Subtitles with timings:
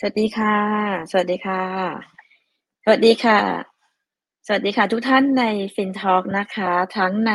[0.00, 0.56] สวัสดีค่ะ
[1.10, 1.62] สวัสดีค่ะ
[2.84, 3.38] สวัสดีค่ะ
[4.46, 5.44] สวัสดีค่ะ ทุกท่านใน
[5.74, 7.32] FinTalk นะคะ ทั้งใน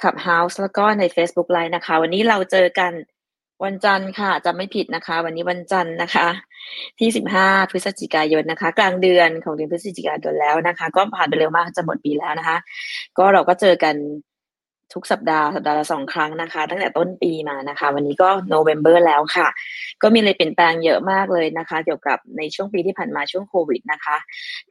[0.00, 2.92] Clubhouse แล้วก็ใน Facebook Live นะคะ วันนี้เราเจอกัน
[3.64, 6.28] วันจันทร์ค่ะจำไม่ผิดนะคะ วันนี้วันจันทร์นะคะ
[6.98, 7.08] ที่
[7.40, 12.58] 15 พฤศจิกายนนะคะ กลางเดือนของเดือนพฤศจิกายนแล้วนะคะ ก็ผ่านไปเร็วมากจะหมดปีแล้วนะคะ
[13.18, 13.94] ก็เราก็เจอกัน
[14.94, 19.48] ทุกสัปดาห์สัปดาห์ละสองครั้งนะคะ ตั้งแต่ต้นปีมานะคะ วันนี้ก็โนเวม ber แล้วค่ะ
[20.02, 24.16] ก็มีอะไรเปลี่ยนแปลงเยอะมากเลยนะคะ เกี่ยวกับในช่วงปีที่ผ่านมาช่วงโควิดนะคะ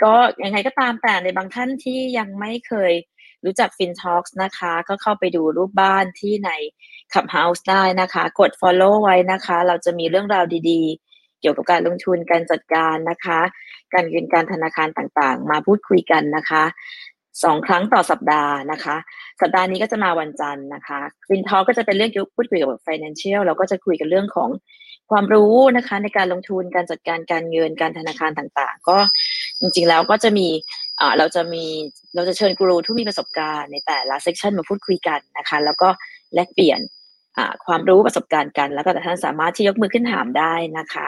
[0.04, 0.14] ก็
[0.44, 2.94] ยังไงก็ตามแต่ในบางท่านที่ยังไม่เคย
[3.46, 6.52] รู้จัก FinTalks นะคะ ก็เข้าไปดูรูปบ้านที่ใน
[7.12, 13.40] Clubhouse ได้นะคะ กด follow ไว้นะคะ เราจะมีเรื่องราวดีๆ เกี่ยวกับการลงทุนการจัดการนะคะ
[13.94, 16.64] การเงินการธนาคารต่างๆ มาพูดคุยกันนะคะ
[17.44, 18.96] สองครั้งต่อสัปดาห์นะคะ
[19.42, 24.50] สัปดาห์นี้ก็จะมาวันจันทร์นะคะFinTalks็จะเป็นเรื่องพูดคุยกับ financial เราก็จะคุยกันเรื่องของ
[25.12, 28.98] ความรู้นะคะ ในการลงทุนการจัดการการเงินการธนาคารต่างๆ ก็
[29.60, 30.48] จริงๆแล้วก็จะมี
[31.18, 31.66] เราจะมี
[32.16, 35.90] เราจะเชิญกูรูที่มีประสบการณ์ในแต่ละ session มาพูดคุยกันนะคะ แล้วก็
[36.34, 36.80] แลกเปลี่ยน
[37.66, 41.08] ความรู้ประสบการณ์กัน แล้วก็แต่ท่านสามารถที่ยกมือขึ้นถามได้นะคะ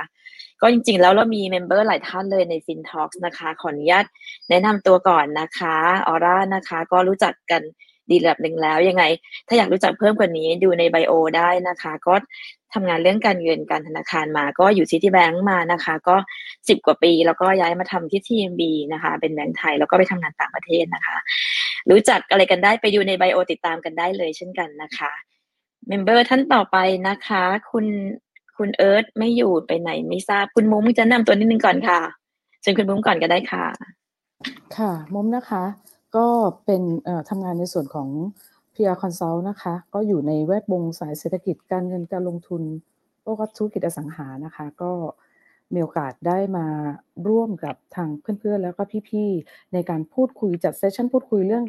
[0.61, 4.05] ก็จริงๆ แล้วเรามี member หลายท่านเลยใน FinTalks นะคะ ขออนุญาต
[4.49, 5.75] แนะนำตัวก่อนนะคะ
[6.07, 7.61] ออร่านะคะ ก็รู้จักกัน
[8.09, 9.03] ดีระดับหนึ่งแล้วยังไง
[9.47, 12.13] ถ้าอยากรู้จักเพิ่มกว่านี้ดูใน bio ได้นะคะ ก็
[12.73, 16.15] ทำงานเรื่องการเงินการธนาคารมา ก็อยู่ Citibank มานะคะ ก็
[16.69, 18.61] สิบกว่าปี แล้วก็ย้ายมาทำที่ TMB
[18.93, 21.17] นะคะ เป็นแบงก์ไทย แล้วก็ไปทำงานต่างประเทศนะคะ
[21.89, 25.11] รู้จักอะไรกันได้ไปดูใน bio ติดตามกันได้เลยเช่นกันนะคะ
[25.87, 27.85] member ท่านต่อไปนะคะ คุณ
[28.61, 31.99] คุณเอิร์ธไม่อยู่ไปไหนไม่ทราบคุณมุ้งแนะนำตัวนิดนึงก่อนค่ะ
[32.61, 33.65] เชิญคุณมุ้งก่อนก็ได้ค่ะ
[34.77, 35.63] ค่ะมุ้มนะคะ
[36.15, 36.27] ก็
[36.65, 36.81] เป็น
[37.29, 38.07] ทำงานในส่วนของ
[38.73, 42.63] PR Consult นะคะ ก็อยู่ในแวดวงสายเศรษฐกิจการเงินการลงทุน
[43.23, 44.91] แล้วก็ธุรกิจอสังหานะคะ ก็
[45.73, 46.67] มีโอกาสได้มา
[47.27, 51.63] ร่วมกับทางเพื่อนๆ แล้วก็พี่ๆ ในการพูดคุยจัดเซสชั่นพูดคุยเรื่อง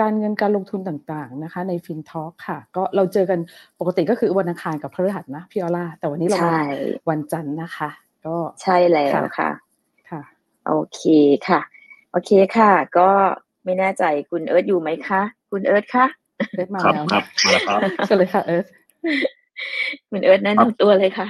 [0.00, 3.38] การเงินการลงทุนต่างๆนะคะ ใน FinTalk ค่ะ ก็เราเจอกัน
[3.80, 6.62] ปกติก็คือวันอังคารกับพฤหัสนะพี่ออล่าแต่วันนี้เรามาใช่
[7.10, 7.90] วันจันทร์นะคะ
[8.26, 9.50] ก็ใช่แล้วค่ะค่ะ
[10.10, 10.22] ค่ะ
[10.66, 11.02] โอเค
[11.48, 11.60] ค่ะ
[12.12, 13.08] โอเคค่ะ ก็
[13.64, 16.06] ไม่แน่ใจคุณเอิร์ธอยู่ไหมคะ คุณเอิร์ธคะ
[16.56, 18.66] เอิร์ธมาครับแล้วครับมาแล้วครับเชิญเลยค่ะเอิร์ธ
[20.10, 21.26] คุณเอิร์ธแนะนำตัวเลยค่ะ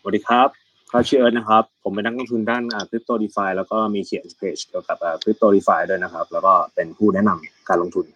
[0.00, 8.06] สวัสดีครับ ก็ชื่อเอิร์ธนะครับ ผมเป็นนักลงทุนด้านคริปโตดีฟาแล้วก็มีเขียนเพจเกี่ยวกับคริปโตดีฟาด้วยนะครับ แล้วก็เป็นผู้แนะนำการลงทุน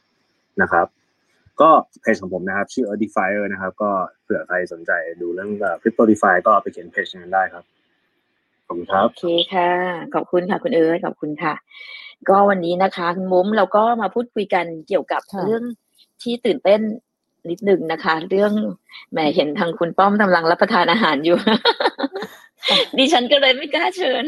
[0.62, 0.87] นะครับ
[1.61, 1.71] ก็
[2.03, 3.91] เพจของผมนะครับ ชื่อ Earth Defier นะครับ ก็
[4.22, 4.91] เผื่อใครสนใจ
[5.21, 5.50] ดูเรื่อง
[5.82, 7.65] คริปโตดีฟาก็ไปเขียนเพจนั้นได้ครับ
[8.66, 9.71] ขอบคุณครับโอเคค่ะ
[10.15, 11.55] ขอบคุณค่ะคุณเอิร์ธขอบคุณค่ะ
[12.28, 15.65] ก็วันนี้นะคะคุณมุ้มเราก็มาพูดคุยกันเกี่ยวกับค่ะเรื่อง
[16.22, 16.81] ที่ตื่นเต้น
[17.50, 18.53] นิดหนึ่งนะคะ เรื่อง
[19.12, 21.38] แหมเห็นทางคุณป้อมกำลังรับประทานอาหารอยู่
[22.98, 24.25] ดิฉันก็เลยไม่กล้าเชิญ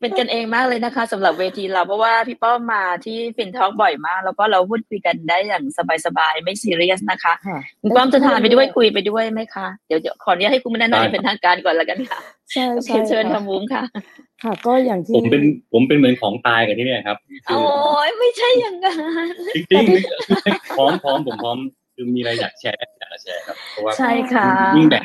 [0.00, 5.64] เป็นกันเองมากเลยนะคะสำหรับเวทีเราเพราะว่าพี่ป้อมมาที่ฟินทอล์กบ่อยมาก แล้วก็เราพูดคุยกันได้อย่าง
[6.06, 12.18] สบายๆไม่ซีเรียสนะคะค่ะคุณป้อมจะทานไปด้วยคุยไปด้วยไหมคะเดี๋ยวเดี๋ยวขออนุญาตให้คุณแนะได้นำเป็นทางการก่อนแล้วกันค่ะ
[12.52, 13.82] ใช่โอเคใช่เชิญค่ะค่ะมุ้งค่ะ
[14.42, 18.94] ค่ะ ก็อย่างที่ผมเป็นผมเป็นเหมือนของตายกับที่เนี่ยครับคืโอ้ยไม่ใช่อย่างนั้
[19.32, 21.58] นจริงจริงๆพร้อมพร้อมผมพร้อม
[21.94, 24.46] คือมีอะไรอยากแชร์อยากจะแชร์ครับเพราะว่าใช่ค่ะ
[24.76, 25.04] ยิ่งแบ่ง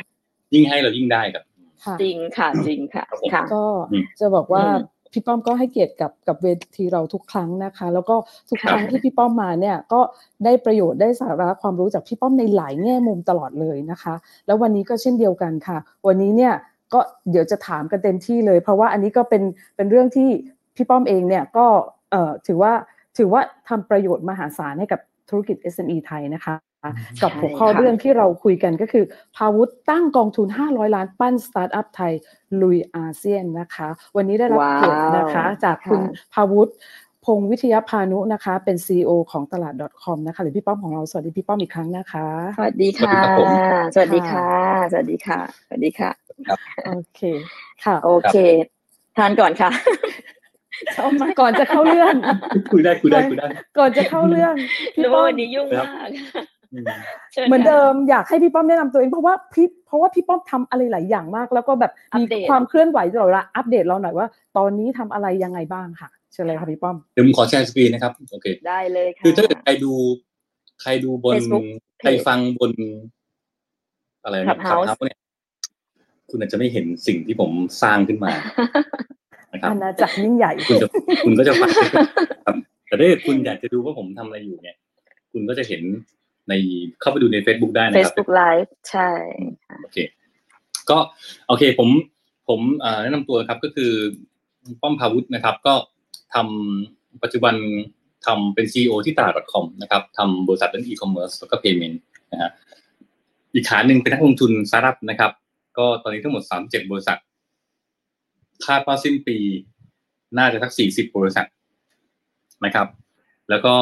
[0.54, 1.55] ยิ่งให้เรายิ่งได้ครับค่ะ
[2.02, 8.16] จริงค่ะจริงค่ะครับผมค่ะก็อืมจะบอกว่าอืมพี่ป้อมก็ให้เกียรติกับกับเวทีเราทุกครั้งนะคะ แล้วก็
[8.48, 10.00] ทุกค่ะครั้งที่พี่ป้อมมาเนี่ยก็
[10.44, 14.14] ได้ประโยชน์ได้สาระความรู้จากพี่ป้อมในหลายแง่มุมตลอดเลยนะคะ
[14.46, 16.54] แล้ววันนี้ก็เช่นเดียวกันค่ะ วันนี้เนี่ย
[16.92, 19.42] ก็เดี๋ยวจะถามกันเต็มที่เลย เพราะว่าอันนี้ก็เป็น
[19.76, 20.28] เป็นเรื่องที่
[20.76, 21.66] พี่ป้อมเองเนี่ยก็
[22.10, 22.72] เอ่อถือว่า
[23.18, 26.54] ถือว่าทำประโยชน์มหาศาลให้กับธุรกิจ SME ไทยนะคะ
[27.22, 29.04] กับหัวข้อค่ะเรื่องที่เราคุยกันก็คือ
[29.36, 32.12] พาวุฒตั้งกองทุน 500 ล้านปั้นสตาร์ทอัพไทย
[32.60, 36.68] ลุยอาเซียนนะคะ วันนี้ได้รับว้าวเกียรตินะคะ จากคุณค่ะพาวุฒ
[37.24, 42.26] พงศ์วิทยาพานุนะคะ เป็น CEO ของตลาด .com นะคะ หรือพี่ป้อมของเรา สวัสดีพี่ป้อมอีกครั้งนะคะ
[42.56, 43.50] สวัสดีค่ะ สวัสดีครับผม
[43.94, 44.48] สวัสดีค่ะ
[44.92, 45.38] สวัสดีค่ะ
[45.68, 46.10] สวัสดีค่ะ
[46.86, 47.20] โอเค
[47.84, 48.36] ค่ะ โอเค
[49.16, 49.70] ทานก่อนค่ะ
[50.96, 52.14] ชอบมากก่อนจะเข้าเรื่อง
[52.72, 53.46] คุยได้คุยได้คุยได้
[53.78, 54.54] ก่อนจะเข้าเรื่อง
[54.94, 64.26] พี่รู้ป้อว่ามวันนี้ยุ่งมากอืมชิญ เหมือนค่ะเดิมอยากให้พี่ป้อมแนะนำตัวเองเพราะว่าพี่เพราะว่าพี่ป้อมทำอะไรหลายอย่างมาก แล้วก็แบบอัมีปเดตความเคลื่อนไหวตลอดเวลาอัปเดตเราหน่อยว่า
[64.56, 69.92] ตอนนี้ทำอะไรยังไงบ้างค่ะเชิญเลยค่ะพี่ป้อมเดี๋ยวผมขอแชร์สกรีนนะครับโอเคได้เลยค่ะคือถ้าเกิดใครดู
[70.82, 71.64] ใครดูบน Facebook
[72.00, 72.70] ใครฟังบน
[74.24, 75.18] อะไรนะ Clubhouse Clubhouse เนี่ย
[76.30, 77.50] คุณอาจจะไม่เห็นสิ่งที่ผม
[77.82, 78.30] สร้างขึ้นมา
[79.52, 80.88] นะครับอาณาจักรยิ่งใหญ่ คุณจะ
[81.24, 81.70] คุณก็จะฟัง
[82.46, 84.76] ครับแต่ถ้าเกิดคุณอยากจะดูว่าผมทำอะไรอยู่เนี่ย
[85.32, 85.82] คุณก็จะเห็น
[86.48, 86.52] ใน
[87.00, 89.10] เข้าไปดูใน Facebook ได้นะครับ Facebook Live ใช่
[89.82, 89.98] โอเค
[90.90, 90.98] ก็
[91.48, 91.88] โอเคผม
[92.48, 92.60] ผม
[93.02, 93.92] แนะนำตัวครับก็คือ
[94.82, 95.74] ป้อมพาวุฒินะครับ ก็
[96.34, 97.54] ทำปัจจุบัน
[98.26, 101.96] ทำเป็น CEO ที่ตลาด .com นะครับทำบริษัทเรื่อง e-commerce แล้วก็ payment
[102.32, 102.50] นะฮะ
[103.54, 105.32] อีกขาหนึ่งเป็นนักลงทุนสตาร์ทอัพนะครับ
[105.78, 107.18] ก็ตอนนี้ทั้งหมด 37 บริษัท
[108.66, 109.38] คาดว่าสิ้นปี
[110.38, 111.46] น่าจะสัก 40 บริษัท
[112.64, 112.88] นะครับ
[113.50, 113.74] แล้วก็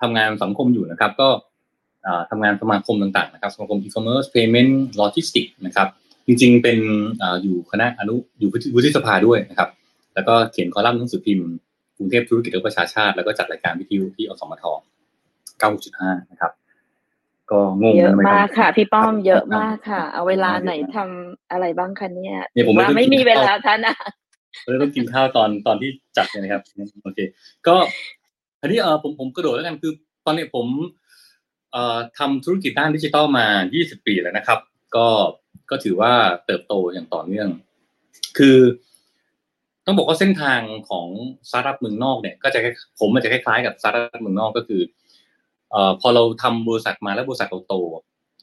[0.00, 1.28] ทำงานสังคมอยู่นะครับ ก็
[2.30, 5.88] ทำงานสมาคมต่างๆนะครับสมาคม e-commerce payment logistics นะครับ
[6.26, 6.78] จริงๆเป็น
[7.42, 9.68] อยู่คณะอนุอยู่วุฒิสภาด้วยนะครับ
[10.14, 11.48] แล้วก็เขียนคอลัมน์หนังสือพิมพ์
[11.96, 14.64] กรุงเทพธุรกิจและประชาชาติ แล้วก็จัดรายการวิทยุที่อสมท
[15.72, 16.52] 9.5 นะครับ
[17.50, 22.36] ก็งงเยอะมากค่ะ พี่ป้อมเยอะมากค่ะ เอาเวลาไหนทำอะไรบ้างคะเนี่ย
[22.78, 23.96] ว่าไม่มีเวลาท่านนะ
[24.62, 26.62] เราต้องกินข้าวตอนตอนที่จัดเนี่ยนะครับ
[27.02, 27.18] โอเค
[27.66, 27.76] ก็
[28.60, 29.92] อันนี้เออผมผมกระโดดแล้วกันคือ
[30.26, 31.01] ตอนนี้ผมเอ่อ
[32.18, 33.46] ทำธุรกิจด้านดิจิทัลมา
[33.76, 34.58] 20 ปีแล้วนะครับ
[34.96, 35.08] ก็
[35.70, 36.12] ก็ถือว่า
[36.46, 37.48] เติบโตอย่างต่อเนื่อง
[38.38, 38.58] คือ
[39.86, 40.60] ต้องบอกว่าเส้นทาง
[40.90, 41.06] ของ
[41.48, 42.60] สตาร์ทอัพเมืองนอกเนี่ย ก็จะ
[42.98, 44.82] ผมมันจะคล้ายๆกับสตาร์ทอัพเมืองนอกก็คือ
[45.70, 47.74] เอ่อพอเราทำบริษัทมาแล้วบริษัทเราโต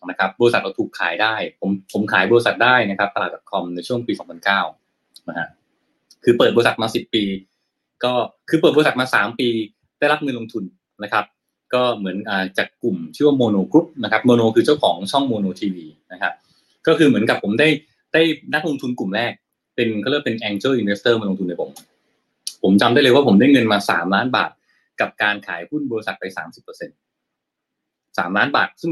[0.09, 4.13] นะครับบริษัทเราถูกขายได้ ผมผมขายบริษัทได้นะครับตลาด .com ในช่วงปี
[4.69, 5.47] 2009นะฮะ
[6.23, 7.23] คือเปิดบริษัทมา 10 ปี
[8.03, 8.13] ก็
[8.49, 9.49] คือเปิดบริษัทมา 3 ปี
[9.99, 10.63] ได้รับเงินลงทุน
[11.03, 11.25] นะครับ
[11.73, 12.17] ก็เหมือน
[12.57, 16.33] จากกลุ่มชื่อว่าโมโนกรุ๊ปนะครับโมโนคือเจ้าของช่องโมโนทีวีนะครับ
[16.87, 17.69] ก็คือเหมือนกับผมได้
[18.13, 18.21] ได้
[18.53, 19.31] นักลงทุนกลุ่มแรก
[19.75, 21.69] เป็นก็เรียกเป็น angel investor มาลงทุนในผม
[22.63, 24.51] ผมจำได้เลยว่าผมได้เงินมา3ล้านบาท
[25.01, 26.97] กับการขายหุ้นบริษัทไป30เปอร์เซ็นต์
[28.17, 28.91] สามล้านบาท ซึ่ง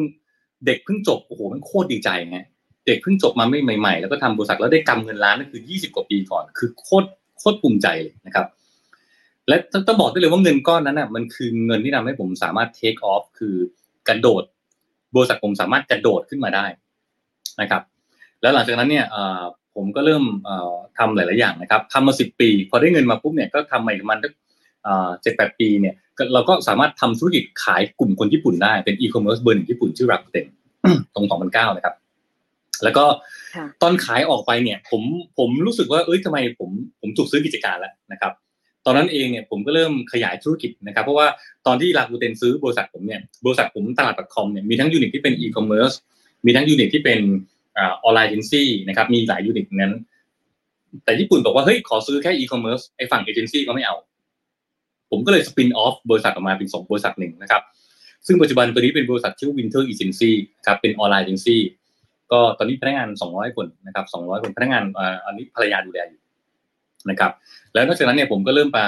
[0.66, 2.40] เด็กเพิ่งจบโอ้โหมันโคตรดีใจไง
[2.88, 7.08] เด็กเพิ่งจบมาไม่ใหม่ๆ แล้วก็ทำบริษัทแล้วได้กำเงินล้านนั่นคือ20กว่าปีก่อน คือโคตร
[7.38, 8.46] โคตรภูมิใจเลยนะครับ
[9.48, 9.56] และ
[9.88, 13.56] ต้องบอกได้เลยว่าเงินก้อนนั้นอะมันคือเงินที่ทำให้ผมสามารถ take off คือ
[14.08, 14.44] กระโดด
[15.16, 16.66] บริษัทผมสามารถกระโดดขึ้นมาได้
[17.62, 17.82] นะครับ
[18.42, 19.06] แล้วหลังจากนั้นเนี่ย
[19.76, 20.24] ผมก็เริ่ม
[20.98, 24.18] ทำหลาย ๆ อย่างนะครับทำมาสิบปี พอได้เงินมาปุ๊บเนี่ยก็ทำใหม่ประมาณ
[25.22, 25.96] เจ็ดแปดปีเนี่ย
[26.34, 30.46] เราก็สามารถทำธุรกิจขายกลุ่มคนญี่ปุ่นได้เป็นอีคอมเมิร์ซเบอร์หนึ่งญี่ปุ่นชื่อรักเต็น
[31.16, 31.96] ตรงสองพันเก้านะครับ
[32.84, 33.06] แล้วก็
[33.82, 35.02] ตอนขายออกไปเนี่ย ผม
[35.38, 36.70] ผมรู้สึกว่าเอ้ยทำไมผม
[37.02, 38.32] ผมถูกซื้อกิจการแล้วนะครับ
[38.88, 41.28] ตอนนั้นเองเนี่ยผมก็เริ่มขยายธุรกิจนะครับ เพราะว่า
[41.68, 45.92] ตอนที่ Rakuten ซื้อบริษัทผมเนี่ยบริษัทผมตลาด .com เนี่ยมีทั้ง unit ที่เป็นอีคอมเมิร์ซ
[46.46, 47.20] มีทั้ง unit ที่เป็น
[47.80, 49.94] ออนไลน์เอเจนซี่นะครับมีหลาย unit นั้น
[51.04, 53.96] แต่ญี่ปุ่นบอกว่าเฮ้ยขอซื้อแค่อีคอมเมิร์ซไอ้ฝั่งเอเจนซี่ก็ไม่เอา
[55.12, 57.62] ผมก็เลย spin off บริษัทออกมาเป็นสองบริษัทหนึ่งนะครับ
[58.28, 60.32] ซึ่งปัจจุบันตัวนี้เป็นบริษัทชื่อ Winter Agency
[60.68, 61.62] ครับเป็นออนไลน์เอเจนซี่
[62.32, 64.84] ก็ตอนนี้พนักงาน 200 คนนะครับ 200 คนพนักงาน
[65.26, 66.22] อันนี้ภรรยาดูแลอยู่
[67.10, 67.32] นะครับ
[67.74, 68.86] แล้วนอกจากนั้นเนี่ยผมก็เริ่มมา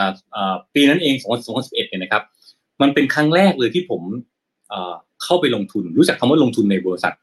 [0.75, 1.15] ปีนั้นเอง
[1.47, 2.23] 2011เนี่ยนะครับ
[2.81, 4.01] มันเป็นครั้งแรกเลยที่ผม
[5.23, 7.13] เข้าไปลงทุน รู้จักคำว่าลงทุนในบริษัท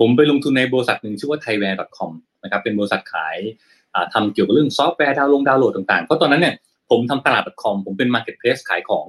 [0.00, 2.10] ผมไปลงทุนในบริษัทหนึ่งชื่อว่า thaiware.com
[2.44, 3.36] นะครับ เป็นบริษัทขาย
[4.12, 6.54] ทำเกี่ยวกับเรื่องซอฟต์แวร์ดาวน์ลงดาวน์โหลดต่างๆ เพราะตอนนั้นเนี่ย
[6.90, 9.06] ผมทำตลาด .com ผมเป็น marketplace ขายของ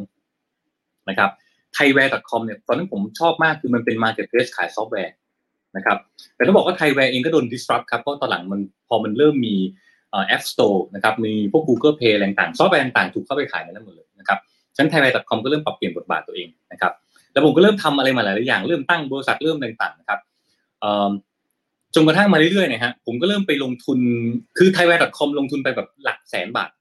[1.09, 1.29] นะครับ
[1.77, 5.13] thaiware.com เนี่ยตอนนั้นผมชอบมากคือมันเป็น marketplace ขายซอฟต์แวร์
[5.77, 5.97] นะครับ
[6.35, 9.55] แต่ต้องบอกว่าไทยแวร์เองก็โดน disrupt ครับ เพราะตอนหลังมันพอมันเริ่มมี
[10.27, 14.39] App Store นะครับมีพวก Google Play อะไรต่างซอฟต์แวร์ต่างถูกเข้าไปขายในนั้นหมดเลยนะครับ
[14.77, 16.91] ฉันไทยแวร์ .com ก็เริ่มปรับเปลี่ยนบทบาทตัวเองนะครับ
[17.33, 20.19] แล้วผมก็เริ่มทำอะไรมาหลายอย่างเริ่มตั้งบริษัทเริ่มต่างๆนะครับ
[21.95, 23.99] จนกระทั่งมาเรื่อยๆนะฮะผมก็เริ่มไปลงทุน
[24.57, 26.71] คือไทยแวร์ .com ลงทุนไปแบบหลักแสนบาท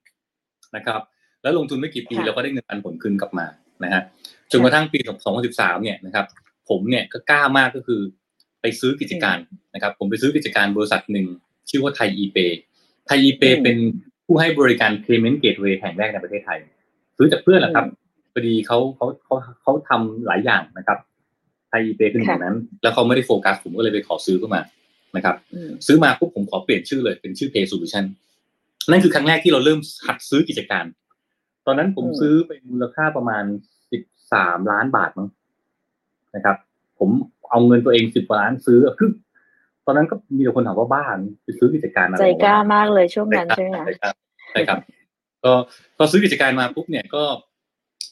[0.75, 1.01] นะครับ
[1.41, 3.45] แล้วลงทุนไม่กี่ปีเราก็ได้เงินปันผลคืนกลับมา
[3.83, 4.01] นะฮะ
[4.51, 4.99] จนกระทั่งปี
[5.41, 6.25] 2013 เนี่ยนะครับ
[6.69, 8.01] ผมเนี่ยก็กล้ามากก็คือ
[8.61, 9.37] ไปซื้อกิจการ
[9.73, 11.27] นะครับ ผมไปซื้อกิจการบริษัทหนึ่ง
[11.69, 12.37] ชื่อว่าไทยอีเป
[13.07, 13.77] ไทยอีเปเป็น
[14.25, 16.59] ผู้ให้บริการ payment gateway แห่งแรกในประเทศไทย
[17.17, 17.85] ซื้อจากเพื่อนแหละครับ
[18.33, 20.97] พอดีเขาเขาเขาเขาทำหลายอย่างนะครับ
[21.69, 24.61] ไทยอีเปคือหนึ่งนั้น แล้วเขาไม่ได้โฟกัสผมก็เลยไปขอซื้อเข้ามา
[25.15, 25.35] นะครับ
[25.87, 28.05] ซื้อมาปุ๊บผมขอเปลี่ยนชื่อเลยเป็นชื่อ Pay Solution
[28.89, 30.85] นั่นคือครั้งแรกที่เราเริ่มหัดซื้อกิจการ
[31.65, 33.43] ตอนนั้นผมซื้อเป็นมูลค่าประมาณ
[33.91, 35.27] สิบสามล้านบาทมั้ง
[36.35, 36.57] นะครับ
[36.99, 37.09] ผม
[37.49, 39.09] เอาเงินตัวเองสิบล้านซื้อคือ
[39.87, 43.77] ตอนนั้นก็มีแต่คนถามว่าบ้าไปซื้อกิจการอะไรใจกล้ามากเลยช่วงนั้นใช่ไหม
[44.51, 44.79] ใช่ครับ
[45.43, 45.51] ก็
[45.97, 47.23] พอซื้อกิจการมาปุ๊บเนี่ยก็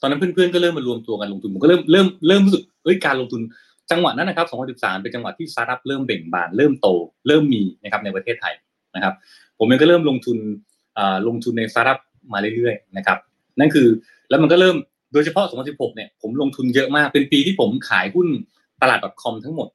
[0.01, 3.41] ตอนนั้นเพื่อนๆก็เริ่มมารวมตัวกันลงทุนผมก็เริ่มเริ่มเริ่มรู้สึกเอ้ยการลงทุน
[3.91, 6.87] จังหวะนั้นนะครับ2013 เป็นจังหวะที่สตาร์ทอัพเริ่มเบ่งบาน เริ่มโต
[7.27, 8.53] เริ่มมีนะครับในประเทศไทย
[8.95, 9.13] นะครับ
[9.59, 10.37] ผมเองก็เริ่มลงทุน
[11.27, 11.99] ลงทุนในสตาร์ทอัพ
[12.33, 13.17] มาเรื่อยๆนะครับ
[13.59, 13.87] นั่นคือ
[14.29, 14.75] แล้วมันก็เริ่ม
[15.13, 18.27] โดยเฉพาะ 2016 เนี่ยผมลงทุนเยอะมาก เป็นปีที่ผมขายหุ้น
[18.81, 19.67] ตลาด .com ทั้งหมด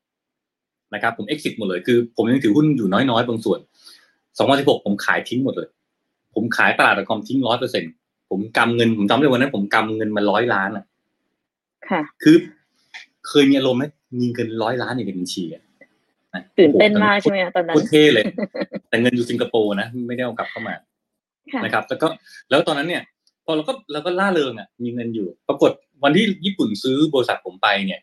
[0.95, 3.59] นะครับผม exit หมดเลยคือ ผมยังถือหุ้นอยู่น้อยๆ บางส่วน
[4.23, 5.69] 2016 ผมขายทิ้งหมดเลย
[6.35, 7.85] ผมขายตลาด .com ทิ้งร้อยเปอร์เซ็นต์
[8.31, 10.85] ผมกำเงินผมจำได้วันนั้นผมกำเงินมาร้อยล้านอะ
[11.91, 12.37] ค่ะคือ
[13.29, 13.85] เคยมีอารมณ์ไหม
[14.21, 15.63] มีเงินร้อยล้านในบัญชีอะ
[16.59, 18.25] ตื่นเต้นมากใช่ไหมตอนนั้นโคตรเท่เลย
[18.89, 20.75] แต่เงินอยู่สิงคโปร์นะไม่ได้เอากลับเข้ามา
[21.53, 22.09] ค่ะนะครับ แล้วก็
[22.51, 23.03] แล้วตอนนั้นเนี่ย
[23.45, 25.71] พอเราก็เราก็ล่าเริงอะ มีเงินอยู่ ปรากฏ
[26.05, 28.01] วันที่ญี่ปุ่นซื้อบริษัทผมไปเนี่ย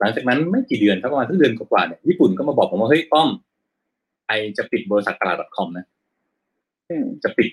[0.00, 3.28] หลังจากนั้นไม่กี่เดือนสักประมาณสักเดือนกว่าๆเนี่ยญี่ปุ่นก็มาบอกผมว่าเฮ้ยป้อม
[4.28, 5.86] ไอจะปิดบริษัทตลาด .com นะ
[6.90, 7.48] อืมจะปิด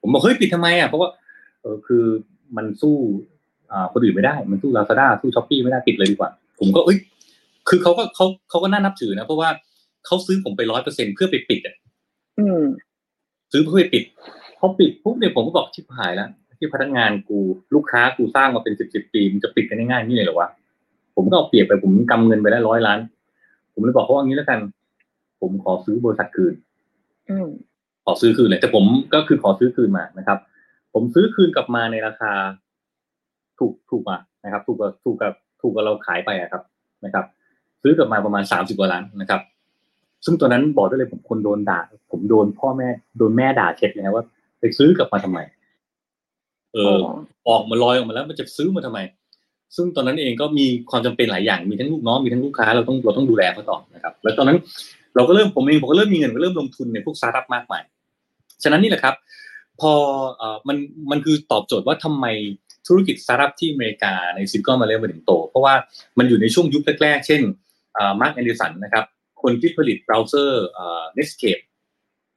[0.00, 1.08] ผมบอกเฮ้ยปิดทำไมอะเพราะว่า
[1.62, 2.04] เออคือ
[2.56, 2.96] มันสู้
[3.72, 6.98] อ่าคนอื่นไม่ได้ มันสู้ลาซาด้าสู้ช้อปปี้ไม่ได้ปิดเลยดีกว่า ผมก็เอ้ย
[7.68, 9.48] คือเขาก็เขาเขาก็น่านับถือนะเพราะว่า
[10.06, 11.76] เขาซื้อผมไปร้อยเปอร์เซ็นเพื่อไปปิดอะ
[12.38, 12.62] อืม
[13.52, 14.04] ซื้อเพื่อไปปิด
[14.58, 17.38] พอปิดปุ๊บเนี่ยผมก็บอกชิบหายแล้วที่พนักงานกู
[17.74, 20.48] ลูกค้ากูสร้างมาเป็นสิบสิบปีมันจะปิดกันง่ายๆนี่เลยเหรอวะ
[21.16, 22.98] ผมก็เอาเปรียบไปผมกำเงินไปแล้วร้อยล้าน
[23.72, 24.60] ผมเลยบอกเขาว่าอย่างนี้แล้วกัน
[25.40, 26.54] ผมขอซื้อบริษัทคืน
[27.30, 27.48] อืม
[28.04, 30.38] ขอซื้อคืนเลยแต่ผมก็คือขอซื้อคืนมานะครับ
[30.94, 32.32] ผมซื้อคืนกลับมาในราคา
[33.58, 36.62] ถูกถูกมานะครับ ถูกกับถูกกับถูกกับเราขายไปอะครับ
[37.04, 37.24] นะครับ
[37.82, 39.40] ซื้อกลับมาประมาณสามสิบกว่าล้านนะครับ
[40.24, 41.80] ซึ่งตอนนั้นบอกได้เลยผมคนโดนด่า
[42.10, 44.24] ผมโดนพ่อแม่โดนแม่ด่าเช็ดเลยนะว่า
[44.60, 45.38] ไปซื้อกลับมาทำไม
[46.72, 46.96] เออ
[47.48, 48.98] ออกมาลอยออกมาแล้วมันจะซื้อมาทำไม
[49.76, 54.58] ซึ่งตอนนั้นเองก็มีความจำเป็นหลายอย่างมีทั้งลูกน้องมีทั้งลูกค้าเราต้องเราต้องดูแลเขาต่อนะครับ แล้วตอนนั้น
[55.16, 57.82] เราก็เริ่มผมเองผมก็เริ่มมีเงินก็เริ่มลงทุนในพวกสตาร์ทอัพมากมาย
[58.62, 59.14] ฉะนั้นนี่แหละครับ
[59.80, 59.92] พอ
[60.36, 60.76] เอ่อมัน
[61.10, 62.26] มันคือตอบโจทย์ว่าทำไม
[62.86, 65.74] ธุรกิจสตาร์ทอัพที่อเมริกาใน Silicon Valley มันถึงโต เพราะว่า
[66.18, 67.40] มันอยู่ในช่วงยุคแรกๆ เช่น
[68.20, 69.04] Marc Andreessen นะครับ
[69.42, 71.62] คนที่ผลิตเบราว์เซอร์เอ่อ Netscape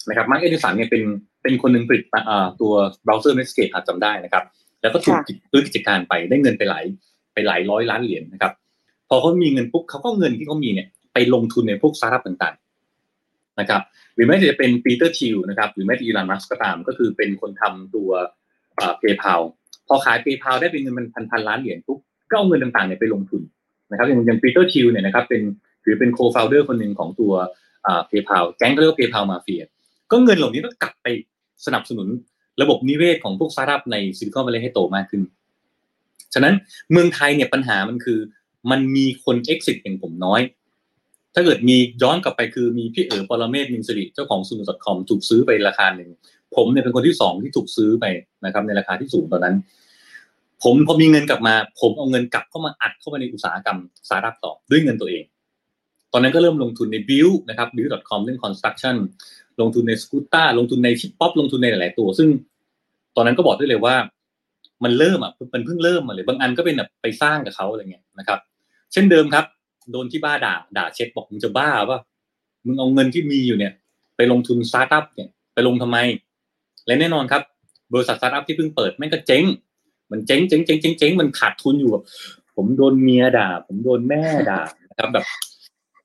[0.09, 1.03] นะครับ Marc Andreessen เนี่ยเป็น
[1.41, 4.43] เป็นคนหนึ่งผลิตเอ่อตัวเบราว์เซอร์ Netscape อาจจำได้นะครับ
[4.81, 6.85] แล้วก็ถูกค่ะซื้อกิจการไปได้เงินไปหลาย
[7.37, 8.53] ไปหลายร้อยล้านเหรียญนะครับ
[9.09, 13.81] พอเขามีเงินปุ๊บเขาก็เงินที่เขามีเนี่ยไปลงทุนในพวกสตาร์ทอัพต่างๆนะครับ
[14.15, 18.09] หรือแม้จะเป็น Peter Thiel นะครับหรือแม้แต่ Elon Musk ก็ตาม ก็คือเป็นคนทำตัว
[18.77, 19.33] เพย์พา
[19.87, 23.41] พอขายเพย์พาได้เป็นเงินมันพันพันล้านเหรียญปุ๊บก็เอาเงินต่างๆเนี่ยไปลงทุน
[23.91, 25.41] นะครับอย่างอย่าง Peter Thiel เนี่ยนะครับเป็น
[25.83, 27.33] ถือเป็น co-founder คนหนึ่งของตัว
[28.07, 29.63] PayPal แก๊งเขาเรียกว่า PayPal Mafia
[30.11, 31.07] ก็เงินเหล่านี้ก็กลับไป
[31.65, 32.07] สนับสนุน
[32.61, 35.21] ระบบนิเวศของพวกสตาร์ทอัพใน Silicon Valley ให้โตมากขึ้น
[36.33, 36.53] ฉะนั้น
[36.91, 38.19] เมืองไทยเนี่ยปัญหามันคือ
[38.71, 40.41] มันมีคน exit อย่างผมน้อย
[41.35, 46.09] ถ้าเกิดมีย้อนกลับไปคือมีพี่เอ๋อปรเมศมินสิริเจ้าของซูน .com ถูกซื้อไปราคาหนึ่ง
[46.55, 48.05] ผมเนี่ยเป็นคนที่สองที่ถูกซื้อไป
[48.45, 49.55] นะครับ ในราคาที่สูงตอนนั้น
[50.63, 53.79] ผมพอมีเงินกลับมา ผมเอาเงินกลับเข้ามาอัดเข้ามาในอุตสาหกรรม
[54.09, 55.23] สตาร์ทอัพต่อด้วยเงินตัวเอง
[56.13, 58.95] ตอนนั้นก็เริ่มลงทุนใน Builk นะครับ Builk.com เรื่อง construction
[59.61, 62.29] ลงทุนใน Skootar ลงทุนใน Shippop ลงทุนในหลาย ๆ ตัว ซึ่ง
[63.15, 63.95] ตอนนั้นก็บอกได้เลยว่า
[64.83, 68.39] มันเริ่มอะมันเพิ่งเริ่มมาเลยบางอันก็เป็นแบบไปสร้างกับเขาอะไรเงี้ยนะครับ
[68.93, 69.45] เช่นเดิมครับ
[69.91, 71.99] โดนที่บ้านด่าด่าเช็ดบอกมึงจะบ้าป่ะ
[72.65, 73.73] มึงเอาเงินที่มีอยู่เนี่ย
[74.15, 75.97] ไปลงทุนสตาร์ทอัพเนี่ยไปลงทำไม
[76.87, 77.41] และแน่นอนครับ
[77.93, 79.43] บริษัทสตาร์ทอัพที่เพิ่งเปิดแม่งก็เจ๊ง
[80.11, 82.03] มันเจ๊งเจ๊งเจ๊งเจ๊งเจ๊งมันขาดทุนอยู่แบบ
[82.55, 85.25] ผมโดนเมียด่า ผมโดนแม่ด่านะครับแบบ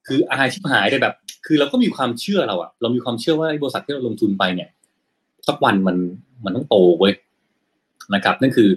[0.07, 1.15] คืออายชิบหายเลยแบบ
[1.47, 4.69] คือเราก็มีความเชื่อเราอะเรามีความเชื่อว่าบริษัทที่เราลงทุนไปเนี่ย
[5.47, 5.97] สักวันมัน
[6.45, 7.15] มันต้องโตเว้ย
[8.15, 8.71] นะครับ นั่นคือ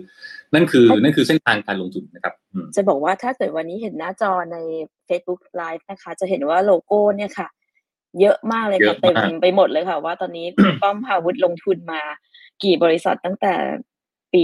[0.54, 4.58] นั่นคือนั่นคือเส้นทางการลงทุนนะครับอืมจะบอกว่าถ้าเกิดวันนี้เห็นหน้าจอใน
[5.08, 7.48] Facebook Live นะคะ จะเห็นว่าโลโก้เนี่ยค่ะ
[8.22, 12.02] เยอะมากเลยเยค่ะอะเต็มากมไปหมดเลยค่ะ ว่าตอนนี้คุณป้อมพาวุฒิลงทุนมา
[12.64, 13.54] กี่บริษัทตั้งแต่
[14.34, 14.44] ปี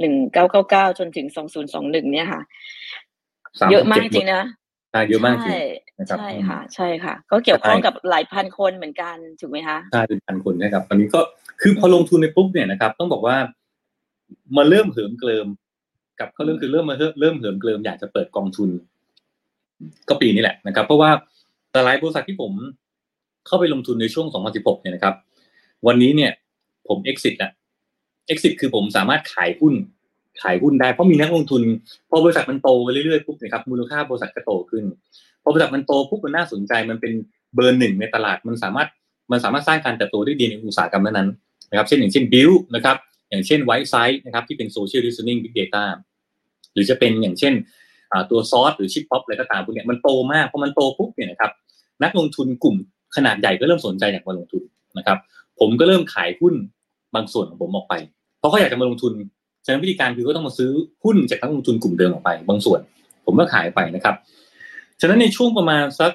[0.00, 2.40] หนึ่งเก้าเก้าเก้าจนถึงสองศูนย์สองหนึ่งเนี่ยค่ะ
[3.60, 4.42] สามเยอะมากสิบจริงๆนะ
[4.92, 5.60] ใช่เยอะมากจริงใช่
[5.98, 11.20] นะครับใช่ค่ะ ใช่ค่ะ ก็เกี่ยวข้องใช่กับหลายพันคนเหมือนกันถูกไหมคะใช่เป็นพันคนนะครับตอนนี้ก็
[11.60, 13.36] คือพอลงทุนในปุ๊บเนี่ยนะครับ ต้องบอกว่า
[14.56, 15.46] มาเริ่มเหิมเกลิม
[16.20, 18.70] กับเขาเรื่องคือเริ่มมาเริ่มเหิมเกลิมอยากจะเปิดกองทุน
[20.08, 21.10] ก็ปีนี้แหละนะครับ เพราะว่า
[21.70, 22.52] แต่หลายบริษัทที่ผม
[23.46, 25.14] เข้าไปลงทุนในช่วง 2016 เนี่ยนะครับ
[25.86, 26.32] วันนี้เนี่ย
[26.88, 27.52] ผม exit นะ
[28.32, 29.74] exit คือผมสามารถขายหุ้น
[30.42, 31.62] ขายหุ้นได้เพราะมีนักลงทุน
[32.10, 34.84] พอบริษัทมันโตไปเรื่อยๆปุ๊บนะครับ มูลค่าบริษัทก็โตขึ้น
[35.42, 37.12] พอบริษัทมันโตปุ๊บมันน่าสนใจ มันเป็น
[37.54, 38.88] เบอร์หนึ่งในตลาด มันสามารถ
[39.30, 41.28] มันสามารถสร้างการเติบโตได้ดีในอุตสาหกรรมนั้น
[41.70, 42.96] นะครับ เช่นอย่างเช่น build นะครับ
[43.30, 45.84] อย่างเช่น white side นะครับที่เป็น social listening big data
[46.72, 47.54] หรือจะเป็นอย่างเช่น
[48.30, 51.50] ตัวซอสหรือชิปป๊อปอะไรก็ตามพวกนี้มันโตมากพอมันโตปุ๊บเนี่ยนะครับ
[52.02, 52.76] นักลงทุนกลุ่ม
[53.16, 54.62] ขนาดใหญ่ก็เริ่มสนใจอยากมาลงทุน
[54.98, 55.18] นะครับ
[55.60, 56.54] ผมก็เริ่มขายหุ้น
[57.14, 57.94] บางส่วนของผมออกไป
[58.38, 59.12] เพราะเขาอยากจะมาลงทุน
[59.64, 60.70] ฉะนั้นวิธีการคือก็ต้องมาซื้อ
[61.04, 62.80] หุ้นจากนักลงทุนกลุ่มเดิมออกไป บางส่วน
[63.26, 64.14] ผมก็ขายไปนะครับ
[65.00, 66.12] ฉะนั้นในช่วงประมาณสัก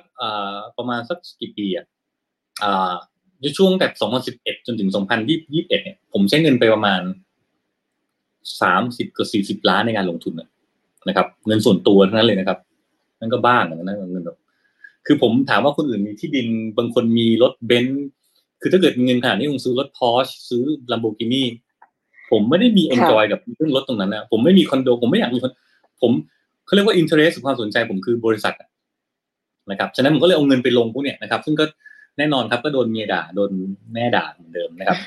[0.77, 1.85] ประมาณสักกี่ปีอะ
[3.41, 3.93] อ่าในช่วงแบบ
[4.29, 4.89] 2011จนถึง
[5.29, 7.01] 2021เนี่ยผมใช้เงินไปประมาณ
[8.69, 10.33] 30กับ40ล้านในการลงทุน
[11.07, 12.57] นะครับ เงินส่วนตัวทั้งนั้นเลยนะครับ
[13.19, 14.37] นั่นก็บ้าเหมือนกันนะเงินแบบ
[15.05, 18.05] คือผมถามว่าคนอื่นมีที่ดินบางคนมีรถเบนซ์
[18.61, 21.43] คือถ้าเกิดมีเงินขนาดนี้คงซื้อรถพอร์ชซื้อลัมโบกินี
[22.31, 25.51] ผมไม่ได้มี enjoy กับเรื่องรถตรงนั้นนะผมไม่มีคอนโด ผมไม่อยากมีคอน
[26.01, 26.11] ผม
[26.65, 28.55] เขาเรียกว่า interest ความสนใจผมคือบริษัท
[29.71, 31.65] นะครับฉะนั้นผมก็เลยเอาเงินไปลงพวกเนี้ยนะครับ ซึ่งก็
[32.21, 33.51] แน่นอนครับก็โดนเมียด่าโดน
[33.93, 34.97] แม่ด่าเหมือนเดิมนะครับ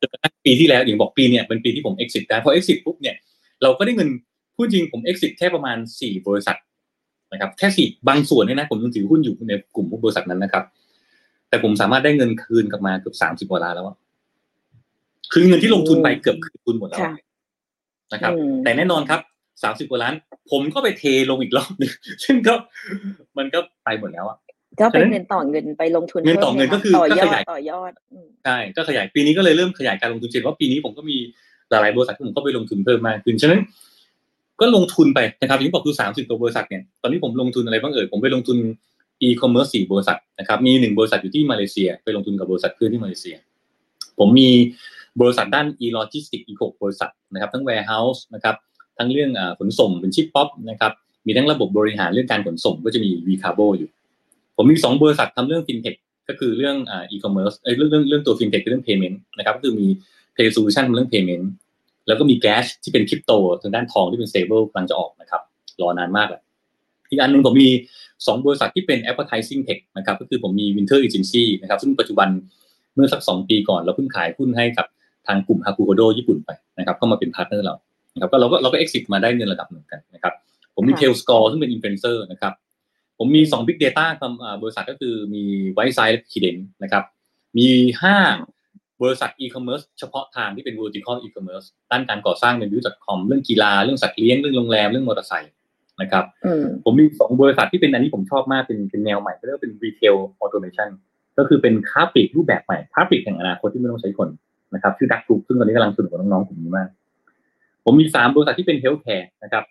[0.00, 3.16] จนกระทั่งปีที่แล้วอย่างบอกปีเนี่ยเป็นปีที่ผม exit ได้พอ exit ปุ๊บเนี่ย
[3.62, 4.08] เราก็ได้เงิน
[4.56, 6.56] พูดจริงผม exit แค่ประมาณสี่บริษัท
[7.32, 10.64] นะครับแค่สี่บางส่วนเนี่ยนะผมยังถือหุ้นอยู่ในกลุ่มพวกบริษัทนั้นนะครับ
[11.48, 13.96] แต่ผมสามารถได้เงินคืนกลับมาเกือบสามสิบกว่าล้านแล้วอะ
[15.32, 17.12] คือเงินที่ลงทุนไปเกือบคืนทุนหมดแล้วค่ะ
[18.12, 19.20] นะครับอืมแต่แน่นอนครับ
[19.62, 20.14] สามสิบกว่าล้าน
[20.50, 21.92] ผมก็ไปเทลงอีกรอบหนึง
[22.24, 22.54] ซึ่งก็
[23.38, 24.38] มันก็ไปหมดแล้วอะ
[24.80, 31.16] ก็เป็นฉะนั้นเงินต่อเงินไปลงทุนเงินต่อเงินพิ่มก็คือต่อยอก็ดขยายต่อยอดอืมใช่ก็ขยายปีนี้ก็เลยเริ่มขยายการลงทุนเช่นว่าปีนี้ผมก็มี
[31.70, 33.60] หลายๆบริษัทที่ผมก็ไปลงทุนเพิ่มมากขึ้นฉะนั้น
[34.60, 38.58] ก็ลงทุนไปนะครับอย่างที่บอกคือสามสิบตัวบริษัทเนี่ยตอนนี้ผมลงทุนอะไรบ้างเอ่ยผมไปลงทุน
[39.22, 43.36] e-commerce สี่บริษัทนะครับมีหนึ่งบริษัทอยู่ที่มาเลเซีย ไปลงทุนกับบริษัทเพื่อนที่มาเลเซีย
[44.18, 44.50] ผมมี
[45.20, 48.56] บริษัทด้าน e-logistics อีกหกบริษัทนะครับทั้ง warehouse นะครับ
[48.98, 50.92] ทั้งเรื่องอาขนส่งเป็น Shippop นะครับ
[51.26, 53.90] มีทั้งระบบบริหารเรื่องการขนส่งก็จะมี v c a r b o อยู่
[54.62, 55.96] ผมมีสองบริษัททำเรื่อง fintech
[56.28, 59.86] ก็คือเรื่องอ่า e-commerce เอ้ยเรื่องเรื่องเรื่องตัว fintech คือเรื่อง payment นะครับก็คือมี
[60.36, 61.44] Pay Solutions เรื่อง payment
[62.06, 65.42] แล้วก็มี gas ที่เป็นคริปโตทางด้านทองที่เป็น stable กำลังจะออกนะครับ
[65.80, 66.42] รอนานมากแหละ
[67.10, 67.70] อีกอันหนึ่งผมมี
[68.26, 72.28] สองบริษัทที่เป็น advertising tech นะครับก็คือผมมี Winter Egency นะครับซึ่งปัจจุบัน
[72.94, 74.86] เมื่อสักสองปีก่อนเราเพิ่งขายหุ้นให้กับ
[75.26, 77.74] ทางกลุ่ม Hakuhodo ญี่ปุ่นไปนะครับเข้ามาเป็น partner เรา
[78.14, 80.32] นะครับก็เราก็เราก็ exit มาได้เงินระดับหนึ่งกันนะครับ
[80.74, 82.52] ผมมีค่ะ Tellscore ซึ่งเป็น influencer นะครับ
[83.22, 85.42] ผมมีสอง big data ทำอ่าบริษัทก็คือมี
[85.76, 87.04] Wisesight และ Kident นะครับ
[87.58, 87.68] มี
[88.02, 88.16] ห้า
[89.02, 95.52] บริษัท e-commerce เฉพาะทางที่เป็น vertical e-commerce ด้านการก่อสร้างเป็น Builk.com เรื่องกีฬาเรื่องสัตว์เลี้ยงเรื่องโรงแรมเรื่องมอเตอร์ไซค์
[96.00, 100.88] นะครับอืมผมมีสองบริษัทที่เป็นอันนี้ผมชอบมากเป็นเป็นแนวใหม่เรียกว่าเป็น retail automation
[101.38, 104.28] ก็คือเป็นค้าปลีกรูปแบบใหม่ค้าปลีกแห่งอนาคตที่ไม่ต้องใช้คน
[104.74, 106.88] นะครับชื่อดักกรุ๊ปซึ่งตอนนี้กำลังสนุกกับน้องๆกลุ่มนี้มาก
[107.84, 109.64] ผมมีสามบริษัทที่เป็น healthcare นะครับ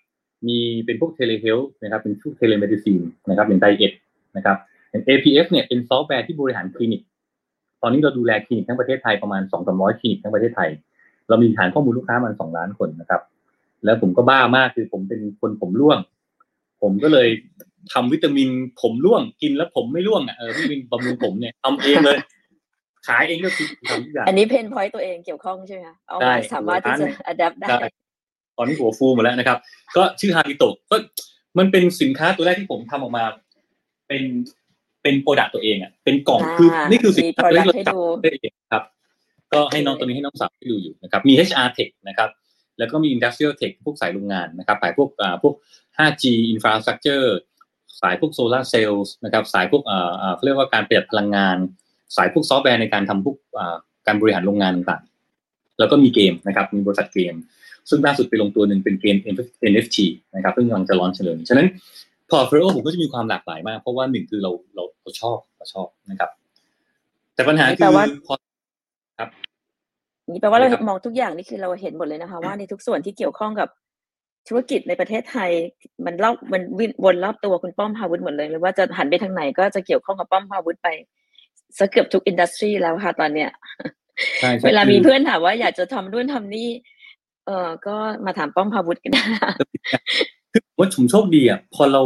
[0.47, 3.93] มีเป็นพวก telehealth นะครับเป็นพวก telemedicine นะครับเป็น diet
[4.37, 4.57] นะครับ
[4.89, 7.01] อย่าง APF เนี่ยเป็นซอฟต์แวร์ที่บริหารคลินิก
[7.81, 10.69] ตอนนี้เราดูแลคลินิกทั้งประเทศไทยประมาณ2 3 0 0คลินิกทั้งประเทศไทย
[11.29, 13.21] เรามีฐานข้อมูลลูกค้ามัน2ล้านคนนะครับ
[13.85, 15.99] แล้วผมก็บ้ามากคือผมเป็นคนผมร่วง
[16.81, 17.27] ผมก็เลย
[17.93, 18.49] ทำวิตามิน
[18.81, 22.17] ผมร่วงกินแล้วผมไม่ร่วงอะเออวิตามินบำรุงผมเนี่ยทำเองเลย
[23.07, 27.87] ขายเองก็คือทำทุกอย่างอันนี้ pain point ตัวเองเกี่ยวข้องใช่ไหมคะเอาได้มาสามารถที่จะ adapt ได้ได้
[28.59, 29.57] ตอนนี้หัวฟูหมดแล้วนะครับ
[29.95, 30.95] ก็ชื่อฮาริโตะก็
[31.57, 33.23] มันเป็นสินค้าตัวแรกที่ผมทำออกมา
[34.07, 34.23] เป็น
[35.03, 38.83] เป็น product ตัวเองอะเป็นกล่องอ่าคือนี่คือสินค้าตัวแรกมีที่ product เราให้ดูทำได้เองครับ
[39.53, 42.29] ก็ให้น้องตัวนี้ให้น้องสาวที่ดูอยู่นะครับ มี HR Tech นะครับ
[42.77, 45.53] แล้วก็มี Industrial Tech พวกสายโรงงานนะครับสายพวกอ่าพวก
[45.97, 47.27] 5G Infrastructure
[48.01, 51.57] สายพวก Solar Cells นะครับสายพวกอ่าอ่าเขาเรียกว่าการประหยัดพลังงาน
[52.15, 53.75] สายพวกซอฟต์แวร์ในการทำพวกอ่า
[54.07, 57.33] การบริหารโรงงานต่างๆแล้วก็มีเกมนะครับ มีบริษัทเกม
[57.89, 59.15] ซึ่งล่าสุดไปลงตัวหนึ่งเป็นเกม
[59.71, 59.97] NFT
[60.35, 61.67] นะครับซึ่งกำลังจะ launch เกมฉะนั้น
[62.29, 66.29] portfolio ผมก็จะมีความหลากหลายมาก เพราะว่าหนึ่งคือเราเราเราชอบเราชอบนะครับ
[67.35, 68.35] แต่ปัญหานี่คืแปลอว่าพอ
[70.31, 73.69] นี่แปลว่าเราครับมองทุกอย่างนี่คือเราเห็นหมดเลยนะคะ ว่าในทุกส่วนที่เกี่ยวข้องกับ
[74.47, 75.51] ธุรกิจในประเทศไทย
[76.05, 80.87] มันรอบมันวิ่งวนรอบตัวคุณป้อมพาวุฒิหมดเลยไม่ว่าจะหันไปทางไหนก็จะเกี่ยวข้องกับป้อมพาวุฒิไป
[81.77, 83.49] ซะเกือบทุกอินดัสทรีแล้วค่ะตอนเนี้ย
[84.39, 86.67] ใช่ใช่เวลาคือมีเพื่อนถามว่าอยากจะทำนู่นทำนี่
[87.49, 89.23] เออก็มาถามป้อมพาวุฒิกันได้
[90.53, 92.01] คือว่าผมโชคดีอะพอเรา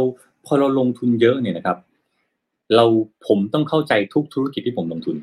[0.46, 1.78] พอเราลงทุนเยอะเนี่ยนะครับ
[2.76, 2.84] เรา
[3.26, 5.16] ผมต้องเข้าใจทุกธุรกิจที่ผมลงทุน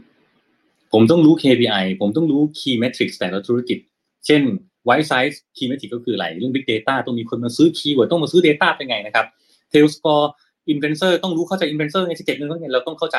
[0.94, 3.78] ผมต้องรู้ KPI ผมต้องรู้ Key Metrics แต่ละธุรกิจ
[4.26, 4.42] เช่น
[4.88, 9.26] White Size Key Metrics ก็คืออะไร เรื่อง Big Data ต้องมีคนมาซื้อ Keyword ต้องมาซื้อ Data เป็นไงนะครับ
[9.72, 10.26] Tail Score
[10.72, 13.18] Influencer ต้องรู้เข้าใจ Influencer ไงจะเก็บเงินเท่าไหร่เราต้องเข้าใจ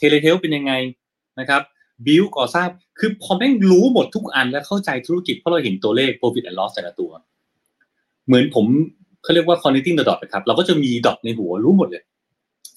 [0.00, 0.72] Telehealth เป็นยังไง
[1.40, 1.62] นะครับ
[2.06, 7.10] Build ก่อสร้างคือพอแม่งรู้หมดทุกอันและเข้าใจธุรกิจเพราะเราเห็นตัวเลข Profit and Loss แต่ละตัว
[8.26, 8.66] เหมือนผม
[9.22, 12.02] เขาเรียกว่า connecting the dot นะครับเราก็จะมี dot ในหัวรู้หมดเลย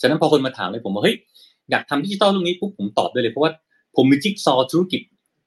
[0.02, 1.16] ฉะนั้นพอคนมาถามเลยผมว่าเฮ้ย
[1.72, 3.52] อยากทำดิจิตอลเรื่องนี้ปุ๊บผมตอบได้เลยเพราะว่า
[3.96, 5.02] ผมมีจิ๊กซอว์ธุรกิจ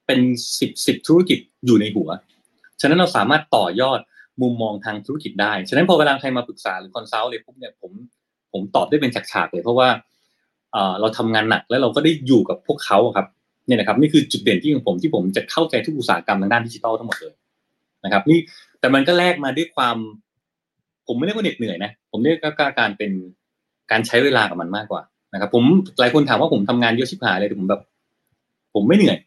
[0.07, 0.19] เป็น
[0.59, 2.09] สิบสิบธุรกิจอยู่ในหัว
[2.81, 3.99] ฉะนั้นเราสามารถต่อยอด
[4.41, 7.91] มุมมองทางธุรกิจได้ ฉะนั้นพอเวลาใครมาปรึกษาหรือ consult เลยปุ๊บเนี่ยผม
[8.53, 9.89] ผมตอบได้เป็นฉากๆเลย เพราะว่า
[10.99, 13.27] เราทำงานหนักแล้วเราก็ได้อยู่กับพวกเขาครับ
[13.67, 17.33] เนี่ยนะครับนี่คือจุดเด่นที่ของผมที่ผมจะเข้าใจทุกอุตสาหกรรมทางด้านดิจิทัลทั้งหมดเลย
[18.05, 18.39] นะครับนี่
[18.79, 19.97] แต่มันก็แลกมาด้วยความ
[21.07, 23.11] ผมไม่เรียกว่าเหน็ดเหนื่อยนะผมเรียกว่าการเป็น
[23.91, 25.01] การใช้เวลากับมันมากกว่า
[25.33, 25.63] นะครับ ผม
[25.99, 27.81] หลายคนถามว่าผมทำงานเยอะชิบหายเลยแต่ผมแบบ
[28.75, 29.17] ผมไม่เหนื่อย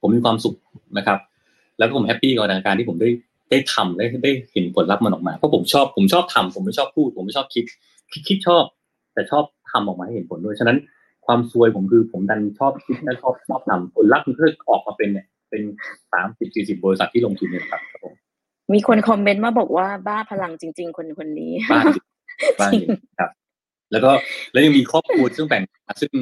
[0.00, 0.56] ผมมีความสุข
[0.98, 1.18] นะครับ
[1.78, 3.08] แล้วก็ผมแฮปปี้กับการที่ผมได้
[3.50, 7.64] ได้ทำได้ได้เห็นผลลัพธ์มันออกมาเพราะผมชอบผมชอบทำผมไม่ชอบพูด ผมไม่ชอบคิด
[8.12, 8.64] คิดคิดชอบ
[9.14, 10.78] แต่ชอบทำออกมาให้เห็นผลด้วยฉะนั้น
[11.28, 15.62] ความซวยผมคือผมดันชอบคิดและชอบชอบทำผลลัพธ์มันก็ออกมาเป็นเนี่ย เป็น
[16.12, 18.14] สามสิบสี่สิบบริษัทที่ลงทุนเนี่ยครับครับผม
[18.74, 21.84] มีคนคอมเมนต์มาบอกว่าบ้าพลังจริง ๆ คนคนนี้บ้าน
[22.60, 22.72] บ้าน
[23.18, 23.30] ครับ
[23.92, 24.10] แล้วก็
[24.52, 25.62] แล้วยังมีครอบครัวซึ่งแบ่ง
[26.00, 26.12] ซึ่ง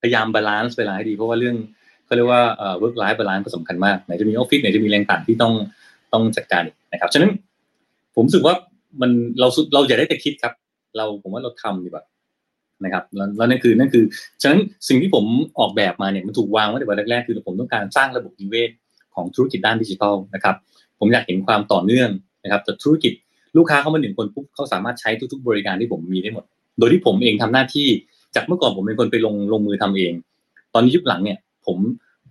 [0.00, 1.56] พยายาม balance เวลาให้ดีเพราะว่าเรื่อง
[2.04, 5.52] เขาเรียกว่าเอ่อ work life balance ก็สำคัญมากไหนจะมีออฟฟิศไหนจะมีอะไรต่างๆที่ต้อง
[6.12, 7.30] ต้องจัดการอีกนะครับฉะนั้น
[8.14, 8.54] ผมรู้สึกว่า
[9.00, 10.52] มันเราเราอย่าได้แต่คิดครับ
[10.96, 12.04] เราผมว่าเราทำดีกว่า
[12.84, 13.04] นะครับ
[13.36, 14.04] แล้วนั่นคือนั่นคือ
[14.42, 15.24] ฉะนั้นสิ่งที่ผม
[15.58, 18.70] ออกแบบมาเนี่ยมันถูกวางไว้ในวันแรกๆคือผมต้องการสร้างระบบนิเวศ
[19.14, 20.54] ของธุรกิจด้านดิจิทัลนะครับ
[20.98, 22.10] ผมอยากเห็นความต่อเนื่อง
[22.44, 23.12] นะครับแต่ธุรกิจ
[23.56, 26.44] ลูกค้าเข้ามาหนึ่งคนปุ๊บเขาสามารถใช้ทุกๆ บริการที่ผมมีได้หมด
[26.78, 27.88] โดยที่ผมเองทำหน้าที่
[28.34, 30.12] จากเมื่อก่อนผมเป็นคนไปลงลงมือทำเอง
[30.74, 31.78] ตอนนี้ยุคหลังเนี่ยผม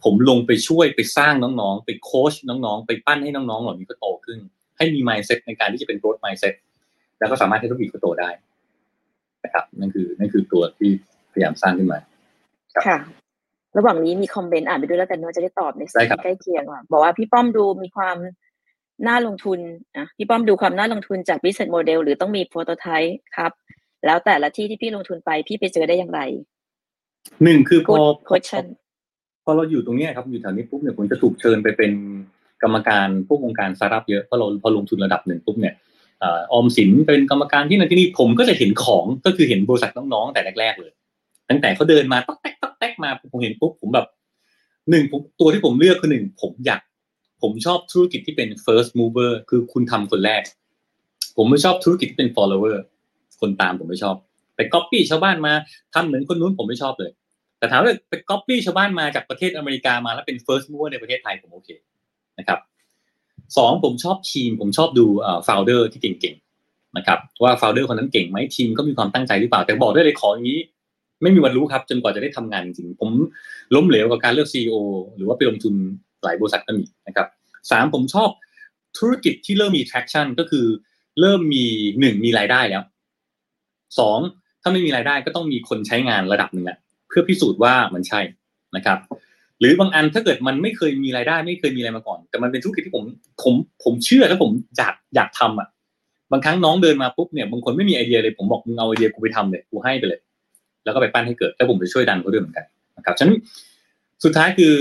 [0.03, 4.39] ผมลงไปช่วยไปสร้างน้องๆ ไปโค้ชน้องๆ ไปปั้นให้น้องๆเหล่านี้ก็โตขึ้น
[4.77, 6.53] ให้มี mindset ในการที่จะเป็น growth mindset
[7.19, 8.29] แล้วก็สามารถให้ธุรกิจก็โตได้
[9.43, 10.91] นะครับนั่นคือนั่นคือตัวที่
[11.33, 11.99] พยายามสร้างขึ้นมา
[12.73, 12.97] ครับค่ะ
[13.77, 18.17] ระหว่างนี้มีคอมเมนต์อ่านไปด้วยแล้วกันเนอะจะได้ตอบในส่วนได้ครับที่ใกล้เคียงอะบอกว่าพี่ป้อมดูมีความ
[19.07, 19.59] น่าลงทุน
[19.97, 23.51] อะพี่ป้อมดูความน่าลงทุนจาก business model หรือต้องมีโปรโตไทป์ครับ
[24.05, 26.21] แล้วแต่ละที่ที่พี่ลงทุนไปพี่ไปเจอได้อย่างไร
[27.43, 28.65] หนึ่งคือพอ Good question
[29.45, 31.91] พอเราอยู่ตรงเนี้ยครับอยู่แถวนี้ปุ๊บเนี่ยผมจะถูกเชิญไปเป็น
[32.63, 36.25] กรรมการพวกองค์การสตาร์ทอัพเยอะเพราะเราพอลงทุนระดับหนึ่งปุ๊บเนี่ยเอ
[36.57, 40.91] อมสินเป็นกรรมการที่นั่นที่นี่ผมก็จะเห็นของก็คือเห็นบริษัทน้องๆแต่แรกๆเลย
[41.49, 44.07] ตั้งแต่เขาเดินมาต๊อกแต๊กต๊อกแต๊กมาผมเห็นปุ๊บผมแบบ
[44.89, 46.81] หนึ่งผมตัวที่ผมเลือกคือหนึ่งผมอยาก
[47.41, 50.41] ผมชอบธุรกิจที่เป็น first mover คือคุณทำคนแรก
[51.37, 52.77] ผมไม่ชอบธุรกิจที่เป็น follower
[53.41, 54.15] คนตามผมไม่ชอบ
[54.55, 55.53] ไป copy ชาวบ้านมา
[55.93, 57.11] ทำเหมือนคนนู้นผมไม่ชอบเลย
[57.57, 61.69] แต่ถามว่าไป copy ชาวบ้านมาจากประเทศอเมริกามาแล้วเป็น first mover ในประเทศไทยผมโอเค
[62.39, 62.59] นะครับ
[63.57, 70.59] สองผมชอบทีม ผมชอบดูเอ่อ founder ที่เก่งๆนะครับว่า founder คนนั้นเก่งไหมทีมก็มีความตั้งใจหรือเปล่า แต่บอกได้เลยขออย่างนี้
[71.21, 73.09] ไม่มีวันรู้ครับจนกว่าจะได้ทำงานจริงผม
[73.75, 74.75] ล้มเหลวกับการเลือก CEO
[75.15, 75.73] หรือว่าไปลงทุน
[76.23, 77.27] หลายบริษัทก็มีนะครับ
[77.71, 78.29] สามผมชอบ
[78.97, 80.65] ธุรกิจที่เริ่มมี traction ก็คือ
[81.19, 81.65] เริ่มมี
[81.99, 82.83] หนึ่งมีรายได้แล้ว
[83.99, 84.19] สอง
[84.61, 88.19] ถ้าไม่มีรายได้ก็ต้องมีคนใช้งานระดับหนึ่งแหละเพื่อพิสูจน์ว่ามันใช่
[88.75, 88.97] นะครับ
[89.61, 93.03] หรือบางอันถ้าเกิดมันไม่เคยมีรายได้ ไม่เคยมีอะไรมาก่อน แต่มันเป็นธุรกิจที่ผม
[93.43, 95.67] ผมผมเชื่อแล้วผมอยากอยากทำอะ
[96.31, 100.19] บางครั้งน้องเดินมาปุ๊บเนี่ยบางคนไม่มีไอเดียเลยผมบอกมึงเอาไอเดียกูไปทำเลยกูให้ไปเลย
[100.83, 102.65] แล้วก็ไปปั้นให้เกิดแล้วผมจะช่วยดันเขาด้วยเหมือนกัน
[102.97, 103.37] นะครับฉะนั้น
[104.23, 104.73] สุดท้ายคือ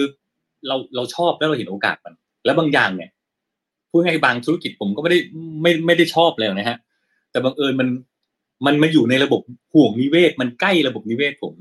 [0.66, 2.14] เราเราชอบแล้วเราเห็นโอกาสมัน
[2.44, 3.10] แล้วบางอย่างเนี่ย
[3.90, 5.18] พูดง่ายบางธุรกิจผมก็ไม่ได้
[5.62, 6.78] ไม่ไม่ได้ชอบเลยนะฮะ
[7.30, 7.88] แต่บังเอิญมัน
[8.66, 9.40] มันมาอยู่ในระบบ
[9.72, 11.54] ห่วงนิเวศ มันใกล้ระบบนิเวศผม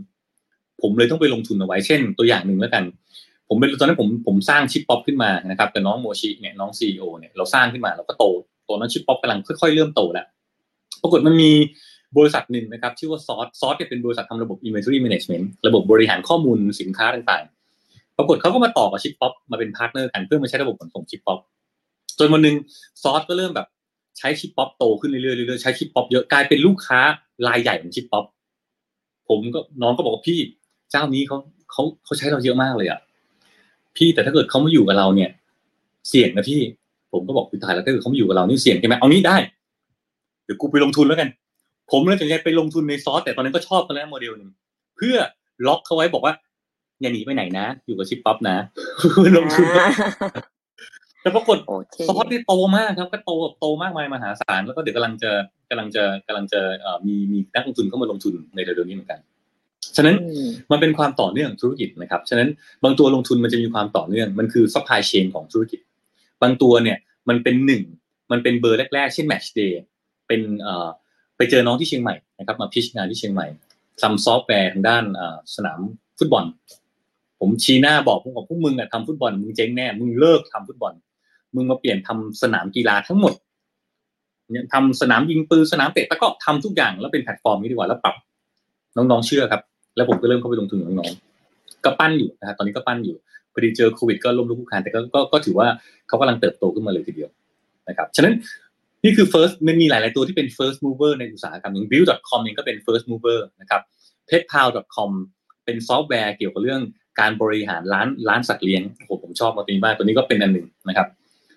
[0.81, 2.83] ผมเลยต้องไปลงทุนเอาไว้เช่น ตัวอย่างหนึ่งแล้วกัน
[3.49, 8.25] ผมเป็นตอนนั้นผมผมสร้าง Shippop ขึ้นมานะครับกับน้องโมชิเนี่ยน้อง CEO เนี่ยเราสร้างขึ้นมาเราก็โต
[8.67, 10.25] ตัวนั้น Shippop กำลังค่อยๆเริ่มโตแล้ว
[11.01, 11.51] ปรากฏมันมี
[12.17, 21.39] บริษัทหนึ่งนะครับชื่อว่าซอสซอสเนี่ยเป็นบริษัททำระบบ inventory management ระบบบริหารข้อมูลสินค้าต่างๆ ปรากฏเขาก็มาต่อกับ Shippop มาเป็น partner กันเพื่อมาใช้ระบบขนส่ง Shippop
[22.19, 22.55] จนวันหนึ่ง
[23.03, 23.67] ZORT ก็เริ่มแบบ
[24.17, 26.99] ใช้ Shippop โตขึ้นเรื่อยๆเรื่อยๆใช้ Shippop เยอะกลายเป็นลูกค้า
[27.47, 28.25] รายใหญ่ของ Shippop
[29.29, 30.39] ผมก็น้องก็บอกว่าพี่
[30.91, 31.37] เจ้านี้เขา
[31.71, 32.99] เขาเขาใช้เราเยอะมากเลยอะ
[33.95, 35.29] พี่แต่ถ้าเกิดเขามาอยู่กับเราเนี่ย
[36.09, 36.61] เสี่ยงนะพี่
[37.11, 39.37] ผมก็บอกพี่ตายแล้วถ้าเกิดเขามาอยู่กับเรานี่เสี่ยงใช่ไหมเอานี้ได้
[40.45, 41.29] เดี๋ยวกูไปลงทุนแล้วกัน
[41.91, 44.49] ผมเลยตัดสินใจไปลงทุนใน ZORT แต่ตอนนั้นก็ชอบกันแล้วโมเดลหนึ่ง
[44.97, 45.15] เพื่อ
[45.67, 46.33] ล็อกเขาไว้บอกว่า
[47.01, 48.57] อย่าหนีไปไหนนะ อยู่กับ Shippop นะ
[49.37, 49.67] ลงทุน
[51.21, 55.31] แต่ปรากฏโอเค ZORT ที่โตมากครับก็โตแบบโตมากมายมหาศาลแล้วก็เดี๋ยวกำลังจะ
[55.69, 59.19] กำลังจะกำลังจะเอ่อมีมีนักลงทุนเข้ามาลงทุนในเร็วๆนี้เหมือนกัน
[59.95, 62.49] ฉะนั้นอืมมันเป็นความต่อเนื่องของธุรกิจนะครับ ฉะนั้น
[62.83, 65.79] บางตัวลงทุนมันจะมีความต่อเนื่อง มันคือ supply chain ของธุรกิจ
[66.41, 66.97] บางตัวเนี่ย
[67.29, 67.83] มันเป็นหนึ่ง
[68.31, 69.73] มันเป็นเบอร์แรกๆ เช่น MatchDay
[70.27, 70.87] เป็นเอ่อ
[71.37, 73.47] ไปเจอน้องที่เชียงใหม่นะครับ มา pitch งานที่เชียงใหม่
[74.01, 75.79] ทำซอฟต์แวร์ทางด้านเอ่อสนาม
[76.17, 76.45] ฟุตบอล
[77.39, 80.93] ผมชี้หน้าบอกพวกบอกพวกมึงอะทำฟุตบอล มึงเจ๊งแน่ มึงเลิกทำฟุตบอล
[81.55, 83.33] มึงมาเปลี่ยนทำสนามกีฬาทั้งหมด
[84.51, 88.15] เนี่ยทำสนามยิงปืนสนามเตะตะกร้อทำทุกอย่างแล้วเป็นแพลตฟอร์มนี้ดีกว่าแล้วปรับ
[88.95, 89.61] น้องๆเชื่อครับ
[89.99, 93.15] แล้วผมก็เริ่มเข้าไปลงทุนกับน้องๆก็ปั้นอยู่นะครับตอนนี้ก็ปั้นอยู่
[93.53, 94.99] พอดีเจอโควิดก็ล้มลุกคลุกคลานแต่ก็
[95.33, 95.67] ก็ถือว่า
[96.07, 97.29] เขากำลังเติบโตขึ้นมาเลยทีเดียว
[97.89, 98.33] นะครับฉะนั้น
[99.03, 103.81] นี่คือ first มันมีหลาย ๆ ตัวที่เป็น first mover ในอุตสาหกรรมอย่าง build.com เองก็เป็น first mover นะครับ
[104.29, 105.09] petpal.com
[105.65, 106.81] เป็นซอฟต์แวร์เกี่ยวกับเรื่อง
[107.19, 111.07] การบริหารร้านร้านสัตว์เลี้ยงโอ้ผมชอบมาตัวนี้มากตัวนี้ก็เป็นอันหนึ่งนะครับ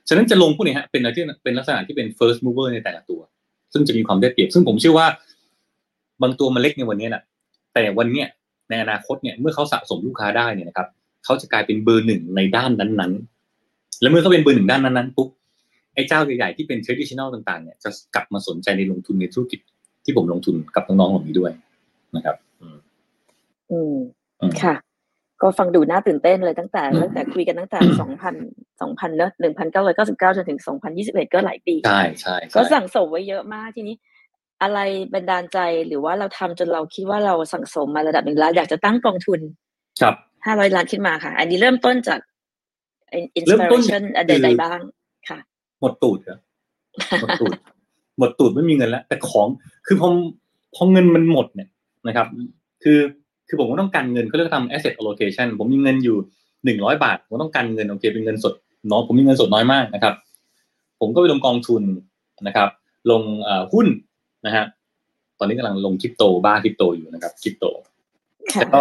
[0.09, 3.21] ฉะนั้นจะลงพวกนี้ฮะเป็นอะไรที่เป็นลักษณะที่เป็น first mover ในแต่ละตัว
[3.73, 5.07] ซึ่งจะมีความได้เปรียบ ซึ่งผมเชื่อว่า
[6.23, 7.23] บางตัวมันเล็กในวันนี้นะ
[7.75, 8.29] แต่วันเนี้ย
[8.71, 10.89] ในอนาคตเนี่ยเมื่อเขาสะสมลูกค้าได้เนี่ยนะครับ
[11.25, 15.29] เขาจะกลายเป็นเบอร์หนึ่งในด้านนั้นๆ และเมื่อเขาเป็นเบอร์หนึ่งด้านนั้นๆปุ๊บ
[15.95, 19.61] ไอ้เจ้าใหญ่ๆที่เป็น traditional ต่างๆเนี่ยจะกลับมาสนใจในลงทุนในธุรกิจ
[20.05, 21.53] ที่ผมลงทุนกับน้องๆเหล่านี้ด้วย
[22.17, 22.77] นะครับ อืม
[23.73, 23.97] อืม
[24.41, 24.75] อืมค่ะ
[25.43, 28.35] ก็ฟังดูน่าตื่นเต้นเลยตั้งแต่อืมตั้งแต่คุยกันตั้งแต่สองพัน
[28.81, 33.97] สองพันเนอะหนึ่งพันเก้าร้อยเก้าสิบเก้าจนถึงสองพันยี่สิบเอ็ดก็หลายปี ใช่ใช่ใช่ก็สั่งสมไว้เยอะมากทีนี้
[34.63, 34.79] อะไร
[35.15, 39.41] บันดาลใจหรือว่าเราทำจนเราคิดว่าเราสังสมมาระดับหนึ่งแล้วอยากจะตั้งกองทุน
[40.01, 40.15] ครับ
[40.47, 42.21] ห้าร้อยล้านขึ้นมาค่ะ อันนี้เริ่มต้นจาก
[43.15, 44.79] อินสเริ่มปิต้นเรชันอะไรคือใดๆบ้าง
[45.29, 45.39] ค่ะ
[45.81, 46.39] หมดตูดครับ
[47.21, 47.53] หมดตูด
[48.19, 49.47] หมดตูดไม่มีเงินแล้ว แต่ของ
[49.87, 50.09] คือพอ
[50.75, 51.69] พอเงินมันหมดเนี่ย
[52.09, 52.27] นะครับ
[52.83, 52.99] คือ
[53.49, 56.17] คือผมก็ต้องการเงินเขาเรียกว่าทำ asset allocation ผมมีเงินอยู่
[56.65, 58.55] หนึ่งร้อยบาท ผมต้องการเงินโอเคเป็นเงินสด
[58.91, 60.15] น้อยผมมีเงินสดน้อยมากนะครับ
[61.01, 61.83] ผมก็ไปลงกองทุน
[62.47, 62.69] นะครับ
[63.11, 63.87] ลงเอ่อหุ้น
[64.47, 64.65] นะฮะ
[65.39, 67.65] ตอนนี้กำลังลงคริปโตบ้าคริปโตอยู่นะครับคริปโต
[68.55, 68.81] ค่ะแต่ก็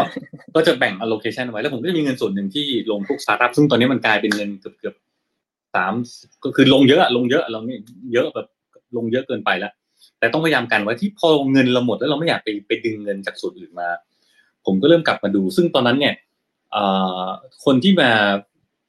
[0.55, 4.95] ก็จะแบ่ง allocation ไว้แล้วผมก็จะมีเงินส่วนหนึ่งที่ลงพวกสตาร์ทอัพซึ่งตอนนี้มันกลายเป็นเงินเกือบเกือบ
[5.75, 5.93] สาม
[6.43, 7.77] ก็คือลงเยอะอะลงเยอะเรานี่
[8.13, 8.47] เยอะแบบ
[8.97, 9.73] ลงเยอะเกินไปแล้ว
[10.19, 13.89] แต่ต้องพยายามกันไว้ที่พอเงินเราหมดแล้วเราไม่อยากไปไปดึงเงินจากส่วนอื่นมา
[14.65, 16.13] ผมก็เริ่มกลับมาดู ซึ่งตอนนั้นเนี่ย
[16.71, 16.83] เอ่
[17.25, 17.27] อ
[17.65, 18.09] คนที่มา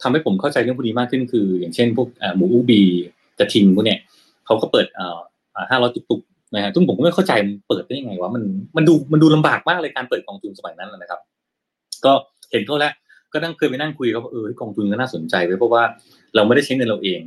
[0.02, 2.80] ทำให้ผมเข้าใจเรื่องพวกนี้มากขึ้นคือ อย่างเช่น พวกอ่าหมู Ookbee
[3.38, 3.98] กระทิงพวกเนี่ย
[4.46, 5.20] เขาก็เปิดเอ่อ
[5.70, 8.42] ห้าร้อยตุ๊กๆ นะฮะซึ่งผมก็ไม่เข้าใจมันเปิดได้ยังไงวะมัน
[8.76, 11.20] มันดูมันดูลำบากมากเลยการเปิดกองทุนสมัยนั้นนะนะครับ
[12.04, 12.12] ก็
[12.50, 12.92] เห็นเขาแล้ว
[13.32, 15.82] ก็นั่งเคยไปนั่งคุยเขาเออกองทุนก็น่าสนใจเว้ยเพราะว่า
[16.34, 17.20] เราไม่ได้ใช้เงินเราเอง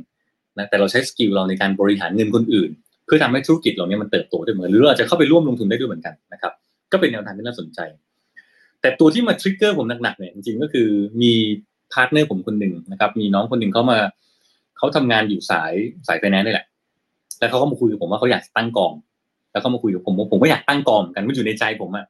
[0.58, 2.70] นะแต่เราใช้ skill เราในการบริหารเงินคนอื่น
[3.06, 6.52] เพื่อทำให้ธุรกิจเราเนี่ยมันเติบโตได้เหมือนหรือเราอาจจะเข้าไปร่วมลงทุนได้ด้วยเหมือนกันนะครับ
[6.92, 7.80] ก็เป็นแนวทางที่น่าสนใจ
[8.80, 10.88] แต่ตัวที่มา trigger ผมหนักๆเนี่ยจริงๆก็คือ
[11.22, 11.32] มี
[11.92, 13.98] partner ผมคนหนึ่งนะครับ มีน้องคนหนึ่งเขามา
[14.76, 15.72] เขาทำงานอยู่สาย
[16.08, 16.66] สายไฟแนนซ์นี่แหละ
[17.38, 18.92] แล้วเขาก็มาคุยกับผมว่าเขาอยากตั้งกอง
[19.56, 22.06] แล้วเขามาคุยกับผมผมก็อยากตั้งกองกันมันอยู่ในใจผมอะ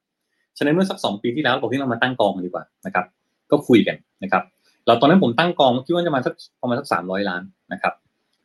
[0.59, 3.05] ฉะนั้นเมื่อสักสองปีที่แล้วบอกที่เรามาตั้งกองดีกว่านะครับ
[3.51, 4.43] ก็คุยกันนะครับ
[4.87, 7.95] เราตอนนั้นผมตั้งกองคิดว่าจะมาสักประมาณสักสามร้อยล้านนะครับ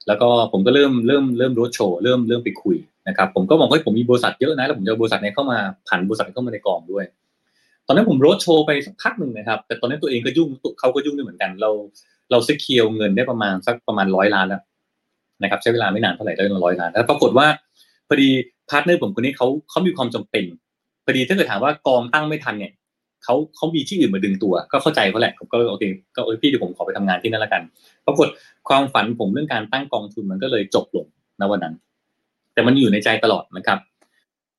[0.07, 7.05] แล้วก็ผมก็เริ่มเริ่มเริ่มรถโชว์เริ่มเริ่มไปคุยนะครับ ผมก็บอกว่าผมมีบริษัทเยอะนะแล้วผมจะบริษัทนี้เข้ามาผันบริษัทเข้ามาในกองด้วย
[7.87, 11.69] ตอนนั้นผมรถโชว์ไปสักพักหนึ่งนะครับ แต่ตอนนั้นตัวเองก็ยุ่งเขาก็ยุ่งด้วยเหมือนกัน เรา
[12.31, 14.61] เราเซ็เคียวเงินได้ประมาณสักประมาณร้อยล้านแล้ว
[15.43, 17.47] นะครับ ใช้เวลาไม่นานเท่าไหร่ได้ร้อยล้านแล้วปรากฏว่า
[18.07, 18.29] พอดี
[18.71, 20.43] partner ผมคนนี้เขาเขามีความจำเป็น
[21.05, 22.73] พอดีถ้าเกิดถามว่ากองตั้งไม่ทันเนี่ย
[23.23, 25.83] เขาเขามีที่อื่นมาดึงตัว ก็เข้าใจเขาแหละผมก็โอเค
[26.15, 27.61] ก็เออพี่เดี๋ยวผมขอไปทำงานที่นั่นละกัน
[28.05, 28.27] ปรากฏ
[28.69, 31.05] ความฝันผมเรื่องการตั้งกองทุนมันก็เลยจบลง
[31.39, 31.75] ณวันนั้น
[32.53, 33.79] แต่มันอยู่ในใจตลอดนะครับ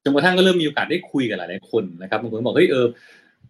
[0.04, 2.86] จนกระทั่งก็เริ่มมีโอกาสได้คุยกับหลายๆคนนะครับบางคนบอกเฮ้ยเออ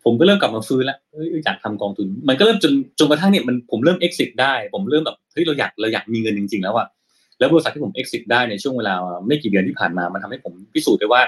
[0.04, 6.86] ผมก็เริ่มกลับมาฟื้นแล้วเฮ้ยอยากทำกองทุน มันก็เริ่มจนจนกระทั่งเนี่ยมันผมเริ่ม exit ได้ ผมเริ่มแบบเฮ้ยเราอยากเราอยากมีเงินจริง ๆ แล้วอะ
[7.42, 8.94] แล้วบริษัทที่ผม exit ได้ในช่วงเวลา
[9.26, 11.22] ไม่กี่เดือนที่ผ่านมา มันทำให้ผมพิสูจน์ได้ว่า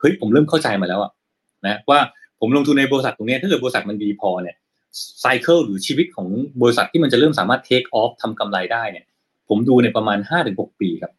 [0.00, 1.10] เฮ้ยผมเริ่มเข้าใจมาแล้วอะ
[1.66, 1.98] นะว่า
[2.40, 4.56] ผมลงทุนในบริษัทตรงนี้ถ้าเกิดบริษัทมันดีพอเนี่ย
[5.20, 6.28] ไซเคิลหรือชีวิตของ
[6.62, 9.04] บริษัทที่มันจะเริ่มสามารถ take off ทำกำไรได้เนี่ย
[9.48, 11.12] ผมดูในประมาณห้าถึงหกปีครับ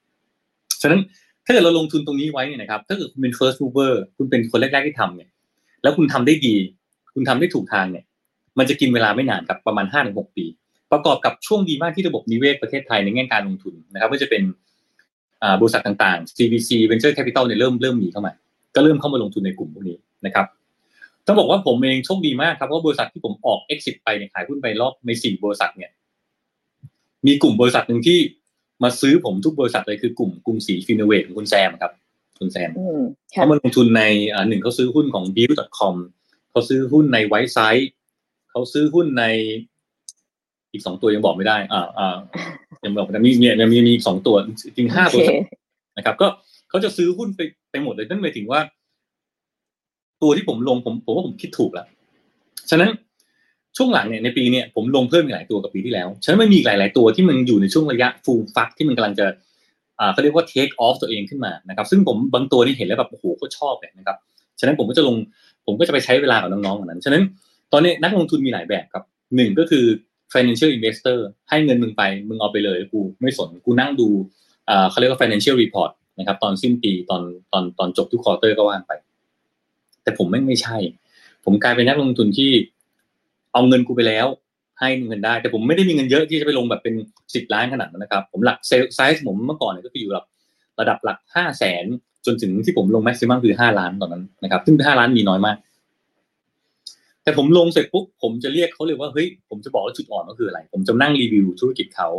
[0.81, 1.01] ฉะนั้น
[1.45, 5.29] ถ้าเกิดเราลงทุนตรงนี้ไว้เนี่ยนะครับ ถ้าเกิดคุณเป็น first mover คุณเป็นคนแรกๆที่ทำเนี่ย
[5.83, 6.55] แล้วคุณทำได้ดี
[7.13, 8.05] คุณทำได้ถูกทางเนี่ย
[8.57, 10.45] มันจะกินเวลาไม่นานครับประมาณห้าถึงหกปี
[10.91, 14.43] ประกอบกับช่วงดีมากที่ระบบนิเวศประเทศไทยในแง่การลงทุนนะครับก็จะเป็น
[15.61, 18.33] บริษัทต่างๆ CVC Venture Capital เนี่ยเริ่มเริ่มมีเข้ามา
[18.75, 20.45] ก็เริ่มเข้ามาลงทุนในกลุ่มพวกนี้นะครับ
[21.25, 25.91] ต้องบอกว่าผมเองโชคดีมากครับเพราะบริษัทที่ผมออก exit ไปเนี่ยขายหุ้นไปรอบในสี่บริษัทเนี่ย
[27.27, 28.19] มีกลุ่มบริษัทหนึ่งที่
[28.83, 31.91] มาซื้อผมทุกบริษัทเลยคือกลุ่มกรุงศรีฟินเวทของคุณแซมครับ
[32.39, 33.01] คุณแซมอืม
[33.33, 35.95] ค่ะเขามาลงทุนในอ่าหนึ่งเขาซื้อหุ้นของ build.com
[36.51, 37.89] เขาซื้อหุ้นในไวซ์ไซต์
[38.51, 39.25] เขาซื้อหุ้นใน
[40.75, 42.17] อีกสองตัวยังบอกไม่ได้ อ่าอ่า
[42.85, 44.35] ยังบอกไม่ได้มีมีมีมีมีอีกสองตัว
[44.75, 45.31] จริงห้าโอตัวเค
[45.97, 46.27] นะครับ ก็
[46.69, 48.59] เขาจะซื้อหุ้นไปไปหมดเลยนั่นหมายถึงว่า
[50.21, 51.85] ตัวที่ผมลงผมผมว่าผมคิดถูกแล้ว
[52.69, 52.89] ฉะนั้น
[53.77, 59.25] ช่วงหลังเนี่ยในปีเนี้ยผมลงเพิ่มอีกหลายตัวกับปีที่แล้ว ฉะนั้นมันมีอีกหลาย ๆ ตัวที่มันอยู่ในช่วงระยะฟูลฟักที่มันกำลังจะ
[59.99, 64.17] อ่าเขาเรียกว่า take off ตัวเองขึ้นมานะครับ ซึ่งผมบางตัวนี่เห็นแล้วแบบโอ้โหก็ชอบเลยนะครับ
[64.59, 65.15] ฉะนั้นผมก็จะลง
[65.65, 67.23] ผมก็จะไปใช้เวลากับน้องๆเหมือนนั้น ฉะนั้น
[67.71, 69.03] ตอนนี้นักลงทุนมีหลายแบบครับ
[69.35, 69.85] หนึ่งก็คือ
[70.33, 74.09] financial investor ให้เงินมึงไป มึงเอาไปเลยกูไม่สนกูนั่งดู
[74.69, 78.91] อ่าเขาเรียกว่า financial report นะครับตอนสิ้นปีตอนตอนตอนจบทุก quarter ก็ว่ากันไป
[80.03, 80.77] แต่ผมไม่ไม่ใช่
[81.45, 82.51] ผมกลายเป็นนักลงทุนที่
[83.53, 84.27] เอาเงินกูไปแล้ว
[84.79, 86.95] ให้เงินได้ แต่ผมไม่ได้มีเงินเยอะที่จะไปลงแบบเป็น
[87.35, 90.25] สิบล้านขนาดนั้นนะครับ ผมหลัก check size ผมเมื่อก่อนเนี่ยก็คืออยู่ระดับ
[90.79, 91.85] ระดับหลักห้าแสน
[92.25, 95.57] จนถึงที่ผมลงแม็กซิมัมคือห้าล้านตอนนั้นนะครับ ซึ่งห้าล้านมีน้อยมาก
[97.25, 102.09] แต่ผมลงเสร็จปุ๊บผมจะเรียกเขาเลยว่าเฮ้ยผมจะบอกว่าจุดอ่อนก็คืออะไร ผมจะนั่งรีวิวธุรกิจเขา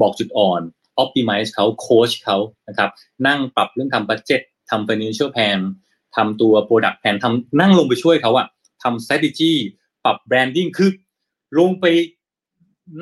[0.00, 0.60] บอกจุดอ่อน
[1.02, 2.36] optimize เขาโค้ชเขา
[2.68, 2.90] นะครับ
[3.26, 5.60] นั่งปรับเรื่องทำบั d เจ็ตทำ financial plan
[6.16, 8.46] ทำตัว product plan ทำนั่งลงไปช่วยเขาอะ
[8.82, 9.52] ทำ strategy
[10.04, 10.90] ปรับ branding คือ
[11.58, 11.84] ลงไป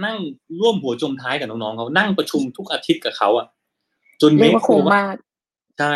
[0.05, 0.19] นั่ง
[0.61, 3.47] ร่วมหัวจมท้ายกับน้องๆเขานั่งประชุมทุกอาทิตย์กับเขาอะ
[4.23, 5.17] จนเรียก make ว่าคุ้ม sure มาก
[5.79, 5.95] ใช่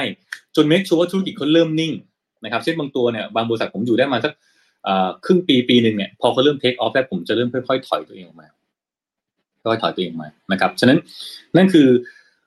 [0.57, 1.93] จน make sure ว่าธุรกิจเขาเริ่มนิ่ง
[2.45, 4.58] นะครับ เช่นบางตัวเนี่ยบางบริษัทผมอยู่ได้มาสักเอ่อ
[5.25, 8.49] ครึ่งปีปีหนึ่งเนี่ยพอเขาเริ่ม take off แล้วผมจะเริ่มค่อยๆถอยตัวเองออกมา
[9.63, 10.99] ค่อยๆถอยตัวเองออกมานะครับ ฉะนั้น
[11.57, 11.89] นั่นคือ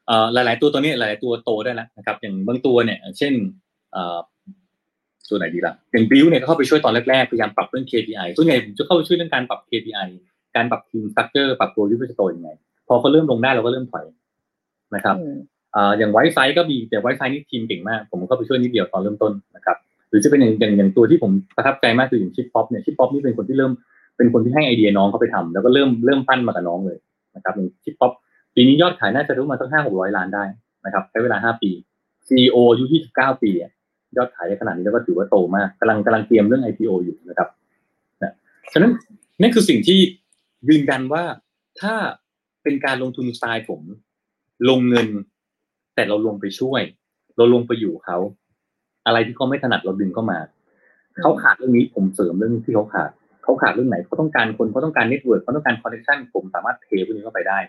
[0.07, 3.33] เหลาย ๆ ตัวตัวนี้หลายๆตัวโตได้แล้วนะครับ อย่างบางตัวเนี่ย เช่น
[5.29, 10.07] ตัวไหนดีล่ะอย่างบิวเนี่ยเข้าไปช่วยตอนแรก ๆ พยายามปรับเรื่อง KPI ส่วนใหญ่ผมจะเข้าไปช่วยเรื่องการปรับ KPI
[10.55, 12.49] การปรับทีมสตั๊กเจอร์ปรับตัวยูทิโตยังไง
[12.87, 14.05] พอเขาเริ่มลงได้เราก็เริ่มถอย
[14.95, 15.15] นะครับ
[15.97, 19.77] อย่างไวไฟก็มีแต่ไวไฟนี่ทีมเก่งมาก ผมก็ไปช่วยนิดเดียวตอนเริ่มต้นนะครับ
[20.11, 23.71] หรือจะเป็นอย่างอย่างอย่างตัวที่ผมประทับใจมากคืออย่างชิปป๊อปเนี่ยชิปป๊อปนี่เป็นคนที่เริ่ม
[24.17, 26.97] เป็นคนที่ให้ไอเดียน้องเขาไปทำแล้วก็เริ่มเริ่มปั้นมากับน้องเลย
[27.35, 28.11] นะครับอย่างชิปป๊อป
[28.55, 30.43] ปีนี้ยอดขายน่าจะรู้มาสักห้าหกร้อยล้านได้
[30.85, 31.71] นะครับใช้เวลาห้าปี
[32.27, 33.51] ซีออายุยี่สิบเก้าปี
[34.17, 37.49] ยอดขายขนาดนี้แล้วก็ถือว่าโตมากกำลังกำลังเตรียมเรื่อง IPO อยู่นะครับ
[38.21, 38.33] นะ
[38.73, 38.91] ฉะนั้น
[39.41, 39.99] นี่คือสิ่งที่
[40.69, 41.23] ยืนยันว่า
[41.81, 41.95] ถ้า
[42.63, 43.81] เป็นการลงทุนสไตล์ผม
[44.69, 45.07] ลงเงิน
[45.95, 46.81] แต่เราลงไปช่วย
[47.37, 48.17] เราลงไปอยู่เขา
[49.05, 50.39] อะไรที่เขาไม่ถนัดเราดึงเข้ามา
[51.21, 53.09] เขาขาดเรื่องนี้ผมเสริมเรื่องที่เขาขาด
[53.43, 57.59] เขาขาดเรื่องไหนเขาต้องการคนเขาต้องการ network เขาต้องการ connection ผมสามารถเทพวกนี้เข้าไปได้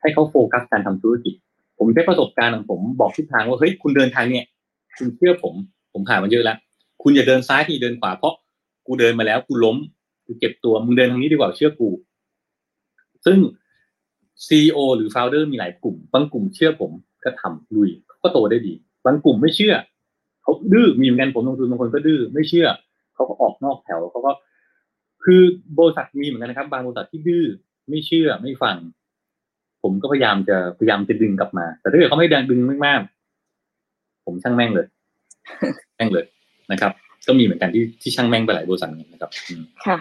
[0.00, 1.34] ให้เขาโฟกัสการทำธุรกิจ
[1.78, 4.44] ผมได้ประสบการณ์ของผมบอกทิศทางว่าเฮ้ยคุณเดินทางเนี่ย
[4.96, 5.54] คุณเชื่อผม
[5.92, 6.56] ผมผ่านมาเยอะแล้ว
[7.02, 8.34] คุณอย่าเดินซ้ายที่เดินขวาเพราะ
[8.86, 9.76] กูเดินมาแล้วกูล้ม
[10.26, 11.90] กูเก็บตัวมึงเดินทางนี้ดีกว่าเชื่อกู
[13.26, 13.38] ซึ่ง
[14.46, 16.90] ซีอหรือโฟลเดอร์มีหลายกลุ่ม บางกลุ่มเชื่อผม
[17.24, 17.90] ก็ทำลุย
[18.22, 19.74] ก็โตได้ดี บางกลุ่มไม่เชื่อ
[20.44, 22.68] เขาดื้อมีเหมือนกันผมลงทุนบางคนก็ดื้อไม่เชื่อ
[23.14, 24.32] เขาก็ออกนอกแถวเขาก็
[25.24, 25.42] คือ
[25.78, 27.44] บริษัทมีเหมือนกันนะครับ บางบริษัทที่ดื้อ
[27.88, 28.76] ไม่เชื่อไม่ฟัง
[29.82, 34.86] ผมก็พยายามจะพยายามจะดึงกลับมา แต่ถ้าเกิดเขาไม่ดังดึงมากๆผมช่างแม่งเลย
[35.96, 36.24] แม่งเลย
[36.72, 36.92] นะครับ
[37.26, 39.30] ก็มีเหมือนกันที่ที่ช่างแม่งไปหลายบริษัทนะครับ
[39.86, 39.98] ค่ะ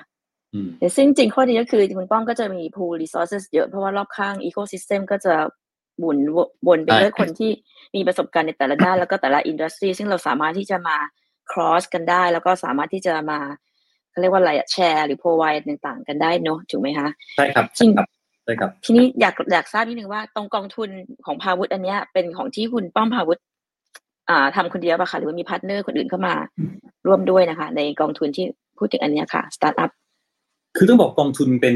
[0.79, 5.35] แต่ซึ่งจริงข้อดีก็คือคุณป้อมก็จะมี pool resources เยอะเพราะว่ารอบข้าง ecosystem ก็จะ
[6.01, 6.17] บุน
[6.67, 7.51] วนไปด้วยคนที่
[7.95, 10.97] มีประสบการณ์ในแต่ละด้านแล้วก็แต่ละอินดัสทรีซึ่งเราสามารถที่จะมา
[11.51, 13.39] cross กันได้ แล้วก็สามารถที่จะมา
[14.11, 18.07] เขาเรียกว่าอะไรแชร์หรือ provide ต่างๆ กันได้เนาะถูกไหมคะใช่ครับใช่ครับ
[18.43, 20.89] ใช่ครับ ทีนี้อยากอยากทราบนิดนึงว่าตรงกองทุน
[21.25, 23.41] ของภาวุธอันเนี้ยเป็นของที่คุณป้อมภาวุธ
[24.29, 26.33] อ่าทำคนเดียวป่ะคะหรือว่ามี partner คนอื่นเข้ามา
[27.07, 28.45] ร่วมด้วยนะคะ ในกองทุนที่
[28.77, 29.89] พูดถึงอันนี้ค่ะสตาร์ทอัพ
[30.77, 31.75] คือต้องบอกกองทุนเป็น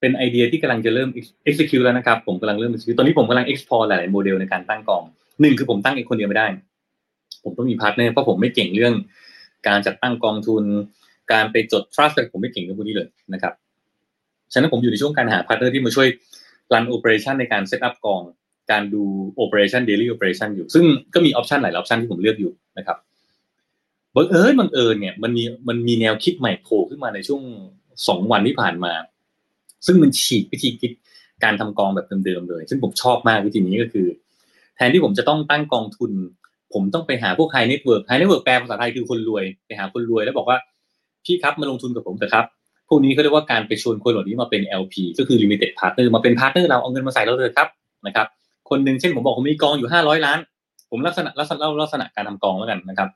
[0.00, 1.08] เป็นไอเดียที่กำลังจะเริ่ม
[1.48, 5.02] execute แล้วนะครับ ผมกำลังเริ่ม execute ตอนนี้ผมกำลัง explore หลายๆโมเดลในการตั้งกอง
[5.40, 6.46] หนึ่งคือผมตั้งเองคนเดียวไม่ได้
[7.44, 8.94] ผมต้องมี partner เพราะผมไม่เก่งเรื่อง
[9.68, 10.64] การจัดตั้งกองทุน
[11.32, 13.52] การไปจด trust ผมไม่เก่งเรื่องพวกนี้เลยนะครับ
[14.52, 16.08] ฉะนั้นผมอยู่ในช่วงการหา partner ที่มาช่วย
[16.72, 18.22] run operation ในการ set up กอง
[18.70, 19.02] การดู
[19.36, 20.84] operation daily operation อยู่ ซึ่ง
[21.14, 22.96] ก็มี option หลาย option ที่ผมเลือกอยู่นะครับ
[24.16, 27.42] บังเอิญบังเอิญเนี่ยมันมีมันมีแนวคิดใหม่โผล่ขึ้นมาในช่วง
[28.08, 28.92] สองวันที่ผ่านมา
[29.86, 30.90] ซึ่งมันฉีกวิธีคิด
[31.44, 34.06] การทำกองแบบเดิมๆเลย ซึ่งผมชอบมากวิธีนี้ก็คือ
[34.76, 36.10] แทนที่ผมจะต้องตั้งกองทุน
[36.74, 40.58] ผมต้องไปหาพวก high net worth high net worth แปลภาษาไทยคือคนรวยไปหาคนรวยแล้วบอกว่า
[41.24, 42.44] พี่ครับมาลงทุนกับผมเถอะครับ
[42.88, 47.68] พวกนี้เขาเรียกว่าการไปชวนคนเหล่านี้มาเป็น LP ก็คือ limited partner มาเป็น partner เราเอาเงินมาใส่เราเลยครับ
[48.06, 48.26] นะครับ
[48.70, 50.38] คนหนึ่งเช่นผมบอกผมมีกองอยู่ห้าร้อยล้าน
[50.90, 53.08] ผมลักษณะลักษณะลักษณะการทำกองแล้วกันนะครับ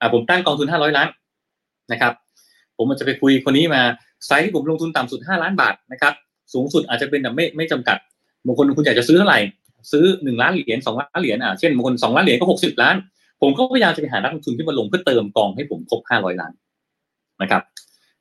[0.00, 1.08] อ่าผมตั้งกองทุนห้าร้อยล้าน
[1.92, 2.12] นะครับ
[2.76, 3.82] ผมมันจะไปคุยคนนี้มา
[4.26, 6.12] ไซส์ที่ผมลงทุนต่ำสุดห้าล้านบาทนะครับ
[6.52, 7.98] สูงสุดอาจจะเป็นแบบไม่ไม่จำกัด
[8.46, 9.38] บางคนคุณอยากจะซื้อเท่าไหร่
[9.92, 12.96] ซื้อหนึ่งล้านเหรียญสองล้านเหรียญอะเช่นบางคนสองล้านเหรียญก็หกสิบล้าน
[13.40, 16.52] ผมก็พยายามจะไปหานักลงทุนที่มาลงเพื่อเติมกองให้ผมครบห้าร้อยล้าน
[17.42, 17.62] นะครับ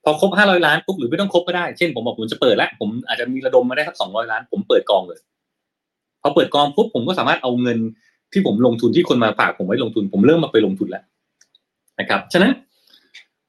[0.04, 5.20] พอครบห้าร้อยล้านปุ๊บหรือไม่ต้องครบก็ได้ เช่นผมบอกผมจะเปิดแล้วผมอาจจะมีระดมมาได้สักสองร้อยล้าน ผมเปิดกองเลย
[6.22, 7.78] พอเปิดกองปุ๊บผมก็สามารถเอาเงิน
[8.34, 11.04] ที่ผมลงทุนที่คนมาฝากผมไว้ลงทุน ผมเริ่มมาไปลงทุนแล้ว
[12.00, 12.52] นะครับฉะนั้น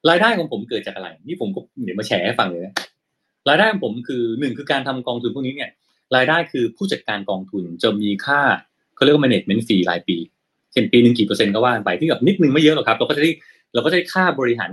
[0.09, 2.75] รายได้ของผมเกิดจากอะไร นี่ผมก็เดี๋ยวมาแชร์ให้ฟังเลยนะ
[3.49, 5.71] รายได้ของผมคือหนึ่งคือการทำกองทุนพวกนี้เนี่ย
[6.17, 8.41] รายได้คือผู้จัดการกองทุนจะมีค่า
[8.97, 10.17] เขาเรียกว่า management fee รายปี
[10.73, 13.31] เช่นปีหนึ่งกี่เปอร์เซ็นต์ก็ว่าไปที่แบบนิดนึงไม่เยอะหรอกครับ เราก็จะได้
[13.75, 14.73] เราก็จะได้ค่าบริหาร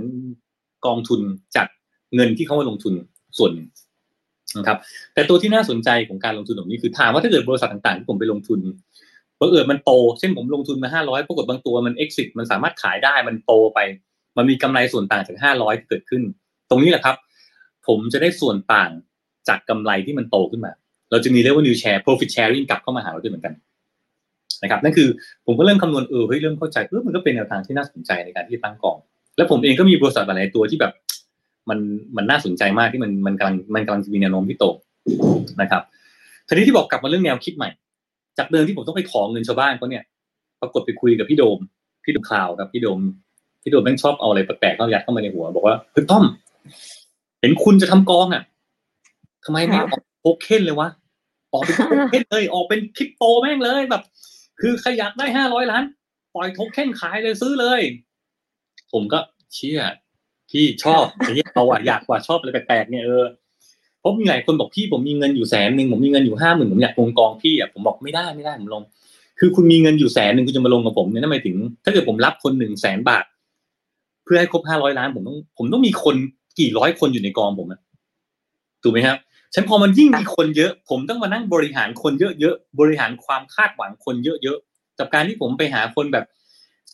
[0.86, 1.22] กองทุน
[1.56, 1.68] จาก
[2.16, 2.94] เงินที่เขามาลงทุน
[3.38, 3.52] ส่วน
[4.58, 4.78] นะครับ
[5.14, 8.60] แต่ตัวที่น่าสนใจของการลงทุนแบบนี้คือถามว่าถ้าเกิดบริษัทต่างๆที่ผมไปลงทุน
[9.40, 13.80] บังเอิญมันโต เช่นผมลงทุนมาห้าร้อยปรากฏบางตัวมัน exit มันสามารถขายได้มันโตไป
[14.38, 16.22] มันมีกำไรส่วนต่างจากห้าร้อยเกิดขึ้น
[16.70, 17.16] ตรงนี้แหละครับ
[17.88, 18.92] ผมจะได้ส่วนต่าง
[19.48, 20.72] จากกำไรที่มันโตขึ้นมา
[21.12, 23.54] เราจะมีเรียกว่า new share profit sharing กลับเข้ามาหาเราด้วยเหมือนกัน
[24.64, 25.10] นะครับนั่นคือ
[25.46, 28.98] ผมก็เริ่มคำนวณเออเฮ้ยเริ่มเข้าใจเออมันก็เป็นแนวทางที่น่าสนใจในการที่ตั้งกอง
[29.38, 30.94] แล้วผมเองก็มีบริษัทหลายตัวที่แบบ
[31.70, 31.80] มัน
[32.18, 34.66] มันน่าสนใจมากที่มันมันกำลังมันกำลังจะมีแนวโน้มที่โต
[35.62, 35.82] นะครับ
[36.48, 37.70] ทีนี้ที่บอกกลับมาเรื่องแนวคิดใหม่
[38.38, 40.04] จากเดิมที่ผมต้องไปขอเงินชาวบ้านเขาเนี่ย
[40.62, 41.60] ปรากฏไปคุยกับพี่โดม
[42.04, 43.00] พี่ดูคลาวครับพี่โดม
[43.68, 46.24] พี่โดมแม่งชอบเอาอะไรแปลกๆเข้ายัดเข้ามาในหัว บอกว่าเฮ้ยต้อม
[47.40, 48.44] เห็นคุณจะทำกองอะ
[49.46, 50.90] ทำไมไม่ออกโพเคนเลยวะ
[51.54, 54.04] ออกเป็นโพเคนเลยออกเป็นคริปโตแม่งเลยแบบ
[54.62, 55.84] คือใครอยากได้ห้าร้อยล้าน
[56.36, 57.82] ปล่อยโทเค็นขายเลยซื้อเลย
[58.94, 59.20] ผมก็
[59.56, 59.82] เชื่อ
[60.50, 63.26] พี่ชอบไอ้เราอะอยากกว่าชอบอะไรแปลกๆเนี่ยเออ
[64.02, 68.84] พอราะมีหลายคนบอกพี่ผมมีเงินอยู่แสนหนึ่งผมมีเงินอยู่ห้าหมื่นผมอยากลงกองพี่อะผมบอกไม่ได้ไม่ได้ผมลง
[69.40, 73.26] คือคุณมีเงินอยู่แสนหนึ่งคุณจะมาลงกับผมเนี่ยนั่นหมายถึง ถ้าเกิดผมรับคนหนึ่งแสนบาท
[74.28, 76.16] เพื่อให้ครบห้าร้อยล้านผมต้องผมต้องมีคน
[76.60, 77.80] กี่ร้อยคนอยู่ในกองผมอะ
[78.84, 79.18] ถูกไหมครับ
[79.54, 86.26] ฉันพอมันยิ่งมีคนเยอะ ผมต้องมานั่งบริหารคนเยอะๆบริหารความคาดหวังคนเยอะๆกับการที่ผมไปหาคนแบบ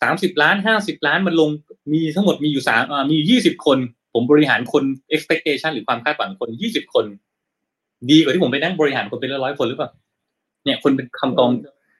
[0.02, 1.50] สามสิบล้านห้าสิบล้านมันลง
[1.92, 3.78] มีทั้งหมดมีอยู่สามมียี่สิบคน
[4.14, 7.04] ผมบริหารคน expectation หรือความคาดหวังคนยี่สิบคน
[8.10, 9.90] ดีกว่าที่ผมไปนั่งบริหารคนเป็นร้อยๆคนหรือเปล่า
[10.64, 11.50] เนี่ยคนเป็นคำกอง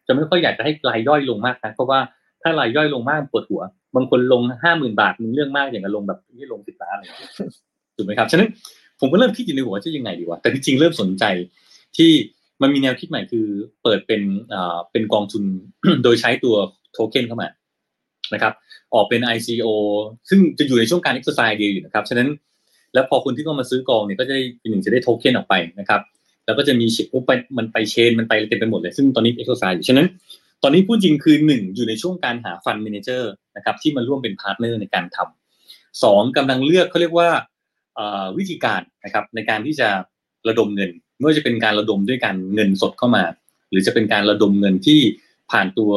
[0.06, 1.98] จะไม่ค่อยอยากจะให้รายย่อยลงมากนะเพราะว่า
[2.42, 3.62] ถ้ารายย่อยลงมากปวดหัว
[3.94, 7.30] บางคนลงห้าหมื่นบาทมันเรื่องมากอย่างกับลงแบบที่ลงสิบล้านอะไรอย่างเงี้ย
[7.96, 8.48] ถูกไหมครับฉะนั้น
[9.00, 11.24] ผมก็เริ่มคิดอยู่ในหัวจะยังไงดีวะแต่จริงๆเริ่มสนใจ
[11.96, 12.10] ที่
[12.62, 13.46] มันมีแนวคิดใหม่คือ
[13.82, 14.22] เปิดเป็น
[14.54, 15.42] อ่าเป็นกองทุน
[16.04, 16.54] โดยใช้ตัว
[16.92, 17.48] โทเค็นเข้ามา
[18.34, 18.52] นะครับ
[18.94, 19.66] ออกเป็น ICO
[20.28, 22.28] ซึ่งจะอยู่ในช่วงการ exercise ดีอยู่นะครับฉะนั้น
[22.94, 26.00] แล้วพอคนที่เข้ามาซื้อกองเนี่ยก็จะได้หนึ่งจะได้โทเค็นออกไปนะครับ
[26.46, 30.06] แล้วก็จะมีชิปไปมันไปเชนมันไปเต็มไปหมดเลย ซึ่งตอนนี้ exercise อยู่ฉะนั้น
[30.62, 37.28] ตอนนี้พูดจริงคือหนึ่งอยู่ในช่วงการหาฟัน d ม a เจอร์นะครับที่มาร่วมเป็น partner ในการทำสองกำลังเลือกเขาเรียกว่า
[38.38, 39.88] วิธีการนะครับในการที่จะ
[40.48, 43.24] ระดมเงินไม่ว่าจะเป็นการระดมด้วยการเงินสดเข้ามา
[43.70, 45.00] หรือจะเป็นการระดมเงินที่
[45.50, 45.92] ผ่านตัว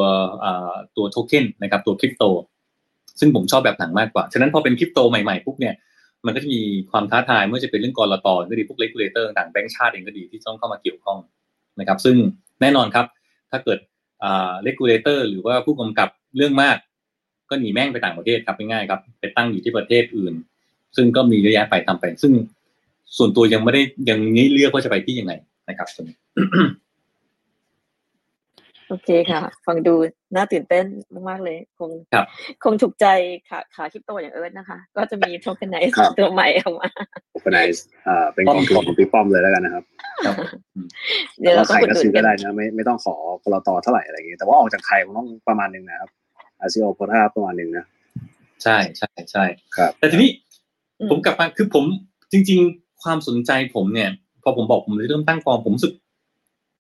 [0.97, 2.24] ตัวโทเค็นนะครับตัวคริปโต
[3.20, 5.76] ซึ่งผมชอบแบบหลังมากกว่า ฉะนั้นพอเป็นคริปโตใหม่ๆปุ๊บเนี่ย
[6.26, 11.18] มันก็จะมีความท้าทายไม่ว่าจะเป็นเรื่องกลตก็ดีพวก regulator ต่างแบงก์ชาติเองก็ดีที่ต้องเข้ามาเกี่ยวข้อง
[11.80, 12.16] นะครับ ซึ่ง
[12.62, 13.05] แน่นอนครับ
[13.51, 13.80] ถ้าเกิด
[14.24, 16.78] regulator หรือว่าผู้กำกับเรื่องมาก
[17.49, 20.34] ก็หนีแม่งไปต่างประเทศครับง่ายๆครับ ไปตั้งอยู่ที่ประเทศอื่น
[20.95, 22.34] ซึ่งก็มีเยอะแยะไปทำไป ซึ่ง
[23.18, 25.34] ส่วนตัวยังไม่ได้ยังนี้เลือกว่าจะไปที่ยังไง
[25.70, 26.18] นะครับตรงนี้
[28.90, 29.94] โอเคค่ะ ฟังดู
[30.36, 30.86] น่าตื่นเต้น
[31.30, 32.26] มากๆเลย คงครับ
[32.64, 33.06] คงถูกใจ
[33.50, 36.90] ขาขาคริปโตอย่างเอิร์ธนะคะ ก็จะมีโทเค็นไนซ์ครับตัวใหม่ออกมา
[37.36, 39.84] organize อ่าเป็นกองทุนของพี่ป้อมเลยแล้วกันนะครับ
[40.26, 40.36] ครับ
[41.40, 46.10] เดี๋ยวเราใคต้องรกดก็ดุซื้นอกัก็นได้นะไม่ไม่ต้องขอกรตเท่าไหร่อะไรอย่างเงี้ยแต่ว่าออกจากไทยคงต้องประมาณหนึ่งนะครับ
[46.66, 47.86] RCO โพธาประมาณหนึ่งนะ
[48.64, 49.44] ใช่ใช่ใช่
[49.76, 50.30] ครับ แต่ทีนี้
[51.00, 51.84] อืมผมกลับมาคือผม
[52.32, 54.10] จริง ๆ ความสนใจผมเนี่ย
[54.44, 55.94] พอผมบอกผมเริ่มตั้งกองผมรู้สึก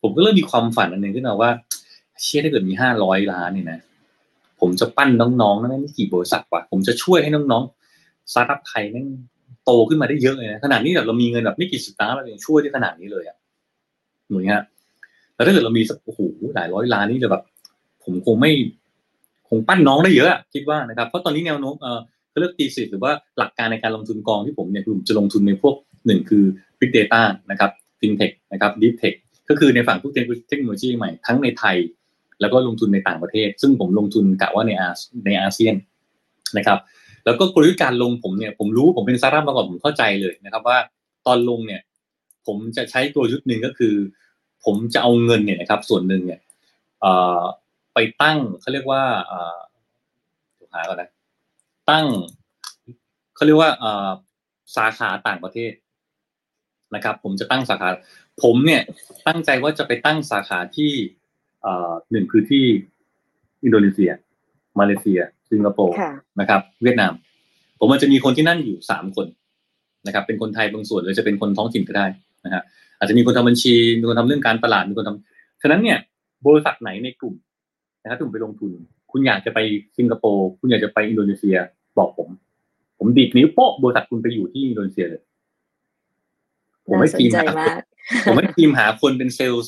[0.01, 1.49] ผมก็เริ่มมีความฝันอันหนึ่งขึ้นมาว่า
[2.23, 3.79] เชื่อถ้าเกิดมีห้าร้อยล้านเนี่ยนะ
[4.59, 5.09] ผมจะปั้น
[5.41, 9.07] น้องๆนั่นไม่กี่บริษัทว่ะผมจะช่วยให้น้องๆสตาร์ทอัพไทยนั่ง
[9.65, 13.37] โตขึ้นมาได้เยอะเลยนะขนาดนี้แบบเรามีเงินแบบไม่กี่สิบล้านเรายังช่วยได้ขนาดนี้เลยอะ
[14.31, 14.61] หมือนเงี้ย
[15.35, 16.19] แล้วถ้าเกิดเรามีสักโอ้โห
[16.55, 17.43] หลายร้อยล้านนี่จะแบบ
[18.03, 18.51] ผมคงไม่
[19.49, 21.99] คงปั้นน้องได้เยอะอะคิดว่านะครับเพราะตอนนี้แนวโน้มเออ
[22.29, 26.43] เขาเรียกตีสิหรือว่าหลักการในการลงทุนกองที่ผมเนี่ยคือผมจะลงทุนในพวกหนึ่งคือ
[26.79, 29.15] Big Data นะครับ FinTech นะครับ Deep Tech
[29.49, 31.75] ก็คือในฝั่งพวกเทคโนโลยีใหม่ทั้งในไทย
[32.41, 34.89] แล้วก็ลงทุนในต่างประเทศ ซึ่งผมลงทุนกะว่าในอา
[35.25, 35.75] ในอาเซียน
[36.57, 36.79] นะครับ
[37.25, 40.77] แล้วก็กลยุทธ์การลงผมเนี่ยผมรู้ผมเป็นสตาร์ทอัพมาก่อนผมเข้าใจเลยนะครับว่า
[41.27, 41.81] ตอนลงเนี่ย
[42.47, 43.95] ผมจะใช้กลยุทธ์หนึ่งก็คือ
[44.65, 46.39] ผมจะเอาเงินเนี่ยนะครับ ส่วนหนึ่งเนี่ย
[47.93, 49.57] ไปตั้งเขาเรียกว่าเอ่อ
[50.55, 51.09] เดี๋ยวหาก่อนนะ
[51.89, 52.05] ตั้ง
[53.35, 53.71] เขาเรียกว่า
[54.75, 55.71] สาขาต่างประเทศ
[56.95, 57.89] นะครับ ผมจะตั้งสาขา
[58.43, 58.81] ผมเนี่ย
[59.27, 60.91] ตั้งใจว่าจะไปตั้งสาขาที่
[62.11, 62.65] หนึ่งคือที่
[63.63, 64.11] อินโดนีเซีย
[64.79, 65.19] มาเลเซีย
[65.51, 67.13] สิงคโปร์ค่ะนะครับ เวียดนาม
[67.79, 69.27] ผมมันจะมีคนที่นั่นอยู่สามคน
[70.07, 72.05] นะครับ เป็นคนไทยบางส่วนหรือจะเป็นคนท้องถิ่นก็ได้
[72.45, 72.63] นะฮะ
[72.97, 75.97] อาจจะมีคนทำบัญชีมีคนทำเรื่องการตลาดมีคนทำฉะนั้นเนี่ย
[76.47, 77.35] บริษัทไหนในกลุ่ม
[78.03, 78.71] นะครับที่ผมไปลงทุน
[79.11, 79.59] คุณอยากจะไป
[79.97, 81.57] สิงคโปร์คุณอยากจะไปอินโดนีเซีย
[81.97, 82.29] บอกผม
[82.97, 85.21] ผมดีดนิ้วโป๊ะบริษัทคุณไปอยู่ที่อินโดนีเซียเลย
[86.85, 87.81] ผมน่าไม่สนทีมใจหามาก
[88.25, 89.67] ผมไม่ทีมหาคนเป็นเซลล์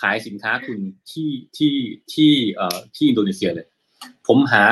[0.00, 0.78] ขายสินค้าคุณ
[1.10, 1.74] ที่ที่
[2.14, 3.66] ที่เอ่อที่อินโดนีเซียเลย
[4.28, 4.64] ผมหา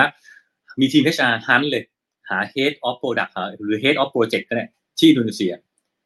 [0.80, 1.84] มีทีม HR hunt เลย
[2.28, 4.66] หา Head of Product หาหรือ Head of Project ก็ได้
[4.98, 5.52] ที่อินโดนีเซีย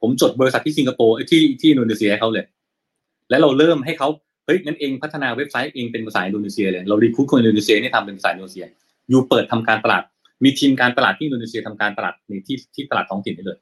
[0.02, 2.44] ผมจดบริษัทที่สิงคโปร์ที่ที่อินโดนีเซียเขาเลย
[3.30, 4.08] แล้วเราเริ่มให้เขา
[4.46, 8.66] เฮ้ยงั้นเองพัฒนาเว็บไซต์เองเป็นภาษาอินโดนีเซียเลยเรา recruit คนอินโดนีเซียนี่ทำเป็นภาษาอินโดนีเซีย
[9.10, 10.02] อยู่เปิดทำการตลาด
[10.44, 13.58] มีทีมการตลาดที่อินโดนีเซียทำการตลาดในที่ที่ตลาดท้องถิ่นได้เลย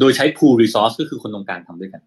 [0.00, 2.02] โดยใช้ pool resource ก็คือคนตรงกลางทำด้วยกัน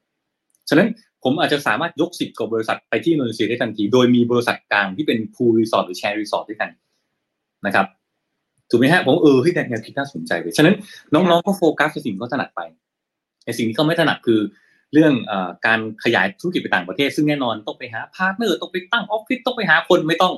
[0.69, 0.87] ฉะนั้น
[1.23, 6.69] ผมอาจจะสามารถยกสิบกว่าบริษัทไปที่อินโดนีเซียได้ทันที โดยมีบริษัทกลางที่เป็น pool resource หรือ share resource ด้วยกัน
[7.65, 7.85] นะครับ
[8.69, 10.75] ถูกไหมฮะผมเออเฮ้ยแนวคิดน่าสนใจเลยฉะนั้น
[11.13, 12.61] น้องๆก็โฟกัสในสิ่งที่เขาถนัดไป
[13.45, 14.39] ในสิ่งที่เขาไม่ถนัดคือ
[14.93, 20.33] เรื่องเออการขยายธุรกิจไปต่างประเทศ ซึ่งแน่นอนต้องไปหา partner ต้องไปตั้งออฟฟิศต้องไปหาคนไม่ต้อง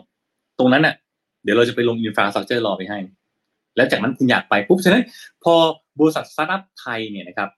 [0.59, 0.95] ตรงนั้นน่ะ
[1.43, 2.99] เดี๋ยวเราจะไปลง infrastructure รอไปให้
[3.75, 5.03] แล้วจากนั้นคุณอยากไปปุ๊บฉะนั้น
[5.43, 5.53] พอ
[5.99, 7.49] บริษัทสตาร์ทอัพไทยเนี่ยนะครับ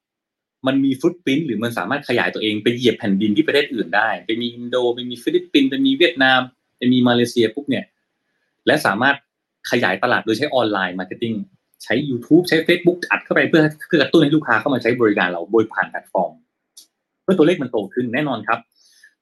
[0.68, 6.40] มันมี footprint หรือมันสามารถขยายตัวเองไปเหยียบแผ่นดินที่ประเทศอื่นได้ ไปมีอินโดไปมีฟิลิปปินส์ไปมีเวียดนาม
[6.78, 7.86] ไปมีมาเลเซียปุ๊บเนี่ย
[8.68, 9.16] และสามารถ
[9.72, 11.34] ขยายตลาดโดยใช้ online marketing
[11.84, 16.32] ใช้ YouTube ใช้ Facebook อัดเข้าไปเพื่อเพื่อกระตุ้นให้ลูกค้าเข้ามาใช้บริการเราโดยผ่านแพลตฟอร์ม
[17.24, 18.60] เมื่อตัวเลขมันโตขึ้นแน่นอนครับ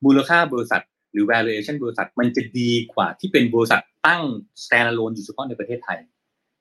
[0.06, 0.82] มูลค่าบริษัท
[1.14, 4.24] หรือ valuation บริษัทมันจะดีกว่าที่เป็นบริษัทตั้ง
[4.64, 6.00] standalone อยู่เฉพาะในประเทศไทย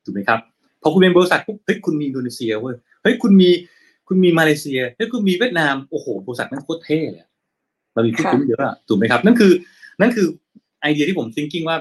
[0.05, 0.39] ถูกไหมครับ
[0.83, 3.51] พอคุณเป็นบริษัทปุ๊บเฮ้ยคุณมีอินโดนีเซียเว้ยเฮ้ยคุณมี
[4.13, 7.27] คุณมีมาเลเซียเฮ้ยคุณมีเวียดนามโอ้โหบริษัทนั้นโคตรเท่เลย
[7.93, 9.53] เรามีที่คุ้มเยอะอะถูกไหมครับ นั่นคือ
[10.01, 10.27] นั่นคือ
[10.83, 11.77] ไอเดียที่ผม thinking ว่า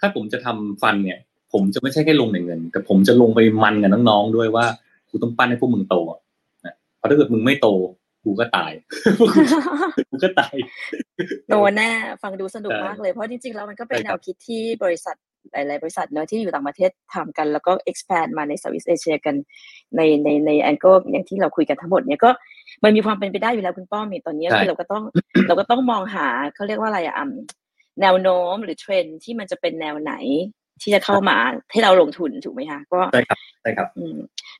[0.00, 1.18] ถ้าผมจะทำฟันเนี่ย
[1.52, 4.66] ผมจะไม่ใช่แค่ลงในเงิน แต่ผมจะลงไปมันกับน้องๆด้วยว่า
[5.10, 5.96] กูต้องปั้นให้พวกมึงโต
[6.66, 7.68] นะเพราะถ้าเกิดมึงไม่โต
[8.24, 8.72] กูก็ตาย
[10.10, 10.54] กูก็ตาย
[11.50, 11.90] โตแน่
[12.22, 15.16] ฟังดูสนุกมากเลยเพราะจริงๆแล้วมันก็เป็นแนวคิดที่บริษัท
[15.52, 19.34] หลาย ๆ บริษัทเนอะที่อยู่ต่างประเทศทำกัน แล้วก็ expand มาใน Southeast Asia กัน
[19.96, 22.30] ในในในแองเกิลอย่างที่เราคุยกันทั้งหมดเนี่ยก็
[22.84, 25.02] มันมีความเป็นไปได้อยู่แล้วคุณป้อมมีตอนนี้คือเราก็ต้อง
[25.48, 27.14] เราก็ต้องมองหาเขาเรียกว่าอะไรอะ
[28.02, 30.14] แนวโน้มหรือเทรนด์ที่มันจะเป็นแนวไหน
[30.82, 31.36] ที่จะเข้ามา
[31.70, 33.88] ให้เราลงทุนถูกไหมคะก็ใช่ครับใช่ครับ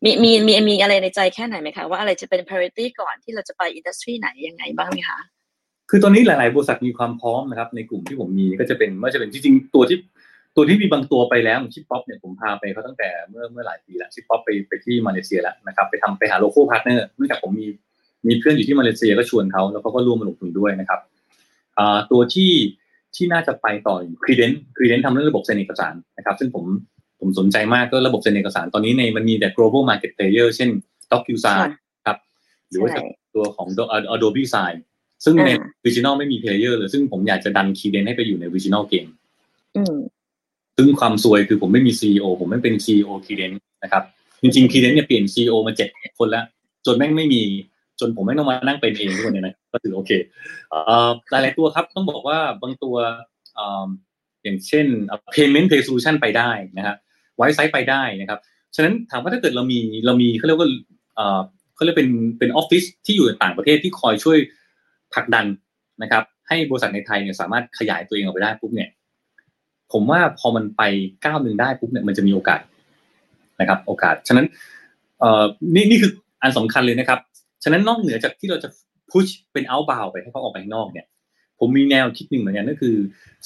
[0.05, 5.19] มีมีมีมีอะไรในใจแค่ไหนไหมคะว่าอะไรจะเป็น priority ก่อนที่เราจะไป industry ไหนยังไงบ้างไหมคะ
[5.91, 9.99] คือตอนนี้หลาย ๆ บริษัทมีความพร้อมนะครับในกลุ่มที่ผมมีก็จะเป็นว่าจะเป็นจริงๆตัวที่
[10.57, 17.67] ตัวที่มีบางตัวไปแล้ว Shippop เนี่ยผมพาไปเขาตั้งแต่เมื่อเมื่อหลายปีแล้ว Shippop ไปไปที่มาเลเซียแล้วนะครับไปทำไปหา local partner เนื่องจากผมมี
[18.27, 21.01] มีเพื่อนอยู่ที่มาเลเซียก็ชวนเขาแล้วเขาก็ร่วมมาลงทุนด้วยนะครับ
[22.11, 22.53] ตัวที่
[23.17, 26.65] ที่น่าจะไปต่อครีเดนครีเดนทำเรื่องระบบเซ็นเอกสารนะครับ ซึ่งผม
[27.21, 30.71] ผมสนใจมากก็ระบบเซ็นเอกสารตอนนี้ในมันมีแต่ global market player เช่น
[31.11, 31.69] DocuSign
[32.07, 32.19] ครับ
[32.71, 32.91] หรือว่า
[33.35, 33.69] ตัวของ
[34.15, 34.77] Adobe Sign
[35.25, 35.51] ซึ่งใน
[35.85, 39.07] Original ไม่มี player เลยซึ่งผมอยากจะดันคีเดนให้ไปอยู่ใน Original เกม
[40.81, 43.53] ซึ่งความซวยคือผมไม่มี CEO ผมไม่เป็น CEO คีเดน
[43.83, 44.03] นะครับ
[44.43, 46.45] จริงๆคีเดนเนี่ยเปลี่ยน CEO มาเจ็ดคนแล้ว
[46.87, 47.43] จนแม่งไม่มี
[48.01, 50.11] จนผมไม่ต้องมานั่งเป็นเองทุกคนเนี่ยนะก็ถือโอเค
[51.31, 52.97] หลายๆตัวครับต้องบอกว่าบางตัว
[54.43, 54.87] อย่างเช่น
[55.35, 56.97] payment pay solution ไปได้นะครับ
[57.37, 58.39] ไว้ไซต์ไปได้นะครับ
[58.75, 60.69] ฉะนั้นถามว่าถ้าเกิดเรามีเรามีเขาเรียกว่า
[61.75, 64.39] เขาเรียกเป็นเป็นออฟฟิศที่อยู่ในต่างประเทศที่คอยช่วย
[65.15, 65.47] ผลักดัน
[66.03, 68.89] นะครับ ให้บริษัทในไทยเนี่ยสามารถขยายตัวเองออกไปได้ปุ๊บเนี่ย
[69.93, 70.83] ผมว่าพอมันไป
[71.25, 72.61] ก้าวหนึ่งได้ปุ๊บเนี่ยมันจะมีโอกาส
[73.61, 74.47] นะครับ โอกาส ฉะนั้น
[75.21, 76.13] เอ่อนี่นี่คือ
[76.43, 77.19] อันสำคัญเลยนะครับ
[77.65, 78.69] ฉะนั้นนอกเหนือจากที่เราจะ
[79.11, 81.07] push เป็น outbound ไปให้เขาออกไปข้างนอกเนี่ย
[81.59, 82.97] ผมมีแนวคิดหนึ่งเหมือนกันก็คือ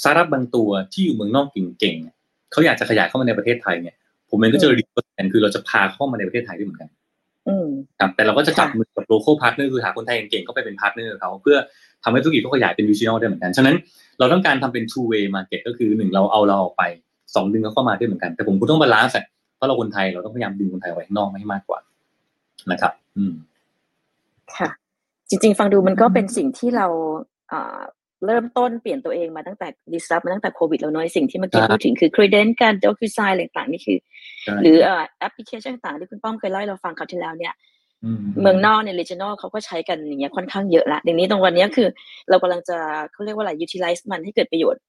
[0.03, 3.95] สตาร์ทอัพบางตัวที่อยู่เมืองนอกเก่งๆเขาอยากจะขยายเข้ามาในประเทศไทยเนี่ย
[4.31, 6.91] ผมเองก็จะรีเวิร์สนคือเราจะพาเข้ามาในประเทศไทยด้วยเหมือนกัน
[8.01, 11.57] ครับแต่เราก็จะจับมือกับ local partner คือหาคนไทยเก่งๆเข้าไปเป็น partner เขาเพื่อ
[12.05, 13.77] ทำให้ธุรกิจเขาขยายเป็นวิชั่นได้เหมือนกัน ฉะนั้น
[14.19, 16.83] เราต้องการทำเป็น two way market ก็คือหนึ่งเราเอาเราออกไป
[17.35, 19.17] สองดึงเขาเข้ามาด้วยเหมือนกัน แต่ผมก็ต้อง balance
[19.57, 21.79] เพราะเราคนไทยเราต้องพยายามดึงคนไทยไว้ข้างนอกให้มากกว่า
[22.71, 23.33] นะครับ อืม
[24.57, 24.69] ค่ะ
[25.29, 26.87] จริง ๆ ฟังดูมันก็เป็นสิ่งที่เรา
[28.27, 33.99] เริ่มต้นเปลี่ยนตัวเองมาตั้งแต่ disrupt มาตั้งแต่โควิดแล้วน้อยสิ่งที่เมื่อกี้พูดถึงคือ credence การด็อกิไซน์ต่างๆนี่คือ
[34.63, 34.77] หรือ
[35.19, 37.55] แอปพลิเคชันต่างๆที่คุณป้อมเคยเล่าให้เราฟังคราวที่แล้วเนี่ย
[38.41, 41.89] เมืองนอกเนี่ย regional เขาก็ใช้กันอย่างเงี้ยค่อนข้างเยอะละอย่างนี้ตรงวันนี้คือ
[42.31, 42.77] เรากำลังจะ
[43.13, 44.83] เขาเรียกว่าอะไร utilize มันให้เกิดประโยชน์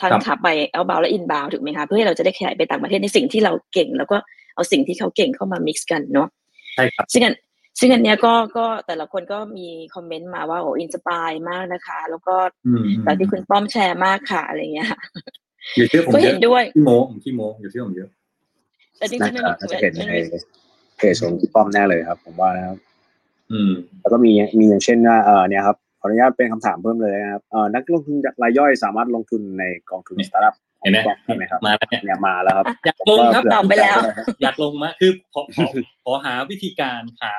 [0.00, 4.16] ทั้งขาไป outbound และ inbound ถูกไหมคะเพื่อให้เราจะได้ขยายไปต่างประเทศในสิ่งที่เราเก่ง แล้วก็
[4.54, 6.28] เอาสิ่งที่เขาเก่งเข้ามา mix กันเนาะ
[6.74, 7.34] ใช่ครับซึ่งอัน
[7.80, 12.36] ซึ่งอันเนี้ยก็ก็แต่ละคนก็มีคอมเมนต์มาว่าโอ้ inspire มากนะคะ แล้วก็
[13.02, 14.88] แต่ที่คุณป้อมแชร์มากค่ะอะไรเงี้ย
[15.76, 16.90] อยู่ที่ผมเห็นด้วยที่โม
[17.24, 18.08] ที่โมอยู่ที่ผมเยอะ
[18.98, 19.42] แต่จริงๆมัน
[19.72, 19.78] จะ
[20.98, 22.78] เห็นในเพจของพี่ป้อมแน่เลยครับ ผมว่านะครับ
[23.50, 23.70] อืม
[24.00, 33.98] แล้วก็มีมีอย่างเช่นว่าเออเนี่ยครับขออนุญาตเป็นคำถามเพิ่มเลยนะครับเออนักลงทุนรายย่อยสามารถลงทุนในกองทุนสตาร์ทอัพเห็นไหมใช่ไหมครับมาแล้วเนี่ยมาแล้วครับ อยากลงครับตอบไปแล้ว
[34.42, 35.42] อยากลงมาคือขอ
[36.04, 37.32] ขอหาวิธีการหา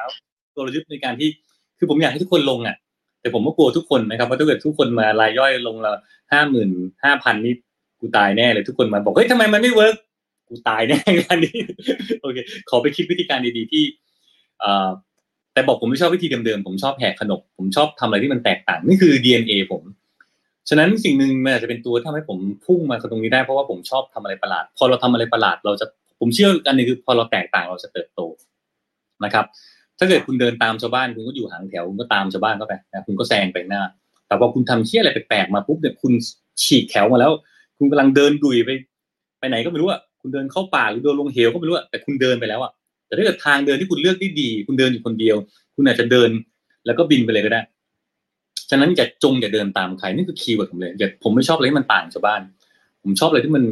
[0.55, 1.30] กลยุทธ์ในการที่
[1.78, 2.76] คือผมอยากให้ทุกคนลงอะ
[3.22, 5.91] แต่ผมก็กลัวทุกคนนะครับว่าถ้าเกิดทุกคนมารายย่อยลงละ
[6.32, 6.70] ห้าหมื่น
[7.03, 7.53] ห้าพันนี่
[7.99, 9.95] กูตายแน่เลยทุกคนมาบอกเฮ้ยทำไมมันไม่เวิร์ก
[10.50, 11.58] กูตายแน่งานนี้
[12.22, 12.38] โอเค
[12.70, 13.84] ขอไปคิดวิธีการดีๆที่
[14.64, 14.89] อ่า
[15.54, 19.84] แต่บอกผมไม่ชอบวิธีเดิมๆผมชอบแหกขนบผมชอบทำอะไรที่มันแตกต่างนี่คือ DNA ผม
[20.70, 25.86] ฉะนั้นสิ่งหนึ่งมันอาจจะเป็นตัวทำให้ผมพุ่งมาตรงนี้ได้เพราะว่าผมชอบทำอะไรประหลาด พอเราทำอะไรประหลาด เราจะ
[26.20, 28.22] ผมเชื่อกันนึงคือพอเราแตกต่างเราจะเติบโต
[29.26, 29.45] นะครับ
[30.00, 33.82] ถ้าเกิดคุณเดินตามชาวบ้านคุณก็อยู่ห่างแถวคุณก็ตามชาวบ้านเข้าไปนะคุณก็แซงไปหน้า
[34.28, 36.14] แต่พอคุณทำเชี่ยอะไรแปลกๆมาปุ๊บเนี่ยคุณ
[36.64, 37.32] ฉีกแถวมาแล้ว
[37.78, 38.70] คุณกำลังเดินดุยไป
[39.39, 42.71] ไปไหนก็ไม่รู้อะ คุณเดินเข้าป่าหรือเดินลงเหวก็ไม่รู้อะแต่คุณเดินไปแล้วอะ
[43.07, 45.38] แต่ถ้าเกิดทางเดินที่คุณเลือกได้ดี คุณเดินอยู่คนเดียว
[45.75, 46.30] คุณอาจจะเดิน
[46.86, 47.61] แล้วก็บินไปเลยก็ได้
[48.69, 52.41] ฉะนั้นอย่าจงอย่าเดินตามใครนี่คือ keyword ผมเลยอย่าผมไม่ชอบอะไรที่มันต่างชาวบ้าน
[53.03, 53.63] ผมชอบอะไรที่มัน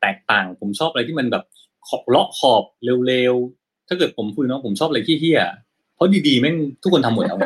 [0.00, 1.44] แตกต่าง ผมชอบอะไรที่มันแบบ
[1.88, 2.64] ขอบเลาะขอบ
[3.06, 3.34] เร็ว
[3.88, 5.40] ถ้าเกิดผมคุยเนาะผมชอบอะไรที่เฮี้ย
[5.94, 7.38] เพราะดีๆแม่งทุกคนทำหมดแล้ว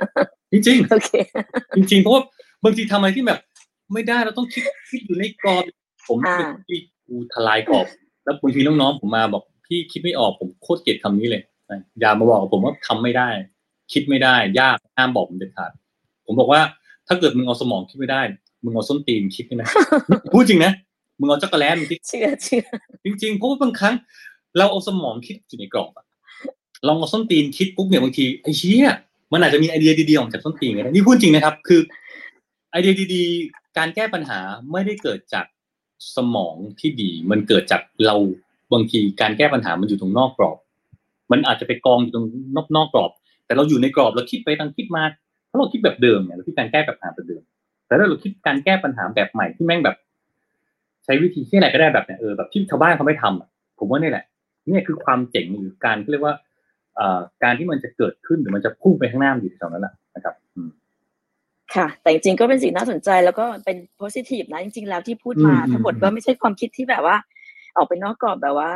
[0.52, 2.22] จริงๆจริงๆเพราะว่า
[2.64, 3.38] บางทีทำอะไรที่แบบ
[3.92, 5.64] ไม่ได้เราต้องคิดคิดอยู่ในกรอบ
[6.08, 7.86] ผมเป็นที่กูทลายกรอบ
[8.24, 11.42] แล้วบางทีน้องๆผมมาบอกพี่คิดไม่ออกผมโคตรเกลียดคำนี้เลย
[12.00, 13.28] อย่ามาบอกผมว่าทำไม่ได้
[13.92, 15.70] คิดไม่ได้ ยากห้ามบอกผมเด็ดขาด
[16.26, 16.60] ผมบอกว่า
[17.08, 18.22] ถ้าเกิดมึงเอาสมองคิดไม่ได้
[18.64, 19.62] มึงเอาส้นตีนคิดได้ไหม
[20.32, 20.72] พูดจริงนะ
[21.20, 22.64] มึงเอาจักรแลนมึงคิดเชื่อเชื่อ
[23.04, 23.94] จริงๆเพราะว่าบางครั้ง
[24.56, 26.06] เราเอาสมองคิดอยู่ในกรอบอะ
[26.86, 28.92] ลองเอาส้นตีนคิดปุ๊บเนี่ยบางทีไอ้เชี่ย
[29.32, 31.80] มันอาจจะมีไอเดียดีๆออกจากส้นตีนก็ได้นี่พูดจริงนะครับ คือ
[32.70, 34.38] ไอเดียดีๆ การแก้ปัญหา
[34.72, 35.44] ไม่ได้เกิดจาก
[36.16, 38.16] สมองที่ดี มันเกิดจากเรา
[38.72, 40.58] บางทีการแก้ปัญหามันอยู่ตรงนอกกรอบ
[41.32, 42.26] มันอาจจะไปกองอยู่ตรง
[42.56, 43.10] นอกนอกกรอบ
[43.46, 45.02] แต่เราอยู่ในกรอบเราคิดไปทางคิดมา
[45.50, 47.42] ถ้าเราคิดแบบเดิมเนี่ยเราคิดการแก้ปัญหาแบบเดิม
[47.86, 49.96] แต่ถ้าเราคิดการแก้ปัญหาแบบใหม่ที่แม่งแบบ
[51.04, 53.48] ใช้วิธีที่อะไรก็ได้แบบเนี่ยเออแบบที่ชาวบ้านเขาไม่ทำอะ
[53.78, 54.24] ผมว่านี่แหละ
[54.68, 56.34] เนี่ยคือความเจ๋งหรือการที่เรียกว่า
[56.98, 60.34] อ่อการที่มันจะเกิดขึ้นหรือมันจะพุ่งไปข้างหน้าอยู่แถวนั้นแหละนะครับ
[61.76, 67.16] ค่ะ แต่จริงๆก็เป็นสิ่งน่าสนใจแล้วก็เป็น positive นะจริงๆแล้วที่พูดมาอืมทั้งหมดอืมก็ไม่ใช่ความคิดที่แบบว่า
[67.76, 68.72] ออกไปนอกกรอบแบบว่า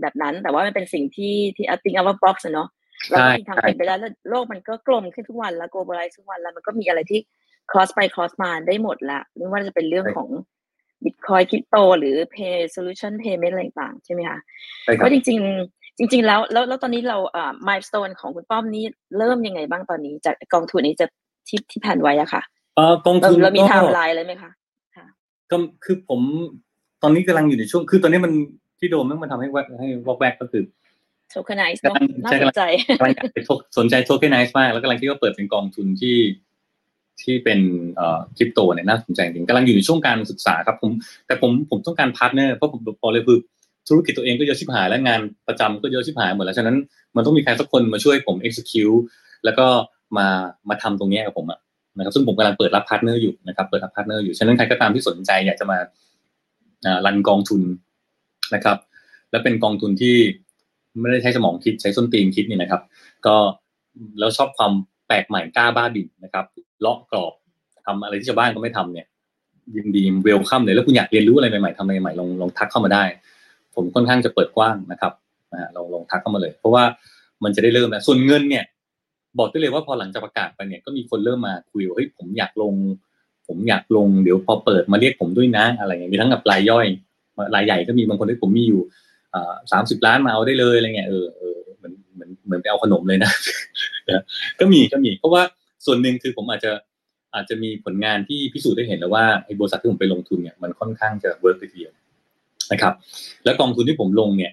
[0.00, 2.68] แบบนั้น แต่ว่ามันเป็นสิ่งที่ที่ I think out of box อะเนาะ
[3.08, 7.20] เราก็มีทางเป็นไปแล้วแล้วโลกมันก็กลมขึ้นทุกวันแล้ว globalize ทุกวันแล้วมันก็มีอะไรที่
[7.70, 10.28] cross ไป cross มาได้หมดละไม่ว่าจะเป็นเรื่องของ
[11.04, 14.38] bitcoin crypto หรือ pay solution payment อะไรต่างๆใช่ไหมคะ
[14.84, 15.38] ใช่ครัก็บจริง
[15.70, 18.84] ๆ จริงๆแล้วแล้วแล้วตอนนี้เราอ่า milestone ของคุณป้อมนี่
[19.18, 21.06] เริ่มยังไงบ้างตอนนี้จากกองทุนนี้จะ
[21.48, 22.42] ที่ที่แผนไว้อะค่ะ
[22.76, 24.50] เอ่อกองเราทุนเรามีก็ไทม์ไลน์อะไรไหมคะ
[25.50, 26.20] ก็คือผม
[27.02, 28.32] ตอนนี้กำลังอยู่ในช่วง คือตอนนี้มัน
[28.78, 30.62] ที่โดมมันทำให้แวกให้วอกแวกก็คือ
[31.34, 32.62] tokenize เนาะกำลังน่าใช่สกำลันงใจ
[32.98, 36.16] กำลังจะไปโทสนใจ tokenize มาก แล้วกำลังคิดว่าเปิดเป็นกองทุนที่
[37.22, 37.60] ที่เป็น
[37.96, 40.92] เอ่อคริปโตเนี่ยน่าสนใจจริงกำลังอยู่ในช่วงการศึกษาครับผม
[41.26, 43.38] แต่ผมผมต้องการพาร์ทเนอร์เพราะผมบอกเลยคือ
[43.88, 46.76] ธุรกิจตัวเองก็เยอะชิบหายและงานประจำก็เยอะชิบหายหมดแล้ว ฉะนั้น
[47.16, 49.00] มันต้องมีใครสักคนมาช่วยผม execute
[49.44, 49.66] แล้วก็
[50.18, 50.26] มา
[50.68, 51.58] มาทำตรงนี้กับผมอะ
[51.96, 55.78] นะครับซึ่งผมกำลังเปิดรับพาร์ทเนอร์อยู่นะครับเปิดรับพาร์ทเนอร์อยู่ฉะนั้นใครก็ตามที่สนใจอยากจะมา
[56.86, 57.62] อ่า run กองทุน
[58.54, 58.78] นะครับ
[59.30, 60.16] และเป็นกองทุนที่
[61.00, 62.82] ไม่ได้ใช้สมองคิดใช้ส้นตีนคิดนี่นะครับ
[63.26, 63.36] ก็
[64.18, 64.72] แล้วชอบความ
[65.06, 66.44] แปลกใหม่กล้าบ้าบินนะครับ
[66.80, 67.32] เลาะกรอบ
[67.86, 69.06] ทำอะไรที่ชาวบ้านเขาไม่ทำเนี่ย
[69.76, 73.04] ยินดีเวลคัมเลยแล้วคุณอยากเรียนรู้อะไรใหม่ๆทำอะไรใหม่ๆลองลองทักเข้ามาได้
[73.74, 75.12] ผมค่อนข้างจะเปิดกว้างนะครับ
[75.76, 76.84] ลองลองทักเข้ามาเลย เพราะว่า
[77.44, 78.64] มันจะได้เริ่มแล้วส่วนเงินเนี่ย
[79.38, 82.74] บอกได้เลยว่าพอหลังจากประกาศไปเนี่ยก็มีคนเริ่มมาคุยว่าเฮ้ยผมอยากลง
[83.48, 86.86] ผมอยากลงเดี๋ยวพอเปิดมาเรียกผมด้วยนะอะไรเงี้ยมีทั้งกับรายย่อย
[87.54, 88.80] รายใหญ่ก็มีบางคนที่ผมมีอยู่
[89.72, 93.30] สามสิบล้านมาเอาได้เลยอะไรเงี้ยเออเออเหมือนเหมือนเหมือนไปเอาขนมเลยนะ
[94.60, 95.42] ก็มีก็มีเพราะว่า
[95.86, 96.72] ส่วนหนึ่งคือผมอาจจะ
[97.34, 101.92] อาจจะมีผลงานที่พิสูจน์ได้เห็นแล้วว่าไอ้บริษัทที่ผมไปลงทุนเนี่ยมันค่อนข้างจะ work ทีเดียว
[102.72, 102.94] นะครับ
[103.44, 104.52] แล้วกองทุนที่ผมลงเนี่ย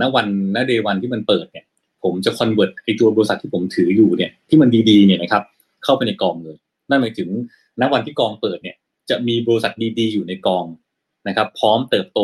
[0.00, 0.26] ณวัน
[0.56, 1.64] ณ day one ที่มันเปิดเนี่ย
[2.02, 5.42] ผมจะ convert ไอตัวบริษัทที่ผมถืออยู่เนี่ยที่มันดีๆเนี่ยนะครับ
[5.84, 6.56] เข้าไปในกองเลย
[6.90, 7.28] นั่นหมายถึง
[7.80, 8.76] ณวันที่กองเปิดเนี่ย
[9.10, 10.64] จะมีบริษัทดีๆอยู่ในกอง
[11.28, 12.20] นะครับ พร้อมเติบโต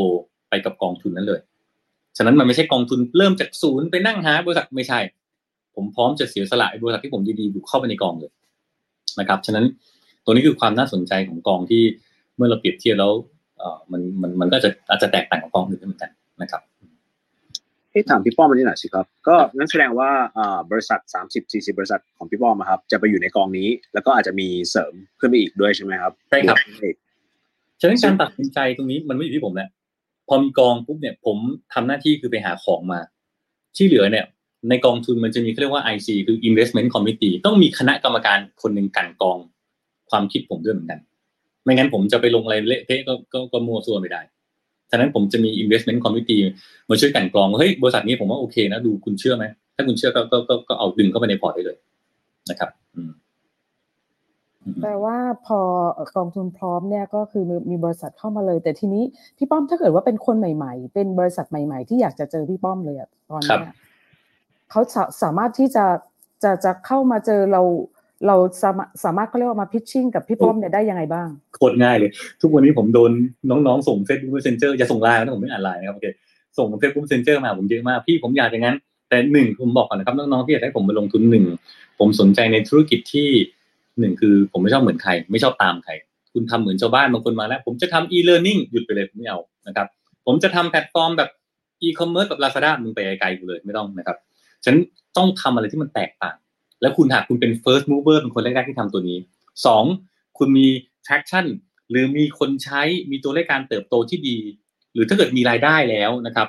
[0.48, 1.40] ไปกับกองทุนนั้นเลย
[2.16, 5.00] ฉะนั้นมันไม่ใช่กองทุนเริ่มจากศูนย์ไปนั่งหาบริษัทไม่ใช่
[5.74, 8.30] ผมพร้อมจะเสียสละบริษัทที่ผมดีๆอยู่เข้าไปในกองเลย
[9.20, 9.64] นะครับ ฉะนั้น
[10.24, 11.82] ตัวนี้คือความน่าสนใจของกองที่
[12.36, 13.12] เมื่อเราเปรียบเทียบแล้ว
[13.92, 16.10] มันมันมันก็จะอาจจะแตกต่างกับกองอื่นเหมือนกัน
[16.42, 16.62] นะครับ
[17.98, 26.98] ให้ถามพี่ป้อมมาที่ไหนอยสิครับ ก็นั่นแสดงว่าอ่าบริษัท 30 40 บริษัทของพี่ป้อมอะครับ จะไปอยู่ในกองนี้ แล้วก็อาจจะมีเสริมขึ้นไปอีกด้วยใช่ไหมครับใช่ครับวกขึ้นไปอีก
[27.80, 29.68] ฉะนั้นการตัดสินใจตรงนี้มันไม่อยู่ที่ผมแล้ว
[30.28, 31.36] พอมีกองปุ๊บเนี่ยผม
[31.72, 33.00] ทำหน้าที่คือไปหาของมา
[33.76, 34.26] ที่เหลือเนี่ย
[34.68, 39.38] ในกองทุนมันจะมีเขาเรียกว่า IC คือ Investment Committee ต้องมีคณะกรรมการคนหนึ่งกลันกรอง
[40.10, 41.00] ความคิดผมด้วยเหมือนกัน
[41.64, 44.20] ไม่งั้นผมจะไปลงอะไรเละเทะก็ก็ก็มั่วซั่วไม่ได้
[44.90, 46.42] ฉะนั้นผมจะมี investment committee
[46.88, 49.44] มาช่วยกันกรองว่าเฮ้ยบริษัทนี้ผมว่าโอเคนะดูคุณเชื่อไหม
[49.76, 51.76] ถ้าคุณเชื่อก็ก็ก็ก็เอาดึงเข้าไปในพอร์ตได้เลย
[52.50, 52.70] นะครับ
[54.82, 55.16] แปลว่า
[55.46, 55.60] พอ
[56.16, 59.02] กองทุนพร้อมเนี่ยก็คือมีบริษัทเข้ามาเลย แต่ทีนี้
[59.36, 63.70] พี่ป้อมถ้าเกิดว่าเป็นคนใหม่ ๆ เป็นบริษัทใหม่ ๆ ที่อยากจะเจอพี่ป้อมเลยอะตอนนี้
[64.70, 64.80] เขา
[65.22, 65.84] สามารถที่จะ
[66.42, 67.62] จะจะเข้ามาเจอเรา
[68.26, 72.10] เราสามารถสามารถเขาเรียกว่ามาพิชชิ่งกับพี่ป้อมเนี่ยได้ยังไงบ้างโคตรง่ายเลย
[72.40, 73.10] ทุกวันนี้ผมโดน
[73.50, 76.06] น้องๆ ส่ง Facebook Messenger อย่าส่งไลน์นะผมไม่อ่านไลน์นะครับโอเค
[76.58, 78.76] ส่ง Facebook Messenger มาผมเยอะมากพี่ผมอยากอย่างนั้น
[79.08, 81.44] แต่หนึ่งผมบอกก่อนนะครับน้องๆที่อยากให้ผมมาลงทุนหนึ่ง
[81.98, 83.28] ผมสนใจในธุรกิจที่
[83.98, 85.92] หนึ่งคือผมไม่ชอบเหมือนใคร ไม่ชอบตามใคร
[86.34, 89.38] คุณทำเหมือนชาวบ้านบางคนมาแล้ว ผมจะทำ e-learning หยุดไปเลยผมไม่เอา
[89.68, 89.86] นะครับ
[90.26, 91.30] ผมจะทำแพลตฟอร์มแบบ
[91.82, 94.16] e-commerce แบบ Lazada มึงไปไกลๆกูเลยไม่ต้องนะครับ
[94.64, 94.82] ฉะนัน
[95.16, 96.36] ต้องทำอะไรที่มันแตกต่าง
[96.80, 99.18] แล้วคุณหากคุณเป็น first mover เป็นคนแรกๆที่ทำตัวนี้
[99.66, 99.84] สอง
[100.38, 100.66] คุณมี
[101.06, 101.46] traction
[101.90, 104.38] หรือมีคนใช้มีตัวเลขการเติบโตที่ดี
[104.92, 106.48] หรือถ้าเกิดมีรายได้แล้วนะครับ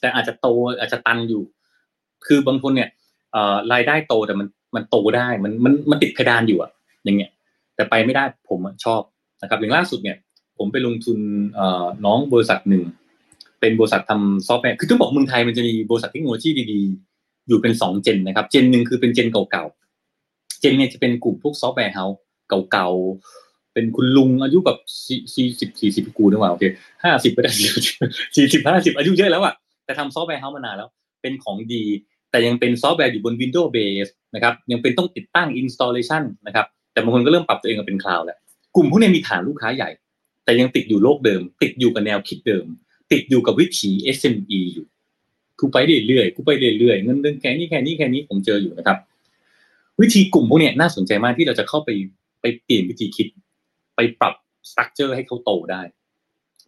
[0.00, 0.46] แต่อาจจะโต
[0.80, 1.42] อาจจะตันอยู่
[2.26, 2.88] คือบางคนเนี่ย
[3.72, 6.70] รายได้โตแต่มันมันโตได้มันมันมันติดเพดานอยู่อะ
[7.04, 7.30] อย่างเงี้ย
[7.76, 9.00] แต่ไปไม่ได้ผมชอบ
[9.42, 10.16] นะครับอย่างล่าสุดเนี่ย
[10.58, 11.18] ผมไปลงทุน
[12.04, 12.82] น้องบริษัทหนึ่ง
[13.60, 17.13] เป็นบริษัททำซอฟต์แวร์คือต้องบอกเมืองไทยมันจะมีบริษัทเทคโนโลยีดีๆ
[17.48, 22.18] อยู่เป็นสอง gen นะครับ gen หนึ่งคือเป็น gen เก่าๆ gen เนี่ยจะเป็นกลุ่มพวก software house
[22.72, 24.78] เก่าๆเป็นคุณลุงอายุแบบ
[25.34, 26.64] สี่สิบสี่สิบกูนึกว่าโอเค
[27.04, 27.52] ห้าสิบไปได้
[28.36, 30.88] สี่สิบห้าสิบอายุเยอะแล้วอะแต่ทำ software house มานานแล้ว
[31.22, 31.84] เป็นของดี
[32.30, 38.38] แต่ยังเป็นซอฟต์แวร์อยู่บน Windows Base นะครับยังเป็นต้องติดตั้ง installation นะครับแต่บางคนก็เริ่มปรับตัวเองมาเป็นคลาวด์แล้ว
[38.76, 39.90] กลุ่มพวกนี้มีฐานลูกค้าใหญ่
[40.44, 42.66] แต่ยังติดอยู่โลกเดิม ติดอยู่กับแนวคิดเดิม
[43.12, 44.86] ติดอยู่กับวิถี SME อยู่
[45.60, 45.76] กูไป
[46.06, 48.98] เรื่อยๆกูไปเรื่อยๆเงินเดือนแค่นี้แค่นี้แค่นี้ผมเจออยู่นะครับ
[50.00, 51.90] วิธีกลุ่มพวกนี้น่าสนใจมากที่เราจะเข้าไป
[52.40, 53.26] ไปเปลี่ยนวิธีคิด
[53.96, 54.34] ไปปรับ
[54.70, 55.82] structure ให้เขาโตได้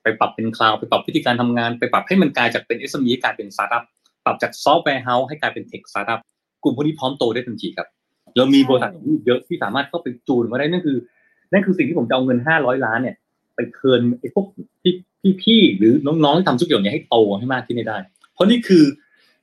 [0.02, 3.84] ไปปรับเป็นคลาวด์ไปปรับวิธีการทำงาน ไปปรับให้มันกลายจากเป็น SME กลายเป็นสตาร์ทอัพ
[4.24, 6.20] ปรับจาก software house ให้กลายเป็น tech startup
[6.62, 7.88] กลุ่มพวกนี้พร้อมโตได้ทันทีครับ
[8.36, 8.90] เรามีบริษัท
[9.26, 10.96] เยอะที่สามารถเข้าไปจูนมาได้นั่นคือ
[11.52, 13.16] นั่นคือสิ่งที่ผมจะเอาเงินห้าร้อยล้านเนี่ย
[13.54, 14.46] ไปเทิร์นไอ้พวก
[14.82, 14.94] พี่
[15.42, 15.92] พี่หรือ
[16.24, 17.98] น้องๆที่ทำธุรกิจเนี่ยให้โตให้มากขึ้นได้
[18.36, 18.84] เพราะนี่คือ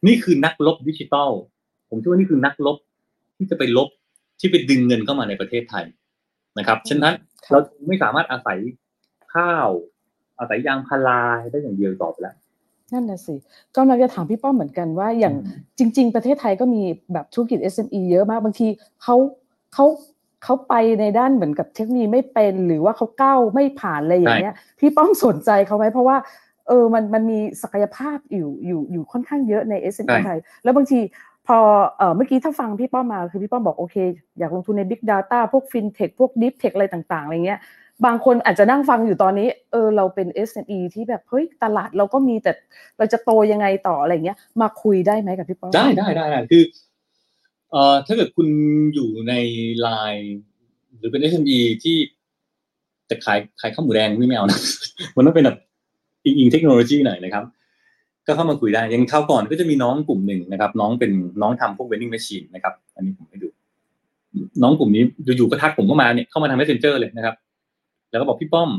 [0.07, 1.29] นี่คือนักลบดิจิตอล
[1.89, 2.77] ผมเชื่อว่านี่คือนักลบ
[3.37, 3.89] ที่จะไปลบ
[4.39, 5.85] ที่ไปดึงเงินเข้ามาในประเทศไทย
[6.57, 7.13] นะครับฉะนั้น
[7.51, 8.57] เราไม่สามารถอาศัย
[9.33, 9.69] ข้าว
[10.39, 11.21] อาศัยยางพารา
[11.51, 12.35] ได้อย่างเดียวต่อไปแล้ว
[12.93, 13.35] นั่นน่ะสิ
[13.75, 15.35] ก็เราจะถามพี่ป้อมเหมือนกันว่าอย่าง
[15.77, 16.81] จริง ๆ ประเทศไทยก็มี
[17.13, 18.67] แบบธุรกิจ SME เยอะมากบางที
[19.03, 19.15] เขา
[19.73, 19.85] เขา
[20.43, 26.17] เขาไปในด้านเหมือนกับเทคโนโลยีไม่เป็น หรือว่าเขาก้าวไม่ผ่านอะไรอย่างเงี้ย พี่ป้อมสนใจเขาไหมเพราะว่า
[26.67, 30.99] เออมันมันมีศักยภาพอยู่อยู่อยู่ค่อนข้างเยอะใน SME ไทย แล้วบางที
[31.47, 31.57] พอ
[31.97, 33.95] เออเมื่อกี้ถ้าฟังพี่ป้อมมาคือพี่ป้อมบอกโอเค
[34.39, 37.59] อยากลงทุนใน Big Data พวก FinTech พวก Deep Tech อะไรต่างๆอะไรเงี้ย
[38.05, 42.51] บางคนอาจจะนั่งฟังอยู่ตอนนี้เออเราเป็น SME ที่แบบเฮ้ยตลาดเราก็มีแต่
[42.97, 46.63] เราจะโตยังไงต่ออะไรเงี้ย มาคุยได้ไหมกับพี่ป้อมได้ได้ได้ได้คือ
[47.71, 48.47] เอ่อถ้าเกิดคุณ
[48.93, 49.33] อยู่ใน
[49.81, 50.37] ไลน์
[50.97, 51.97] หรือเป็น SME ที่
[53.09, 54.59] จะขายขายข้าวหมูแดงไม่เอานะ
[55.15, 55.57] มันต้องเป็นแบบ
[56.25, 57.43] อิงอิงเทคโนโลยีหน่อยนะครับ
[58.27, 61.11] ก็เข้ามาคุยได้ยังเข้าก่อนก็จะมีน้องกลุ่มหนึ่งนะครับ น้องเป็น
[61.41, 63.47] น้องทำพวก vending machine นะครับ อันนี้ผมให้ดู
[64.63, 65.03] น้องกลุ่มนี้
[65.37, 67.35] อยู่ๆก็ทักผมเข้ามาเนี่ยเข้ามาทำ messenger เลยนะครับ
[68.11, 68.69] แล้วก็บอกพี่ป้อม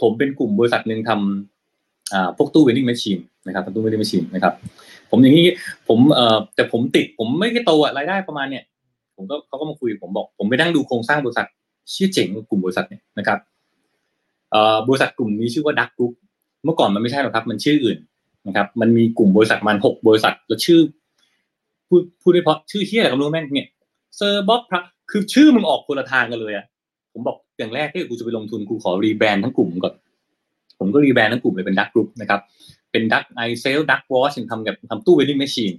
[0.00, 4.52] ผมเป็นกลุ่มบริษัทหนึ่งทำอ่าพวกตู้ vending machine นะครับตู้ vending machine นะครับ
[5.10, 5.46] ผมอย่างนี้
[5.88, 8.64] ผมเอ่อแต่ผมติดผมไม่ได้โตอะรายได้ประมาณเนี่ย
[9.16, 11.46] ผมก็เขาก็มาคุยผมบอก ผมไปนั่งดูโครงสร้างบริษัท
[11.94, 13.38] ชื่อเจ๋งกลุ่มบริษัทเนี่ยนะครับ
[14.50, 16.12] เอ่อบริษัทกลุ่มนี้ชื่อว่าดักกรุ๊ป
[16.64, 17.98] เมื่อก่อนมันไม่ใช่หรอกครับ มันชื่ออื่น
[18.46, 20.80] นะครับ มันมีกลุ่มบริษัทมันหกบริษัทแล้วชื่อ
[21.88, 23.68] พูดพูดได้เพราะชื่อที่อะไรก็ไม่รู้แม่งเนี่ย
[24.16, 26.66] เซอร์บ๊อบพระคือชื่อมึงออกคนละทางกันเลยอะ
[27.12, 29.94] ผมบอกอย่างแรกที่กูจะไปลงทุนกูขอ rebrand ทั้งกลุ่มก่อน
[30.78, 32.40] ผมก็ rebrand ทั้งกลุ่มเลยเป็น Duck Group นะครับ
[32.92, 35.74] เป็น Duck iSell Duck Wash ทำกับทำตู้ vending machine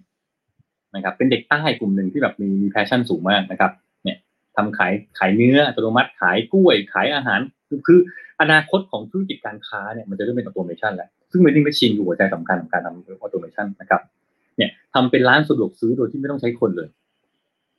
[0.96, 3.72] นะครับเป็นเด็กใต้กลุ่มหนึ่งที่แบบมีมี passion สูงมากนะครับ
[4.04, 4.18] เนี่ย
[4.56, 7.40] ทำขายขายเนื้ออัตโนมัติขายกล้วยขายอาหาร
[7.72, 8.00] คือคือ
[8.42, 14.02] อนาคตของธุรกิจการค้าเนี่ยมันจะเริ่มเป็น automation แล้วซึ่ง vending machine คือหัวใจสำคัญของการทำ automation นะครับ
[14.58, 16.90] เนี่ยทำเป็นร้านสะดวกซื้อโดยที่ไม่ต้องใช้คนเลย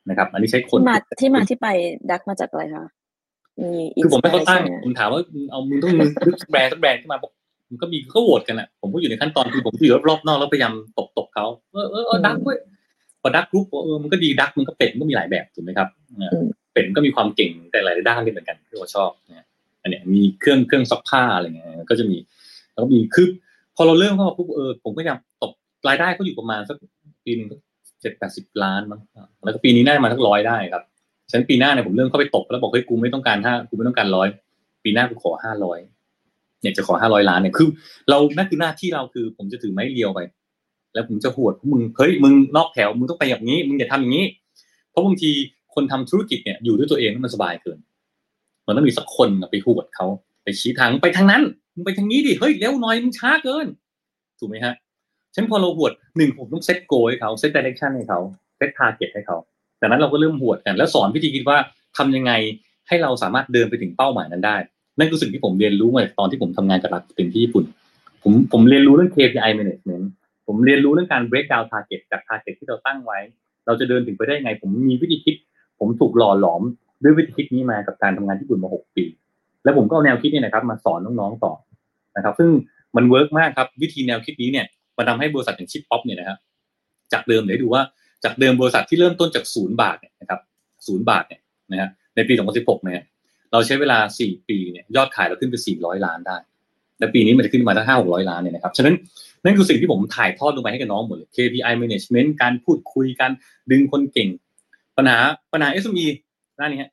[0.08, 1.68] นะครับ อันนี้ใช้คนที่มาที่มาที่ไป
[2.10, 2.86] ดักมาจากอะไรคะ
[3.62, 3.70] มี
[4.02, 5.20] คือผมไม่เข้าตั้ง inspiration ผมถามว่า
[5.50, 7.32] เอามึงต้องมึงนึกแบรนด์สักแบรนด์ขึ้นมาบอก
[7.70, 12.56] มันก็มีก็โหวตกันอะผมก็อยู่ในขั้นตอนคือผมอยู่รอบๆนอกแล้วพยายามตบตบเขาเออเออเออดักด้วย
[13.22, 15.88] พอดักกรุ๊ปเออมันก็ดีดักมันก็เป็ดมันก็มีหลายแบบถูกไหมครับ
[16.72, 19.41] เป็ดมันก็มีความเก่งแต่หลายด้านเหมือนกันที่เราชอบเนี่ย
[19.82, 22.16] อันเนี้ยมีเครื่องเครื่องซักผ้าอะไรเงี้ยก็จะมี
[22.72, 23.26] แล้วก็มีคือ
[23.76, 25.52] พอเราเริ่มเข้ามาปุ๊บเออผมก็พยายามตบ
[25.88, 26.76] รายได้ก็อยู่ประมาณสัก
[27.24, 27.48] ปีหนึ่ง
[28.00, 29.00] เจ็ดแปดสิบล้านมั้ง
[29.44, 30.82] แล้วก็ปีนี้น่าจะมาสักร้อยได้ครับ
[31.32, 34.28] ฉันปีหน้าเนี่ยผมเริ่มเข้าไปตบแล้วบอกเฮ้ยกูไม่ต้องการห้ากูไม่ต้องการร้อย
[34.84, 35.78] ปีหน้ากูขอห้าร้อย
[36.62, 37.68] เนี่ยจะขอห้าร้อยล้านเนี่ยคือ
[38.10, 40.20] เรานั่นคือหน้าที่เราคือ ผมจะถือไม้เรียวไป
[40.94, 44.26] แล้วผมจะหวดพวกมึงเฮ้ยมึงนอกแถวมึงต้องไปอย่างนี้ มึงอย่าทำอย่างนี้
[44.90, 45.30] เพราะบางที
[45.74, 47.78] คนทำธุรกิจเนี่ยอยู่ด้วยตัวเองมันสบายเกิน
[48.66, 50.06] มันต้องมีสักคนไปหวดเขา
[50.44, 51.42] ไปชี้ทางไปทางนั้น
[51.74, 53.66] มึงไปทางนี้ดิเฮ้ยเร็วหน่อยมึงช้าเกิน
[54.38, 54.74] ถูกไหมฮะ
[55.34, 58.20] ฉันพอเราหวดหนึ่งผมต้อง set goal ให้เขา set direction ให้เขา
[58.56, 59.36] set target ให้เขา
[59.80, 61.58] จากนั้นเราก็เริ่มหวดกันแล้วสอนวิธีคิดว่า
[61.96, 62.32] ทำยังไง
[62.88, 64.56] ให้เราสามารถเดินไปถึงเป้าหมายนั้นได้
[64.98, 67.64] นั่นคือสิ่งที่ผมเรียนรู้มาตอนที่ผมทำงานกับ Rakuten ที่ญี่ปุ่น
[68.22, 70.04] ผมผมเรียนรู้เรื่อง KPI management
[70.46, 73.18] ผมเรียนรู้เรื่องการ break down target จาก target ที่เราตั้งไว้
[73.66, 75.34] เราจะเดินถึงไปได้ไง ผมมีวิธีคิด
[75.78, 76.62] ผมถูกหล่อหลอม
[77.02, 79.04] ด้วยวิธีคิดนี้มากับการทำงานที่ญี่ปุ่นมาหกปี
[79.64, 81.52] แล้วผมก็เอาแนวคิดนี้นะครับมาสอนน้องๆต่อ
[82.16, 82.50] นะครับ ซึ่ง
[82.96, 86.38] มัน work มากครับวิธีแนวคิดนี้เนี่ยมันทาให้บริษัทอย่าง Shippop เนี่ยนะครับ
[87.12, 87.82] จากเดิมเดี๋ยวดูว่า
[88.24, 90.40] จากเดิมบริษัทที่เริ่มต้นจากศูนย์บาทเนี่ยนะครับ
[90.86, 91.40] ศูนย์บาทเนี่ย
[91.72, 93.04] นะฮะในปี 2016 เนี่ย
[93.52, 96.36] เราใช้เวลา 4 ปีเนี่ยยอดขายเราขึ้นไป 400 ล้านได้
[96.98, 98.94] และปีนี้มันจะขึ้นมาตั้ง5 600 ล้านเนี่ยนะครับฉะนั้น
[99.44, 103.32] นั่นคือสิ่งที่ผมถ่ายทอดลงไปให้กับน้องหมดเลย KPI management การพูดคุยการ
[103.70, 104.28] ดึงคนเก่ง
[104.96, 105.18] ปัญหา
[105.52, 106.06] ปัญหา SME
[106.62, 106.90] น้านี้ฮะ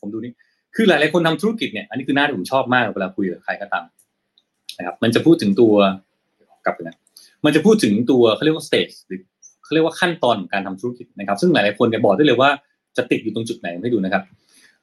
[0.00, 0.32] ผมดูนี่
[0.76, 3.84] คือหลาย ๆ คนทำธุรกิจเนี่ยอันนี้คือหน้าที่ผมชอบมากเวลาคุยกับใครก็ตาม
[4.78, 5.74] นะครับ มันจะพูดถึงตัว
[6.64, 6.96] กลับไปนะ
[7.44, 9.20] มันจะพูดถึงตัวเขาเรียกว่า stage หรือ
[9.64, 12.50] เขาเรียกว่าขั้นตอนของการทำธุรกิจนะครับ ซึ่งหลาย ๆ คนเนี่ยบอกได้เลยว่า
[12.96, 14.22] จะติดอยู่ตรงจุดไหนให้ดูนะครับ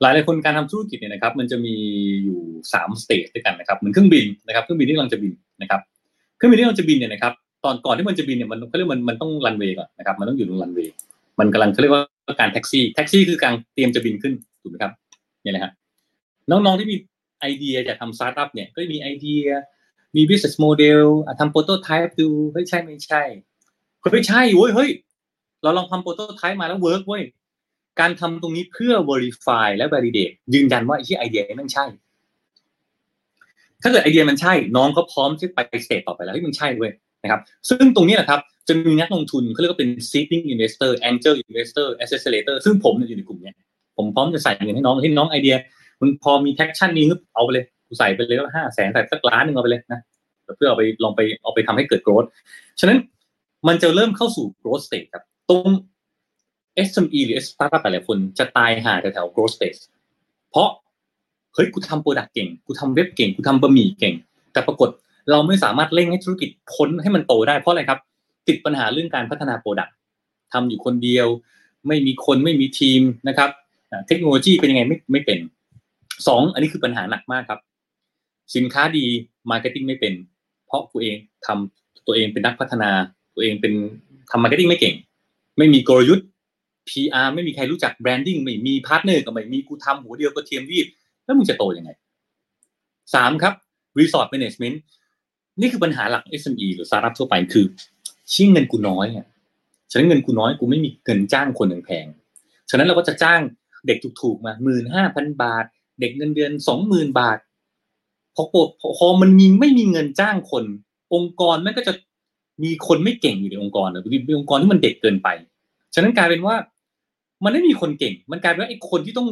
[0.01, 1.75] หลายหลายคนการทำธุรกิจเนี่ยนะครับ มันจะมี
[2.23, 2.39] อยู่
[2.73, 5.81] สามสเตจด้วยกันนะครับเหมือนเครื่องบินนะครับเครื่องบินที่กำลังจะบินนะครับ
[6.37, 7.33] เครื่องบินที่กำลังจะบินเนี่ยนะครับ
[7.65, 10.93] ตอนก่อนที่มันจะบินเนี่ยมันเขาเรียกมันมันต้องรันเวย์ก่อนนะครับ มันต้องอยู่ตรงรันเวย์
[11.39, 12.03] มันกำลังเขาเรียกว่า
[12.39, 14.91] การแท็กซี่แท็กซี่คือการเตรียมจะบินขึ้นถูกไหมครับ
[15.41, 15.71] เนี่ยนะฮะ
[16.49, 16.97] น้องๆที่มี
[17.39, 19.43] ไอเดียจะทำสตาร์ทอัพเนี่ยก็มีไอเดีย
[20.15, 21.03] มี business model
[21.39, 23.23] ทำ prototype ดูเฮ้ยใช่ไม่ใช่
[24.11, 24.89] เฮ้ยใช่เว้ยเฮ้ย
[25.63, 27.23] เราลองทำ prototype มาแล้ว work เว้ย
[27.99, 31.85] การทำตรงนี้เพื่อ verify และ validate ยืนยันว่าไอ้ที่ไอเดียนั้นใช่
[33.81, 36.91] ถ้าเกิดไอเดียมันใช่ น้องเขาพร้อมที่ไป stage ต่อไปแล้วที่มันใช่เว้ย
[37.23, 43.51] นะครับ ซึ่งตรงนี้แหละครับ จะมีนักลงทุนเขาเรียกว่าเป็น seeding investor angel investor accelerator ซึ่งผมอยู่ในกลุ่มนี้
[43.97, 45.55] ผมพร้อมจะใส่เงินให้น้องให้น้องไอเดีย
[46.01, 47.05] มันพอมี traction นี้
[47.35, 49.99] เอาไปเลยกูใส่ไปเลยว่าห้าแสนใส่สักล้านหนึ่งเอาไปเลยนะ
[50.57, 52.27] เพื่อเอาไปลองไปเอาไปทำให้เกิด growth
[52.79, 52.99] ฉะนั้น
[53.67, 55.69] มันจะเริ่มเข้าสู่ growth stage ครับ ตรง
[56.87, 59.79] SME หรือ startup หลายคนจะตายหาแถวๆ growth stage
[60.51, 60.69] เพราะ
[61.53, 64.13] เฮ้ยกูทำ product เก่งกูทำเว็บเก่งกูทำบะหมี่เก่ง
[64.53, 64.89] แต่ปรากฏ
[65.31, 67.99] เราไม่สามารถเร่งให้ธุรกิจพ้นให้มันโตได้เพราะอะไรครับ
[68.47, 69.95] ติดปัญหาเรื่องการพัฒนา product
[70.53, 71.27] ทำอยู่คนเดียว
[71.87, 73.49] ไม่มีคนไม่มีทีมนะครับ
[74.07, 75.39] เทคโนโลยีเป็นยังไงไม่ไม่เป็น
[76.27, 77.59] สองอันนี้คือปัญหาหนักมากครับ
[78.55, 79.05] สินค้าดี
[79.51, 80.13] marketing ไม่เป็น
[80.67, 82.91] เพราะตัวเองทำตัวเองเป็นนักพัฒนา
[83.35, 83.73] ตัวเองเป็น
[84.31, 84.95] ทำ marketing ไม่เก่ง
[85.57, 86.27] ไม่มีกลยุทธ์
[86.89, 90.87] PR ไม่มีใครรู้จัก branding ไม่มี partner ก็ไม่มีกูทำหัวเดียวกระเทียมลีบ
[91.25, 91.91] แล้วมึงจะโตยังไง
[93.13, 93.53] สามครับ
[93.99, 94.77] Resource Management
[95.59, 97.65] นี่คือปัญหาหลัก SME หรือสตาร์ทอัพทั่วไปคือ
[98.33, 99.27] ชิ้เงินกูน้อยอะ
[99.91, 102.05] ฉะนั้นเงินกูน้อยกูไม่มีเงินจ้างคนแพง
[102.69, 103.41] ฉะนั้นเราก็จะจ้าง
[103.87, 105.65] เด็กถูกๆมาหมื่นห้าพันบาท
[105.99, 107.37] เด็กเงินเดือนสองหมื่นบาท
[108.35, 108.43] พอ
[108.97, 110.63] พอมันมีไม่มีเงินจ้างคน
[111.13, 111.93] องค์กรมันก็จะ
[112.63, 115.27] มีคนไม่เก่งอยู่ในองค์กรหรือมีองค์กรที่มันเด็กเกินไป
[115.93, 116.55] ฉะนั้นกลายเป็นว่า
[117.43, 119.27] มันไม่มีคนเก่ง มันกลายเป็นว่าไอ้คนที่ต้อง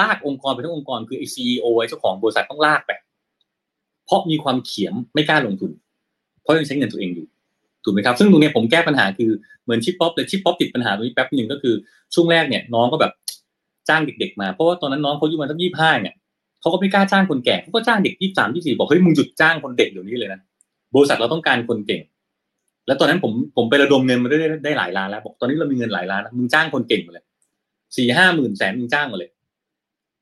[0.00, 2.90] ลากองค์กรไปทั้งองค์กรคือไอ้ CEO ไอ้เจ้าของบริษัทต้องลากไป
[4.06, 5.70] เพราะมีความเขียมไม่กล้าลงทุน
[6.42, 7.26] เพราะยังใช้เงินตัวเองอยู่
[7.84, 9.30] ถูกไหมครับซึ่งตรงนี้ผมแก้ปัญหาคือ
[9.64, 11.74] เหมือน Shippop เลย Shippop ติดปัญหาตรงนี้แป๊บหนึ่งก็คือ
[12.14, 13.12] ช่วงแรกเนี่ยน้องก็แบบ
[13.88, 16.14] จ้างเด็ก ๆ มาเพราะว่าตอนนั้นน้องเขาอายุมาตั้งยี่ห้าเนี่ย
[16.60, 20.40] เขาก็ไม่กล้าจ้างคนแก่เขาก็จ้างเด็กยี่สามยี่สี่บอกเฮ้ยมึงหยุดจ้างคนเด็กเดี๋ยวนี้เลยนะ
[20.94, 22.02] บริษัทเราต้องการคนเก่ง
[22.86, 27.24] แล้วตอนนั้นผมผมไประดมเงินมาได้ได้หลายล้านแล้วบอกตอนนี้เรามีเงินหลายล้านมึงจ้างคนเก่งมาเลย
[27.96, 29.30] สี่ห้าหมื่นแสนมึงจ้างมาเลย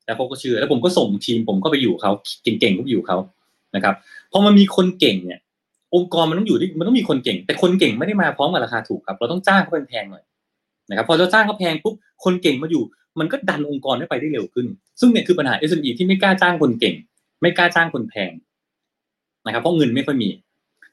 [0.06, 2.10] แล้วเขาก็เชื่อแล้วผมก็ส่งทีมผมก็ไปอยู่เขา
[2.42, 3.16] เก่งๆก็อยู่เขา
[3.74, 3.94] นะครับ
[4.32, 5.40] พอมันมีคนเก่งเนี่ย
[5.94, 10.24] องค์กรมันต้องอยู่ที่มันต้องมีคนเก่ง แต่คนเก่งไม่ได้มาพร้อมกับราคาถูกครับ เราต้องจ้างเขาแพงหน่อย
[10.90, 12.82] นะครับพอเราจ้างเขาแพงปุ๊บคนเก่งมาอยู่
[13.20, 14.66] มันก็ดันองค์กรให้ไปได้เร็วขึ้น
[15.00, 16.94] ซึ่งเนี่ยคือปัญหา SME ที่ไม่กล้าจ้างคนเก่ง
[17.42, 18.32] ไม่กล้าจ้างคนแพง
[19.46, 20.28] นะครับเพราะเงินไม่ค่อยมี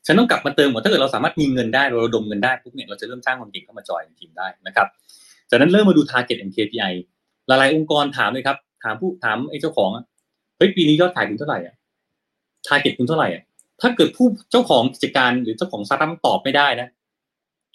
[0.05, 4.88] ฉะนั้นต้องกลับมาเติมหมดถ้าเกิดเราสามารถมีเงินได้ระดมเงินได้ปุ๊บเนี่ยเราจะเริ่มจ้างคนเก่งเข้ามาจอยในทีมได้นะครับ
[5.50, 6.93] จากนั้นเริ่มมาดู target and KPI
[7.47, 9.89] หลายๆองค์กรถามเลยครับ ถามผู้ถามไอ้เจ้าของ
[10.58, 11.76] เฮ้ยปีนี้ยอดขายคุณเท่าไหร่อะ
[12.68, 13.43] target คุณเท่าไหร่อะ
[13.82, 16.88] ถ้าเกิดผู้เจ้าของกิจการหรือเจ้าของสตาร์ทอัพตอบไม่ได้นะ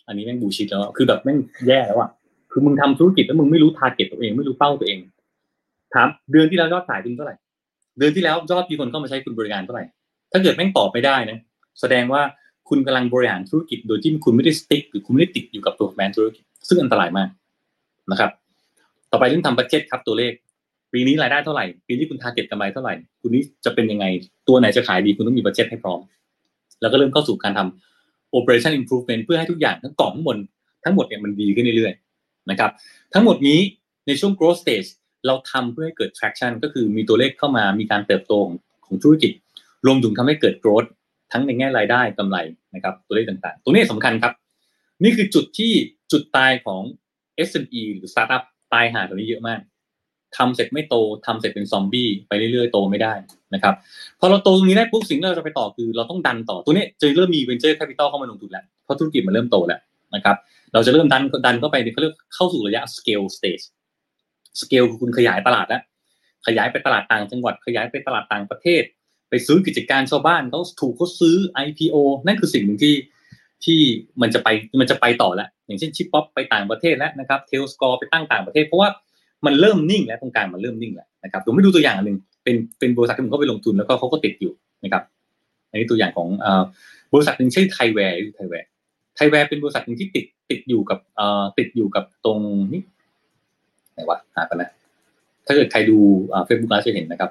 [0.06, 1.38] อันนี้แม่ง bullshit แล้ว คือแบบแม่ง
[1.68, 2.10] แย่แล้วอะ
[2.52, 4.98] คือมึงทำธุรกิจแล้วมึงไม่รู้ target ตัวเอง ไม่รู้เป้าตัวเอง
[5.94, 7.34] ถามเดือนที่แล้วยอดขายคุณเท่าไหร่
[7.98, 9.84] เดือนที่แล้วยอดมีคนเข้ามาใช้คุณบริการเท่าไหร่
[10.32, 11.38] ถ้าเกิดแม่งตอบไม่ได้นะ
[11.80, 12.22] แสดงว่า
[12.68, 17.28] คุณกำลังบริหารธุรกิจโดยที่คุณไม่ได้ stick หรือคุณไม่ได้ติดอยู่กับตัวแบรนด์ธุรกิจ ซึ่งอันตรายมาก
[18.10, 18.30] นะครับ
[19.10, 20.32] ต่อไปเรื่องทำ budget ครับตัวเลข
[20.94, 24.06] ปีนี้รายได้เท่าไหร่ ปีนี้คุณ target กำไรเท่าไหร่ คุณนี้จะเป็นยังไง
[24.48, 26.00] ตัวไหนจะขายดีคุณต้องมี budget ให้พร้อม
[26.80, 30.36] แล้วก็เริ่มเข้าสู่การทำ operation improvement เพื่อให้ทุกอย่างทั้งกล่องทั้งหมด
[30.84, 32.70] ทั้งหมดเนี่ยมันดีขึ้นเรื่อยๆนะครับ
[33.14, 33.60] ทั้งหมดนี้
[34.06, 34.88] ในช่วง growth stage
[35.26, 39.32] เราทำเพื่อให้เกิด traction ก็คือมีตัวเลขเข้ามามีการเติบโตของของธุรกิจ
[39.86, 40.88] รวมถึงทำให้เกิด growth
[41.32, 42.36] ทั้งในแง่รายได้กำไร
[42.74, 44.32] นะครับตัวเลขต่างๆ ตัวนี้สำคัญครับ
[45.02, 45.72] นี่คือจุดที่
[46.12, 46.82] จุดตายของ
[47.48, 48.42] SME หรือ startup
[48.72, 49.60] ตายหาตัวนี้เยอะมาก
[50.38, 50.94] ทำเสร็จไม่โต
[51.26, 53.14] ทำเสร็จเป็นซอมบี้ไปเรื่อยๆโตไม่ได้
[53.54, 53.74] นะครับ
[54.20, 59.80] พอเราโตตรงนี้ได้ปุ๊บสิ่งที่เราจะไปต่อคือเราต้องดันต่อตัวนี้จะเริ่มมี venture capital เข้ามาลงทุนแล้วเพราะธุรกิจมันเริ่มโตแล้ว
[60.14, 60.36] นะครับ
[60.72, 63.64] เราจะเริ่มดันดันเข้าไปเขาเรียกเข้าสู่ระยะ scale stage
[64.60, 65.82] scale คือคุณขยายตลาดแล้ว
[66.46, 68.82] ขยายไปตลาดต่างจังหวัดขยายไปตลาดต่างประเทศ
[69.30, 72.94] ไปซื้อกิจการชาวบ้านเขาถูกเขาซื้อ IPO นั่นคือสิ่งหนึ่งที่
[73.64, 73.80] ที่
[74.22, 74.48] มันจะไป
[74.80, 78.88] มันจะไปต่อแล้วอย่างเช่นชิปป๊อปไปต่างประเทศแล้วนะครับเทลสกอร์ไปตั้งต่างประเทศเพราะว่า
[79.46, 84.52] มันเริ่มนิ่งแล้วตรงกลางมันเริ่มนิ่งแล้วนะครับผมให้ดูตัวอย่างหนึ่งเป็นเป็นบริษัทที่ผมก็ไปลงทุนแล้วก็เขาก็ติดอยู่
[84.84, 85.02] นะครับ
[85.70, 86.28] อันนี้ตัวอย่างของ
[87.14, 88.68] บริษัทหนึ่งชื่อไทยแวร์ไทยแวร์
[89.16, 92.38] ไทยแวร์เป็นบริษัทหนึ่งที่ติดติดอยู่กับเอ่อติดอยู่กับตรง
[92.72, 92.82] นี้
[93.92, 94.70] ไหนวะหากันนะ
[95.46, 95.98] ถ้าเกิดใครดู
[96.44, 97.30] เฟซบุ๊กไลฟ์จะเห็นนะครับ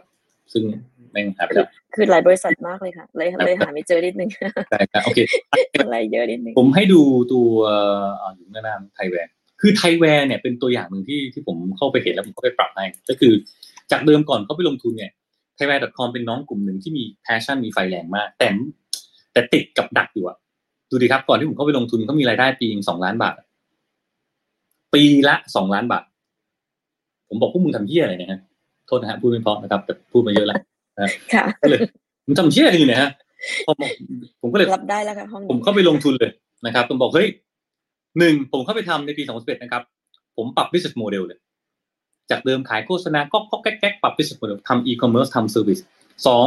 [0.54, 0.64] ซึ่ง
[1.12, 4.30] แม่งหาไปแล้วคือหลายบริษัทมากเลยค่ะ เลยเลยหาไม่เจอนิดนึง
[4.70, 5.20] ใช่ครับโอเค
[5.82, 7.02] อะไรเยอะนิดนึงผมให้ดู
[7.34, 7.50] ตัว
[8.36, 9.32] อยู่หน้าไทยแวร์
[9.66, 13.34] คือไทยแวร์เนี่ยเป็นตัวอย่างหนึ่งที่ที่ผมเข้าไปเห็นแล้วผมก็ไปปรับให้ก็คือ
[13.92, 15.12] จากเดิมก่อนเข้าไปลงทุนเนี่ย
[15.58, 18.50] t h a i w a r e c o m เป็นน้องกลุ่มหนึ่งที่มี passion มีไฟแรงมาก แต่
[19.34, 20.38] แต่ติดกับดักอยู่อะ
[20.90, 23.34] ดูดิครับก่อนที่ผมเข้าไปลงทุนเขามีรายได้ปีสองล้านบาท
[24.94, 26.04] ปีละสองล้านบาท
[27.30, 28.42] ผมบอกพวกมึงทำเหี้ยอะไรเนี่ยฮะ
[28.88, 30.60] โทษนะฮะพูดไม่เพราะนะครับ แต่พูดมาเยอะแล้ว
[31.34, 31.80] ค่ะก็เลย
[32.26, 33.10] มึงทำเหี้ยอะไรอยู่เนี่ยฮะ
[33.66, 33.92] พอบอก
[34.42, 36.32] ผมก็เลยรับได้แล้วค่ะห้องนี้ผมเข้าไปลงทุนเลย
[36.66, 37.28] นะครับผมบอกเฮ้ย
[38.20, 39.84] หนึ่งผมเข้าไปทำในปี 2011 นะครับ
[40.38, 41.40] ผมปรับ business model เลย
[42.30, 45.82] จากเดิมขายโฆษณาก็ก็แก๊กปรับ business model ทำ e-commerce ทำ service
[46.28, 46.46] สอง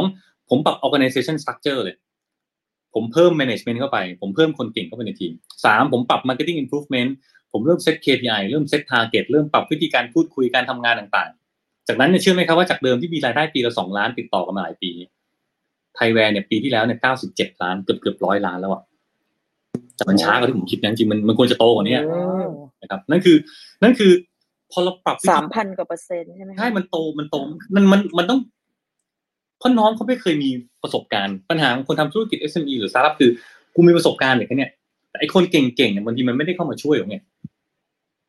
[0.49, 1.95] ผมปรับ organization structure เลย
[2.93, 5.31] ผมเพิ่ม management เข้าไป ผมเพิ่มคนเก่งเข้าไปในทีม
[5.65, 7.09] สามผมปรับ marketing improvement
[7.53, 14.91] ผมเริ่ม set KPI เริ่ม set target เริ่มปรับวิธีการพูดคุยการทำงานต่างๆ จากนั้นเนี่ยเชื่อไหมครับว่าจากเดิมที่มีรายได้ปีละสองล้านติดต่อกันมาหลายปี
[15.95, 18.81] ไทยแวร์เนี่ยปีที่แล้วเนี่ยเก้าสิบเจ็ดล้านเกือบเกือบร้อยล้านแล้วอะ
[19.97, 22.47] แต่มันช้ากว่าที่ผมคิดนะจริงๆมันมันควรจะโตกว่านี้อืม
[22.81, 23.37] นะครับ นั่นคือ
[23.83, 24.11] นั่นคือ
[24.71, 27.35] พอเราปรับวิธีสามพันกว่าเปอร์เซ็นต์ใช่ไหมคะใช่มันโตมันโต
[27.75, 28.39] มันมันมันต้อง
[29.59, 30.49] เพราะน้องเขาไม่เคยมี
[30.83, 33.29] ประสบการณ์ ปัญหาของคนทำธุรกิจ SME หรือสตาร์ทอัพคือ
[33.75, 34.71] กูมีประสบการณ์อย่างแค่เนี้ย
[35.09, 37.23] แต่ไอ้คนเก่งๆเนี่ยบางทีมันไม่ได้เข้ามาช่วยหรอกเนี่ย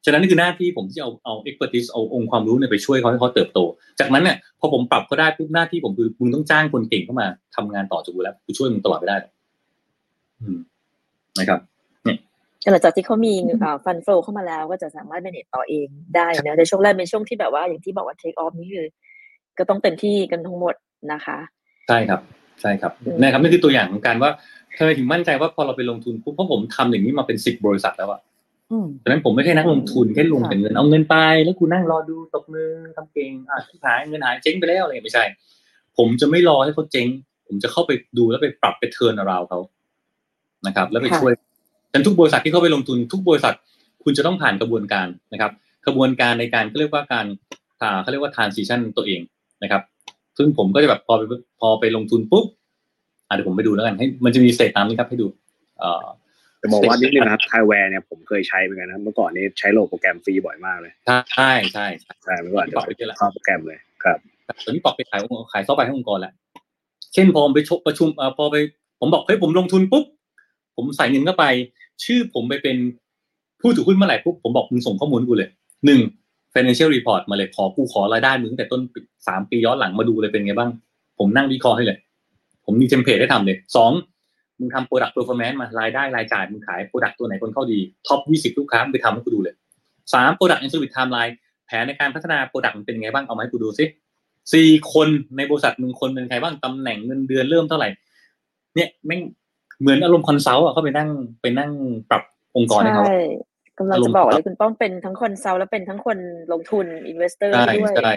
[0.05, 3.59] ฉะนั้นนี่คือหน้าที่ผมที่เอาเอา expertise เอาองค์ความรู้เนี่ยไปช่วยเขาให้เขาเติบโต
[4.01, 9.33] จากนั้นเนี่ยพอผมปรับก็ได้ปุ๊บหน้าที่ผมคือมึงต้องจ้างคนเก่งเข้ามาทำงานต่อจากกูแล้วกูช่วยมึงตลอดไม่ได้หรอก
[10.41, 10.59] อืม
[11.39, 11.61] นะครับ
[12.71, 13.35] หลังจากที่เขามี
[13.85, 15.87] ฟันโฟเข้ามาแล้วก็จะสามารถ manage ต่อเอง
[16.17, 18.87] ได้นะในช่วงแรกเป็นช่วงที่แบบว่าอย่างที่บอกว่า take off นี่คือ
[19.59, 20.75] ก็ต้องเต็มที่กันทั้งหมด
[21.13, 21.39] นะคะ
[21.89, 22.21] ใช่ครับ
[22.61, 24.31] ใช่ครับอืมนะครับนี่คือตัวอย่างของการว่า
[24.77, 28.21] ทำไมถึงมั่นใจว่าพอเราไปลงทุนปุ๊บเพราะผมทำอย่างนี้มาเป็นสิบบริษัทแล้วอะ
[28.71, 35.25] อืมฉะนั้นผมไม่ใช่นักลงทุนแค่ลงค่ะแต่เงินเอาเงินไป แล้วกูนั่งรอดูตบมือทำเก่งอะหายเงินหายเจ๊งไปแล้วอะไรอย่างเงี้ยไม่ใช่
[35.97, 37.07] ผมจะไม่รอให้เขาเจ๊ง
[37.47, 39.59] ผมจะเข้าไปดูแล้วไปปรับไปเทิร์นาราวเขา
[40.67, 41.33] นะครับ แล้วไปค่ะช่วย
[41.91, 43.55] ฉะนันทุกบริษัทที่เข้าไปลงทุนทุกบริษัท
[44.05, 45.53] คุณจะต้องผ่านกระบวนการนะครับ
[45.87, 47.27] กระบวนการในการเขาเรียกว่าการ
[47.83, 49.21] อ่าเขาเรียกว่า transition ตัวเอง
[49.63, 49.83] นะครับ
[50.39, 51.23] ซึ่งผมก็จะแบบพอไป
[51.61, 52.45] พอไปลงทุนปุ๊บ
[53.29, 55.27] อะเดี๋ยวผมไปดูแล้วกันให้มันจะมีเศษตามนี้ครับให้ดู
[55.79, 56.05] เอ่อ
[56.63, 61.87] จะบอกว่านิดนึงนะครับไทยแวร์เนี่ยผมเคยใช้เหมือนกันนะครับเมื่อก่อนนี้ใช้โหลดโปรแกรมฟรีบ่อยมากเลยใช่ใช่ใช่
[62.25, 64.19] ใช่เมื่อก่อนปรับไปเยอะแล้วเข้าโปรแกรมเลยครับ
[64.65, 66.33] ตอนนี้ปรับไปขายองค์ขายซอฟต์แวร์ให้องค์กรแล้ว
[67.15, 68.57] เช่นพอผมไปชกประชุมเอ่อพอไป
[69.01, 70.05] ผมบอกเฮ้ยผมลงทุนปุ๊บ
[70.79, 71.45] ผมใส่เงินเข้าไป
[72.05, 72.77] ชื่อผมไปเป็น
[73.61, 75.49] ผู้ถือหุ้นเมื่อไหร่ปุ๊บผมบอกมึงส่งข้อมูลกูเลย
[75.87, 76.01] หนึ่ง
[76.55, 78.81] financial report มาเลยขอกูขอรายได้มึงตั้งแต่ต้น
[79.27, 80.71] สามปีย้อนหลังมาดูเลยเป็นไงบ้าง
[81.19, 81.99] ผมนั่งวิเคราะห์ให้เลย
[82.65, 83.93] ผมมี template ให้ทำเลยสอง
[84.59, 89.55] มึงทำ product performance มารายได้รายจ่ายมึงขาย product ตัวไหนคนเข้าดี top ยี่สิบลูกค้ามึงไปทำให้กูดูเลย
[90.15, 91.35] สาม product and service timeline
[91.67, 93.85] แผนในการพัฒนา product มันเป็นไงบ้างเอามาให้กูดูซิ
[94.53, 97.89] สี่คนในบริษัทหนึ่งคนเป็นใครบ้างตำแหน่งเงินเดือนเริ่มเท่าไหร่
[98.75, 99.21] เนี่ยแม่ง
[99.81, 101.09] เหมือนอารมณ์ consult อะเขาไปนั่ง
[101.43, 101.71] ไปนั่ง
[102.11, 102.23] ปรับ
[102.57, 103.21] องค์กรให้เขาใช่
[103.79, 106.19] กำลังอารมจะณ์บอกครัเลบยคุณป้องเป็นทั้ง consult และเป็นทั้งคน
[106.53, 108.13] ลงทุน investor ใช่ด้วยใช่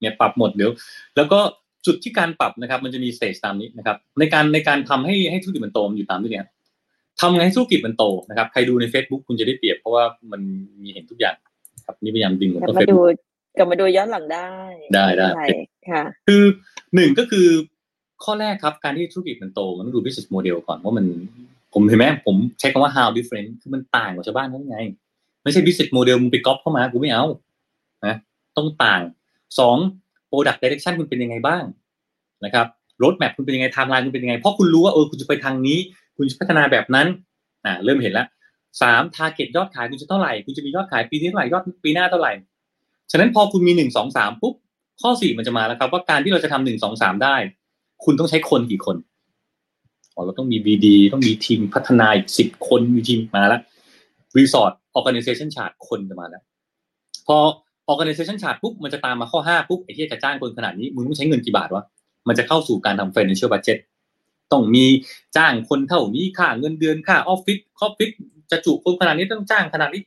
[0.00, 0.70] เนี่ยปรับหมดเดี๋ยว
[1.16, 1.40] แล้วก็
[1.86, 6.46] จุดที่การปรับนะครับ มันจะมีสเตจตามนี้นะครับ ในการในการทำให้ให้ธุรกิจมันโตมันอยู่ตามที่เนี่ย
[7.20, 10.40] ทำไงให้ธุรกิจมันโตนะครับ ใครดูใน Facebook คุณจะได้เปรียบ เพราะว่ามัน
[10.82, 11.36] มีเห็นทุกอย่าง
[11.86, 13.16] ครับนี่พยายามดึงกลับเข้ามาเฟซดูบุ๊ก
[13.58, 14.50] กลับมาดูย้อนหลังได้
[14.94, 16.42] ได้ได้ม่เป็นรค่ะ คือ
[16.94, 17.46] หนึ่งก็คือ
[18.24, 21.06] ข้อแรกครับการที่ธุรกิจมันโตมันต้องดู business model ก่อนว่ามัน
[21.74, 24.78] ผมเห็นไหมผมใช้คำว่า how different คือมันต่างกว่าชาวบ้านเขาไง
[25.42, 27.24] ไม่ใช่ business model มึงไปก๊อปเข้ามากูไม่เอา
[28.06, 28.16] นะ
[28.56, 29.00] ต้องต่าง
[29.58, 29.76] สอง
[30.30, 31.64] product direction คุณเป็นยังไงบ้าง
[32.44, 32.66] นะครับ
[33.02, 35.78] road map คุณเป็นยังไง timeline คุณเป็นยังไง เพราะคุณรู้ว่าเออคุณจะไปทางนี้
[36.16, 37.06] คุณจะพัฒนาแบบนั้น
[37.64, 38.26] อ่าเริ่มเห็นแล้ว
[38.82, 42.32] สาม target ยอดขายคุณจะเท่าไหร่ คุณจะมียอดขายปีนี้เท่าไหร่ยอดปีหน้าเท่าไหร่
[43.10, 44.54] ฉะนั้นพอคุณมีหนึ่งสองสามปุ๊บ
[45.02, 47.36] ข้อสี่มันจะมาแล้วครับ ว่าการที่เราจะทำหนึ่งสองสามได้
[48.04, 48.96] คุณต้องใช้คนกี่คน
[50.14, 53.62] อ๋อเราต้องมี BD ต้องมีทีมพัฒนาอีกสิบคนมีทีมมาแล้ว
[54.36, 56.42] Resort Organization Chart คนจะมาแล้ว
[57.26, 57.36] พอ
[57.92, 61.84] Organization Chart ปุ๊บมันจะตามมาข้อห้าปุ๊บไอ้ที่จะจ้างคนขนาดนี้มึงต้องใช้เงินกี่บาทวะ
[62.28, 63.78] มันจะเข้าสู่การทำ financial budget
[64.52, 64.86] ต้องมี
[65.36, 68.10] จ้างคนเท่านี้ค่าเงินเดือนค่าออฟฟิศออฟฟิศ
[68.50, 70.02] จะจุคนขนาดนี้ต้องจ้างขนาดนี้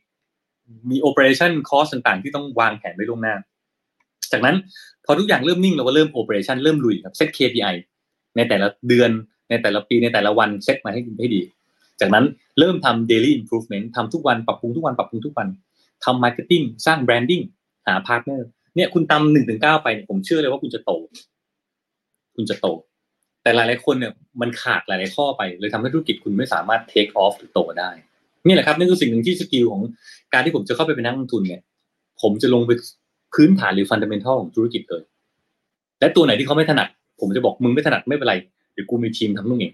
[0.90, 3.36] มี operation cost ต่างๆ ที่ต้องวางแผนไว้ล่วงหน้า
[4.32, 4.56] จากนั้น
[5.06, 7.76] พอทุกอย่างเริ่มนิ่งเราก็เริ่ม operation เริ่มลุยครับเซต KPI
[8.36, 9.10] ในแต่ละเดือน
[9.50, 11.42] ในแต่ละปีในแต่ละวันเซตมาให้ให้ดี
[12.02, 12.26] จากนั้น
[12.60, 15.48] เริ่มทำ daily improvement ทำทุกวันปรับปรุงทุกวันปรับปรุงทุกวัน
[16.06, 17.44] ทำ marketing สร้าง branding
[17.88, 18.42] หา partner
[18.76, 20.92] เนี่ยคุณทำหนึ่งถึงเก้าไปเนี่ยผมเชื่อเลยว่าคุณจะโต
[22.36, 22.68] คุณจะโต
[23.44, 27.90] แต่หลายๆคนเนี่ยมันขาดหลายๆข้อไปเลยทำให้ธุรกิจคุณไม่สามารถ take off หรือโตได้
[28.48, 29.82] นี่แหละครับนี่คือสิ่งหนึ่งที่ skill ของ
[30.34, 31.62] การที่ผมจะเข้าไปเป็นนักลงทุนเนี่ย
[32.22, 32.72] ผมจะลงไป
[33.34, 35.04] พื้นฐานหรือ fundamental ของธุรกิจเลย
[36.00, 36.88] และตัวไหนที่เขาไม่ถนัด
[37.20, 38.36] ผมจะบอกมึงไม่ถนัดไม่เป็นไร
[38.74, 39.74] เดี๋ยวกูมีทีมทำนู่นเอง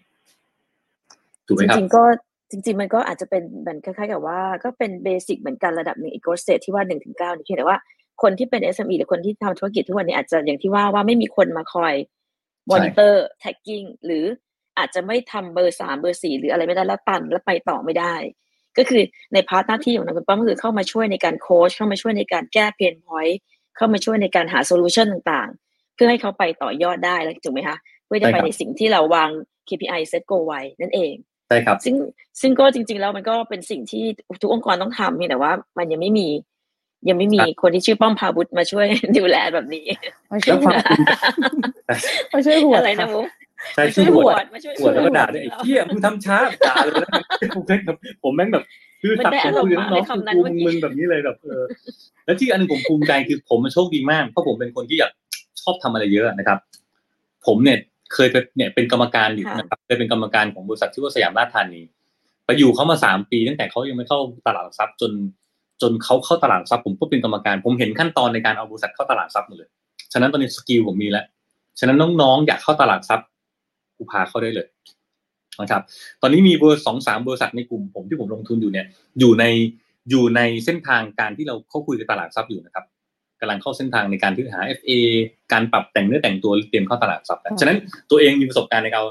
[1.48, 2.04] ถูกไหมครับจริงๆก็
[2.52, 7.78] จริง ๆ มันก็อาจจะเป็นเหมือนคล้ายๆกับว่า ก็เป็น basic เหมือนกันระดับหนึ่งอีกโกสเตที่ว่าหนึ่งถึงเก้านี่เพียงแต่ว่า
[8.22, 11.94] คนที่เป็น SME หรือคนที่ทำธุรกิจทุกวันนี้อาจจะอย่างที่ว่าว่าไม่มีคนมาคอย
[12.70, 14.26] monitor tracking หรือ
[14.78, 18.16] อาจจะไม่ทำเบอร์สามเบอร์สี่หรืออะไรไม่ได้แล้วตันแล้วไปต่อไม่ได้
[18.78, 19.02] ก็คือ
[19.34, 23.40] ใน part หน้าที่ของนักคุณป้อมก็คือเข้ามาช่วยในการโค้ชเข้ามาช่วยในการแก้ pain point
[23.76, 29.30] เข้ามาช่วยในการหาโซลูชันต่างๆ เพื่อให้เขาไปต่อยอดได้แล้วถูกไหมคะเพื่อจะไปในสิ่งที่เราวาง
[29.68, 31.14] KPI set goal ไว้นั่นเอง
[31.48, 31.96] ใช่ครับซึ่ง
[32.42, 34.04] ซึ่งก็จริง ๆ แล้วมันก็เป็นสิ่งที่
[34.42, 36.28] ทุกองค์กรต้องทำเพียงแต่ว่ามันยังไม่มี
[37.10, 38.86] ยังไม่มีคนที่ชื่อป้อมพาบุตรมาช่วย
[39.18, 39.86] ดูแลแบบนี้
[40.30, 40.76] ไม่ใช่หัว
[42.32, 43.28] ไม่ใช่หัวอะไรนะมุก
[43.74, 46.38] ใช่มาชื่ช่วยอหหัววดมาช่วยหัวแล้วก็ด่าหด้วยไอ้เหี้ยมึงทำช้า
[46.68, 47.10] ด่าเลยนะ
[47.56, 48.64] ผมแม่งแบบผมแม่งแบบ
[49.02, 51.64] คือมันตัดได้ผมอารมณ์คุยกับน้องในคำนั้นกูเมื่อกี้มึงแบบนี้เลยแบบเออ
[52.26, 55.12] แล้วที่อันหนึงผมภูมิใจคือผมมันโชคดีมากเพราะผมเป็นคนที่อยาก
[55.62, 56.60] ชอบทำอะไรเยอะนะครับ
[57.46, 57.78] ผมเนี่ย
[58.14, 61.82] เคยไปเนี่ยเป็นกรรมการอยู่นะครับเคยเป็นกรรมการของบริษัทที่ว่าสยามราชธานี
[62.46, 65.12] ไปอยู่เขามาสามปีตั้งแต่เขายังไม่เข้าตลาดหลักทรัพย์จน
[65.82, 69.70] จนเขาเข้าตลาดหลักทรัพย์ผมก็เป็นกรรมการ ผมเห็นขั้นตอนในการเอาบริษัทเข้าตลาดหลักทรัพย์หมดเลย
[70.14, 71.26] ฉะนั้นตอนนี้สกิลผมมีแล้ว
[71.80, 73.28] ฉะนั้นน้องๆอยากเข้าตลาดหลักทรัพย์
[73.98, 74.68] กูพาเข้าได้เลย
[75.62, 75.82] นะครับ
[76.22, 78.86] ตอนนี้มีเบอร์สองสามบริษัทในกลุ่มผมที่ผมลงทุนอยู่เนี่ย
[79.20, 79.46] อยู่ใน
[80.10, 82.86] อยู่ในเส้นทางการที่เราเข้าคุยกับตลาดหลักทรัพย์อยู่นะครับ
[83.42, 84.92] กำลังเข้าเส้นทางในการที่หา FA
[85.52, 87.78] การปรับแต่งเนื้อแต่งตัวเตรียมเข้าตลาดหลักทรัพย์แล้วฉะนั้น
[88.10, 89.04] ตัวเองมีประสบการณ์ในการ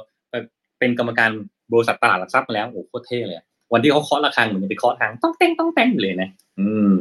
[0.78, 1.30] เป็นกรรมการ
[1.72, 6.28] บริษัทตลาดหลักทรัพย์มาแล้วโอ้โหโคตรเท่เลยอะวันที่เขาเคาะระฆังเหมือนจะไปเคาะทางต้องเต้งต้องเต้งเลยนะ
[6.60, 6.96] อืมอ่า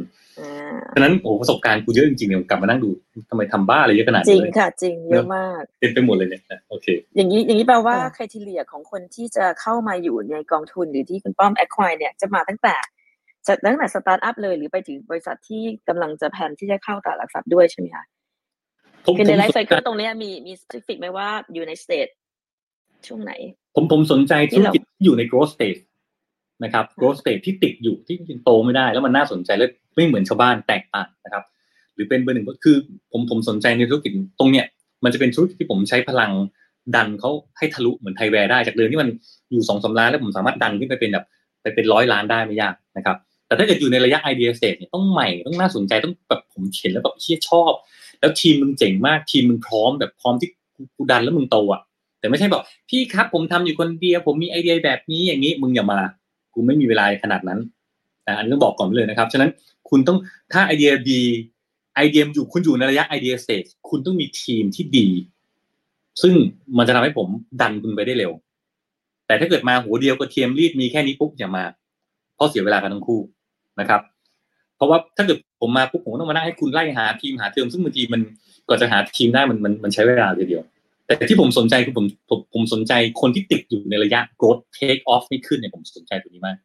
[0.94, 2.88] ฉะนั้นโอ้โหประสบการณ์กูเยอะจริงๆเนี่ยกลับมานั่งดู
[3.30, 12.74] ทำไมทำบ้าอะไรเยอะขนาดจรินี้งเลยค่ะ จริงเยอะมากเต็มไปหมดเลยเนี่ยนะโอเค อย่างนี้อย่างนี้แปลว่าค่ะค r i ทีเรียของคนที่จะเข้ามาอยู่ในกองทุนหรือที่คุณป้อม acquire เนี่ยจะมาตั้งแต่
[13.46, 18.04] จะตั้งแต่สตาร์ทอัพเลยหรือไปถึงบริษัทที่กำลังจะแผนที่จะเข้าตลาดหลักทรัพย์ด้วยใช่ไหมคะ
[19.06, 22.06] ผมคือผมสนใจใน life cycle ตรงเนี้ยมีมี specific ไหมว่าอยู่ใน stage
[23.06, 23.32] ช่วงไหน
[23.74, 25.80] ผมผมสนใจที่ธุรเรากิจที่อยู่ใน growth stage
[26.62, 31.44] นะครับ growth stage ที่ติดอยู่ที่ยังโตไม่ได้แล้วมันน่าสนใจและไม่เหมือนชาวบ้านแตกต่างนะครับ
[31.94, 32.76] หรือเป็นเบอร์หนึ่งก็คือ
[33.12, 34.66] ผมผมสนใจในธุรกิจตรงเนี้ย
[35.04, 36.32] มันจะเป็นธุรกิจที่ผมใช้พลัง
[36.96, 39.08] ดันเขาให้ทะลุเหมือนไทยแวร์ได้จากเดิมที่มัน
[39.50, 41.24] อยู่สองสาล้านแล้วผมสามารถดันขึ้นไปเป็นแบบ
[41.62, 47.72] ไปเป็นร้อยล้านได้ไม่ยากนะครับ แต่ถ้าเกิดอยู่ในระยะ idea stage เนี่ยต้องใหม่ต้องน่าสนใจต้องแบบผมเห็นแล้วแบบเชี่ยชอบ
[48.20, 50.48] แล้วทีมมึงเจ๋งมากทีมมึงพร้อมแบบพร้อมที่
[50.96, 51.80] กูดันแล้วมึงโตอะ
[52.20, 56.00] แต่ไม่ใช่บอกพี่ครับผมทำอยู่คนเดียวผมมีไอเดียแบบนี้อย่างนี้มึงอย่ามา
[56.54, 57.60] กูไม่มีเวลาขนาดนั้น
[58.26, 59.50] นะอันนี้ต้องบอกก่อนเลยนะครับ ฉะนั้น
[59.90, 60.18] คุณต้อง
[60.52, 61.22] ถ้าไอเดียดี
[61.96, 65.08] ไอเดียอยู่คุณอยู่ในระยะ idea stage คุณต้องมีทีมที่ดี
[66.22, 66.34] ซึ่ง
[66.78, 67.28] มันจะทำให้ผม
[67.60, 68.32] ดันคุณไปได้เร็ว
[69.26, 71.64] แต่ถ้าเกิดมาหัวเดียวกระเทียมลีบมีแค่นี้ปุ๊บอย่ามา
[72.34, 73.20] เพราะเสียเวลากันทั้งคู่
[73.80, 74.00] นะครับ
[74.76, 78.20] เพราะว่าถ้าเกิดผมมาปุ๊บผมต้องมานั่งให้คุณไล่หาทีมหาเทอมซึ่งบางทีมัน
[78.68, 80.62] ก่อนจะหาทีมได้มันมันมันใช้เวลาเดียว
[81.06, 86.56] แต่ที่ผมสนใจคือผมผมผมสนใจคนที่ติดอยู่ในระยะ growth take off ไม่ขึ้นเนี่ยผมสนใจตัวนี้มาก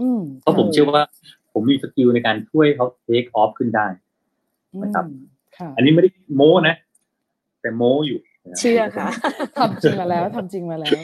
[0.00, 1.04] อืมเพราะผมเชื่อว่า
[1.52, 3.86] ผมมี skill ในการช่วยเขา take off ขึ้นได้
[4.82, 5.24] นะครับอืม
[5.56, 6.76] ค่ะอันนี้ไม่ได้โม้นะ
[7.60, 8.18] แต่โม้อยู่
[8.50, 9.08] นะเชื่อค่ะ
[9.58, 10.98] ทำจริงมาแล้วทำจริงมาแล้ว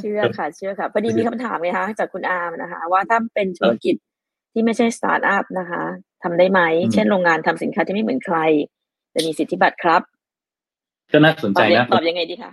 [0.00, 3.94] เชื่อค่ะ เชื่อค่ะพอดีมีคำถามไงคะจากคุณอาร์มนะคะ ว่าถ้าเป็นธุรกิจ
[4.52, 5.82] ที่ไม่ใช่สตาร์ทอัพนะคะ
[6.22, 6.60] ทำได้ไหม
[6.92, 8.38] เช่นโรงงานทำสินค้าที่ไม่เหมือนใคร
[9.14, 10.02] จะมีสิทธิบัตรครับ
[11.12, 12.50] ก็น่าสนตใจอบยังนะตอบยังไงดีคะ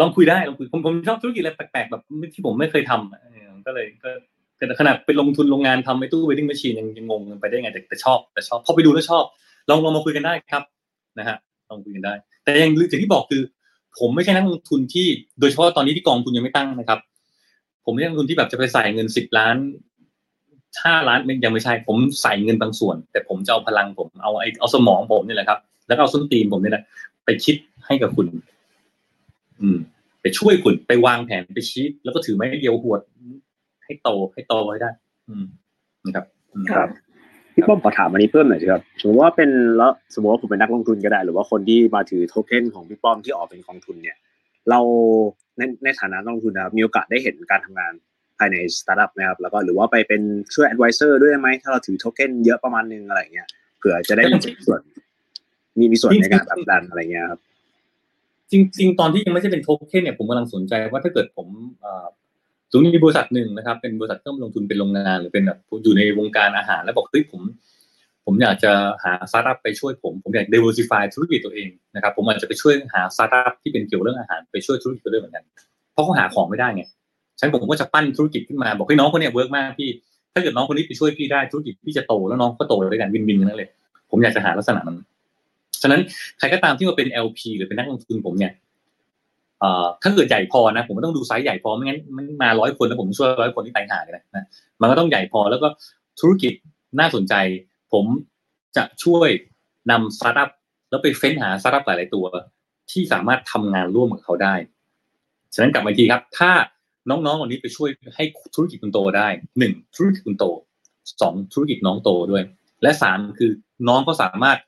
[0.00, 2.02] ลองคุยได้ลองคุยผมผมชอบธุรกิจอะไรแปลกๆแบบ
[2.34, 4.10] ที่ผมไม่เคยทำเออก็เลยก็
[4.56, 9.24] แต่ขนาดไปลงทุนโรงงานทำไอ้ตู้ vending machine ยังยังงงไปได้ไงแต่แต่ชอบแต่ชอบพอไปดูแล้วชอบ
[9.70, 10.62] ลองลองมาคุยกันได้ครับ
[11.18, 11.36] นะฮะ
[11.70, 12.14] ลองคุยกันได้
[12.44, 13.42] แต่ยังอย่างที่บอกคือ
[13.98, 15.06] ผมไม่ใช่นักลงทุนที่
[15.40, 16.98] โดยเฉพาะตอนนี้ที่กองทุนยังไม่ตั้งนะครับ
[17.84, 19.56] ผมไม่ใช่นักลงทุนที่แบบจะไปใส่เงินสิบล้าน
[20.84, 25.58] ห้าล้านยังไม่ใช่ ผมใส่เงินบางส่วน แต่ผมจะเอาพลังผมเอาไอ้เอาสมองผมนี่แหละครับ
[25.88, 26.84] แล้วก็เอาส้นตีนผมนี่แหละ
[27.26, 28.26] ไปคิดให้กับคุณ
[29.60, 29.78] อืม
[30.22, 33.00] ไปช่วยคุณไปวางแผนไปชี้แล้วก็ถือไม้เรียวหวด
[33.84, 34.90] ให้โตให้โตไว้ได้
[35.28, 35.46] อืม
[36.06, 36.84] นะครับอืมค่ะ
[37.54, 44.16] พี่ป้อมขอถามอันนี้เพิ่มหน่อยสิครับสมมติว่าเป็นแล้วสมมติว่าผมเป็นนักลงทุนก็ได้ หรือว่าคนที่มาถือโทเค็นของพี่ป้อมที่ออกเป็นกองทุนเนี่ย
[44.70, 44.80] เรา
[45.58, 47.92] ในในฐานะนักลงทุนนะครับมีโอกาสได้เห็นการทำงาน
[48.38, 50.22] ภายในสตาร์ทอัพนะครับแล้วก็หรือว่าไปเป็น
[50.54, 53.48] ช่วย advisor ด้วยไหมถ้าเราถือโทเค็นเยอะประมาณนึงอะไรเงี้ย
[53.78, 54.80] เผื่อจะได้มีส่วน
[55.78, 57.40] มีมีส่วนในการผลักดันอะไรเงี้ยครับ
[58.50, 61.48] จริง ๆ ตอนที่ยังไม่ใช่เป็นโทเค็นเนี่ยผมกำลังสนใจว่าถ้าเกิดผม
[62.70, 67.40] สมมติมีบริษัทหนึ่งนะครับ เป็นบริษัทเพิ่มลงทุนเป็นโรงงานหรือเป็นแบบอยู่ในวงการอาหารแล้วบอกเฮ้ยผม
[68.24, 68.72] ผมอยากจะ
[69.04, 75.44] หาสตาร์ทอัพไปช่วยผม ผมอยาก diversify ธุรกิจตัวเองนะครับ ผมอาจจะไปช่วยหาสตาร์ทอัพที่เป็นเกี่ยวเรื่องอาหารไปช่วยธุรกิจตัวเองเหมือนกัน
[75.92, 76.82] เพราะเขาหาของไม่ได้ไง
[77.40, 79.90] ฉันผมก็จะปั้นธุรกิจขึ้นมาบอกให้น้องคนนี้ work มากพี่
[80.32, 83.68] ถ้าเกิดน้องคนนี้ไปช่วยพี่ได้ธุรกิจพี่จะโตแล้วน้องก็โตด้วยกัน win win กันนั่นเลย
[84.10, 84.98] ผมอยากจะหาลักษณะนั้น
[85.82, 86.00] ฉะนั้น
[86.38, 88.52] ใครก็ตามที่มาเป็น LP หรือเป็นนักลงทุนผมเนี่ย
[90.02, 94.44] ถ้าเกิดใหญ่พอนะผมก็ต้องดูไซส์ใหญ่พอไม่งั้นมันมาร้อยคนแล้วผมช่วยร้อยคนที่ตายห่าเลยนะ
[94.80, 95.68] มันก็ต้องใหญ่พอแล้วก็
[96.20, 96.52] ธุรกิจ
[97.00, 97.34] น่าสนใจ
[97.92, 98.04] ผม
[98.76, 99.28] จะช่วย
[99.90, 100.50] นำสตาร์ทอัพ
[100.90, 102.24] แล้วไปเฟ้นหาสตาร์ทอัพหลาย ๆ ตัว
[102.90, 104.54] ที่สามารถทำงานร่วมกับเขาได้
[105.54, 106.50] ฉะนั้นกลับมาทีครับ ถ้า
[107.10, 108.24] น้องๆวันนี้ไปช่วยให้
[108.54, 109.28] ธุรกิจคุณโตได้
[109.58, 110.44] หนึ่งธุรกิจคุณโต
[111.22, 112.42] สองธุรกิจน้องโตด้วย
[112.82, 113.50] และสามคือ
[113.88, 114.58] น้องก็สามารถ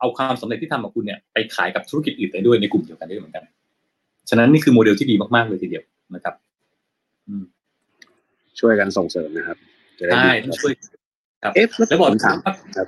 [0.00, 3.44] เอาความสำเร็จที่ทำกับคุณเนี่ยไปขายกับธุรกิจอื่นได้ด้วยในกลุ่มเดียวกันได้เหมือนกัน
[4.30, 5.84] ฉะนั้นนี่คือโมเดลที่ดีมากๆเลยทีเดียว
[6.14, 6.34] นะครับ
[7.28, 7.44] อืม
[8.60, 9.58] ช่วยกันส่งเสริมนะครับ
[9.98, 10.72] จะได้ใช่ดีต้องช่วย
[11.42, 12.86] ครับเอ๊ะแล้วบอกผมถามว่าครับ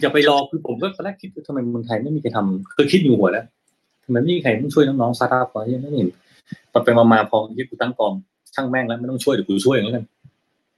[0.00, 3.44] อย่าไปรอคือผมก็ตอนแรกคิดว่าทำไมเมืองไทยไม่มีใครทำคือคิดอยู่หัวแล้ว
[4.04, 6.08] ทำไมไม่มีใครต้องช่วยน้องๆสตาร์ทอัพวะยังไม่เห็น
[6.72, 8.12] พอไปมาๆพอที่กูตั้งกอง
[8.54, 10.04] ช่างแม่งแล้วไม่ต้องช่วยเดี๋ยวกูช่วยเองแล้วกัน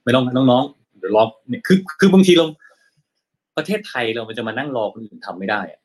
[0.04, 2.46] ไม่ต้องน้องๆเดี๋ยวรอเนี่ยคือคือบางทีเรา
[3.56, 5.80] ประเทศไทยเรามันจะมานั่งรอคนอื่นทำไม่ได้อะ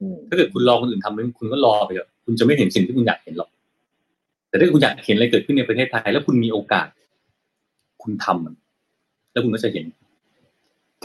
[0.00, 3.50] อืมถ้าเกิดคุณรอคนอื่นทำคุณก็รอไปเถอะคุณจะไม่เห็นสิ่งที่คุณอยากเห็นหรอก
[4.48, 6.88] แต่ถ้าคุณอยากเห็นอะไรเกิดขึ้นในประเทศไทย แล้วคุณมีโอกาส
[8.02, 8.54] คุณทำมัน
[9.32, 9.86] แล้วคุณก็จะเห็น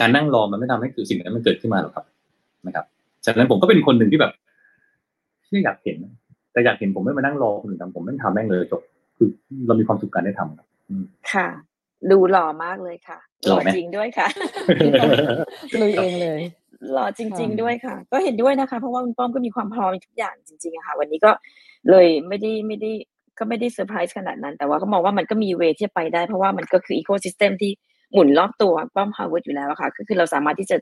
[0.00, 2.04] การนั่งรอมันไม่ทำให้เกิดสิ่งนั้นมันเกิดขึ้นมาหรอกครับ
[2.66, 2.84] นะครับ
[3.24, 4.32] ฉะนั้นผมก็เป็นคนหนึ่งที่แบบ
[5.46, 5.96] ที่อยากเห็น
[6.52, 8.82] แต่อยากเห็นผมไม่มานั่งรอคนอื่นทำผมไม่ทำแม่งเลยจบ
[9.16, 9.28] คือ
[9.66, 11.46] เรามีความสุขการได้ทำครับอืมค่ะ
[12.10, 14.28] ดูหล่อมากเลยค่ะ หล่อไหมจริงด้วยค่ะ
[15.80, 16.42] ลุยเองเลย
[16.92, 21.30] หล่อจริงค่ะๆด้วยค่ะ ก็เห็นด้วยนะคะ เพราะว่าคุณป้อมก็มีความพร้อมทุกอย่างจริงๆอะค่ะ วันนี้ก็
[21.90, 22.90] เลยไม่ได้ไม่ได้
[23.38, 27.72] ก็ไม่ได้เซอร์ไพรส์ขนาดนั้น แต่ว่าก็มองว่ามันก็มีเวที่จะไปได้ เพราะว่ามันก็คืออีโค y ิสเต็มที่
[28.12, 30.76] หมุนรอบตัวป้อมฮาร์วาร์ดอยู่แล้วอะค่ะ ก็คือเราสามารถที่จะ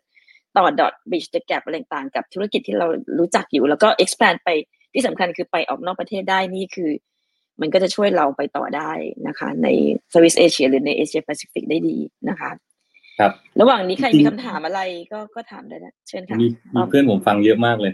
[0.56, 2.86] ต่อดอทบิชเดอะแก p อะไรต่างๆกับธุรกิจที่เรา
[3.18, 4.48] รู้จักอยู่ แล้วก็ expand ไป
[4.94, 6.90] ที่สำคัญคือไปออกนอกประเทศได้นี่คือ
[7.60, 8.90] มันก็จะช่วยเราไปต่อได้
[9.26, 9.68] นะคะ ใน
[10.12, 11.96] สวิสเอเชียหรือในเอเชียแปซิฟิกได้ดี
[12.28, 12.50] นะคะ
[13.18, 14.80] ครับ ระหว่างนี้ใครจริมีงคำถามอะไร
[15.12, 17.92] ก็ก็ถามได้นะเชิญค่ะมีมีเพื่อนผมฟังเยอะมากเลย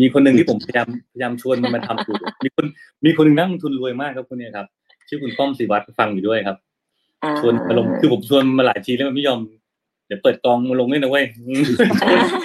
[0.00, 2.66] มีคนหนึ่งที่ผมพยายามพยายามชวนมันมาทำอยู่มีคน
[3.04, 4.66] มีคนหนึ่งนักลงทุนรวยมากครับคนเนี้ยครับ
[5.08, 6.56] ชื่อคุณป้อมศิวัตรฟังอยู่ด้วยครับ
[7.24, 9.40] อ่าชวนมาลงคือผมชวนมาหลายทีแล้วมันไม่ยอม
[10.06, 11.24] เดี๋ยวเปิดกองมาลงด้วยนะเว้ย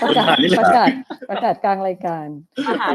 [0.01, 0.89] ประกาศนี่แหปละระกาศ
[1.30, 2.27] ประกาศกลางรายการ
[2.67, 2.89] มาหา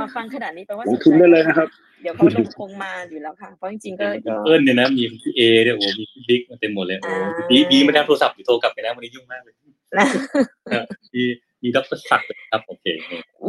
[0.00, 1.68] มาฟังขนาดนี้แปลว่าลงทุนได้เลยนะครับ
[2.00, 9.54] เดี๋ยวเขาลงคงมาอยู่แล้วค่ะเพราะจริงๆก็ก็เอิญเนี่ยนะมีพี่เอเนี่ยโอ้โหมีพี่บิ๊กมาเต็มหมดเลยโอ้อ่าบีบีไม่ได้โทรศัพท์อยู่โทรกลับไปนะวันนี้ยุ่งมากเลย
[9.98, 10.06] นะ
[11.14, 11.22] มี
[11.62, 12.84] มีดรศักดิ์เลยครับโอเค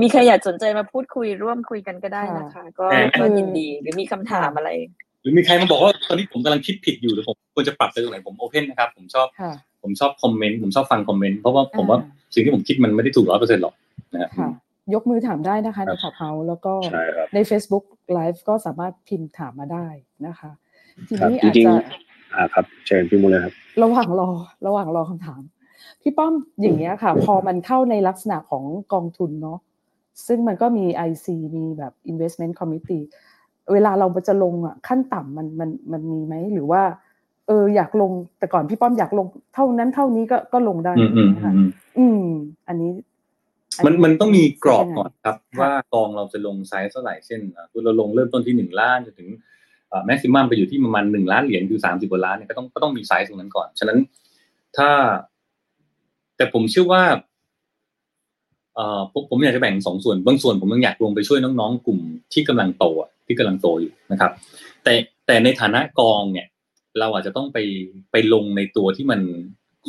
[0.02, 4.70] มีใครอยากสนใจมาพูดคุยร่วมคุยกันก็ได้นะคะ ก็แหมก็ยินดีหรือมีคำถามอะไร
[5.22, 9.52] หรือมีใครมาบอกว่าตอนนี้ผมกำลังคิดผิดอยู่หรือผมควรจะปรับไปตรงไหนผม open นะครับผมชอบค่ะ
[9.84, 12.00] ผมชอบคอมเมนต์ผมชอบฟังคอมเมนต์เพราะว่าผมว่า
[12.34, 13.74] สิ่งที่ผมคิดมันไม่ได้ถูกร้อยเปอร์เซ็นต์หรอก
[14.14, 14.50] นะครับค่ะ
[14.94, 17.86] ยกมือถามได้นะคะครัใน Clubhouse แล้วก็ใช่ครับใน Facebook
[18.18, 19.88] Live ก็สามารถพิมพ์ถามมาได้
[20.28, 20.52] นะคะ
[21.08, 23.54] ครับทีนี้อาจจะจริงๆอ่าครับเชิญพี่มูลเลยครับ
[23.84, 24.30] ระหว่างรอ
[24.68, 25.42] ระหว่างรอคำถาม
[26.02, 28.64] พี่ป้อมอย่างเงี้ยค่ะ พอมันเข้าในลักษณะของ
[28.94, 29.60] กองทุนเนาะ
[30.28, 31.28] ซึ่งมันก็มี IC
[31.58, 33.04] มีแบบ investment committee
[33.74, 36.82] เวลาเราจะลงอะขั้นต่ำมันมันมันมีไหมหรือว่า
[37.48, 42.26] เอออยากลงแต่ก่อนพี่ป้อมอยากลง เท่านั้นเท่านี้ก็ก็ลงได้อืมอืมค่ะอืมอืม
[42.68, 43.11] อันนี้อั
[43.86, 49.30] มันมันต้องมีกรอบเป็นยังไงก่อนครับค่ะว่ากองเราจะลงไซส์เท่าไหร่เช่นอะเราลงเริ่มต้นที่หนึ่งล้านจนถึง
[50.06, 53.98] แม็กซิมัมไปอยู่ที่ประมาณหนึ่งล้านเหรียญคือสามสิบกว่าล้านเนี่ยก็ต้องก็ต้องมีไซส์ตรงนั้นก่อน ฉะนั้น
[54.78, 54.90] ถ้า
[56.38, 57.04] แต่ผมเชื่อว่า
[58.76, 62.00] เอ่อผมผมอยากจะแบ่งสองส่วนบางส่วนผมยังอยากลงไปช่วยน้องๆ กลุ่ม
[62.34, 64.32] ที่กำลังโตอะที่กำลังโตอยู่นะครับ
[64.84, 64.94] แต่
[65.28, 66.48] แต่ในฐานะกองเนี่ย
[67.00, 67.58] เราอาจจะต้องไป
[68.12, 69.22] ไปลงในตัวที่มัน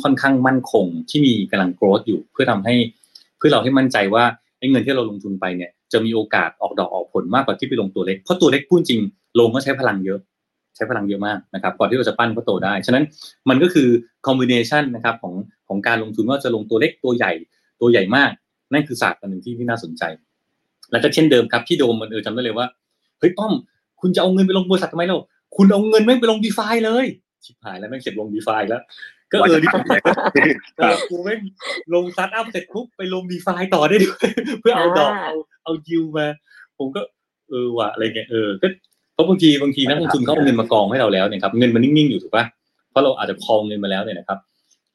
[0.01, 4.23] ค่อนข้างมั่นคงที่มีกำลังโกรธอยู่เพื่อทำให้เพื่อเราให้มั่นใจว่า
[4.59, 9.01] ไอ้เงินที่เราลงทุนไปเนี่ยจะมีโอกาสออกดอกออกผลมากกว่าที่ไปลงตัวเล็กเพราะตัวเล็กพูดจริง
[9.39, 10.19] ลงก็ใช้พลังเยอะ
[10.75, 13.03] ใช้พลังเยอะมากนะครับก่อนที่เราจะปั้นเขาโตได้ ฉะนั้น
[13.49, 13.87] มันก็คือ
[14.25, 15.33] combination นะครับของ
[15.67, 17.31] ของการลงทุนว่าจะลงตัวเล็กตัวใหญ่
[17.81, 18.31] ตัวใหญ่มาก
[18.73, 20.03] นั่นคือศาสตร์อันหนึ่งที่ที่น่าสนใจ
[20.91, 22.67] แล้วก็เช่นเดิมครับที่โดมมันเออจำได้เลยว่า
[23.19, 23.53] เฮ้ยป้อม
[24.01, 25.17] คุณจะเอาเงินไปลงบริษัททำไมเรา
[25.55, 27.05] คุณเอาเงินแม่ไปลง DeFi เลย
[27.45, 28.81] ชิบหายแล้วแม่เสร็จลง DeFi แล้ว
[29.33, 29.67] ก็เออดี
[30.77, 31.39] เออกูแม่ง
[31.93, 34.27] ลงสตาร์ทอัพเสร็จปุ๊บไปลง DeFi ต่อได้ด้วย
[34.61, 36.25] เพื่อเอาดอกอ่าเอาเอายิวมา
[36.77, 37.01] ผมก็
[37.49, 38.67] เออว่ะอะไรเงี้ยเออก็
[39.13, 42.45] เพราะบางทีบางทีนักลงทุนเขาเอาเงินมากองให้เราแล้วเนี่ยครับเงินมันนิ่งๆอยู่ถูกปะ
[42.91, 44.39] เพราะเราอาจจะคองเงินมาแล้วเนี่ยนะครับ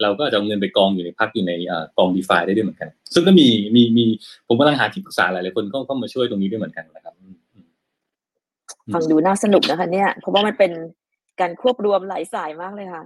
[0.02, 4.04] เราก็อาจจะเอาเงินไปกองอยู่ในพักอยู่ในเอ่อกองดีฟาได้ด้วยเหมือนกัน ซึ่งก็มีมีมี
[4.48, 7.66] ผมกำลังหาที่ปรึกษาหลายๆคนก็ก็มาช่วยตรงนี้ด้วยเหมือนกันนะครับอืมอืม
[8.94, 10.72] ฟังดูน่าสนุกนะคะเนี่ยเพราะว่ามันเป็น
[11.40, 13.02] การควบรวมหลายสายมากเลยค่ะ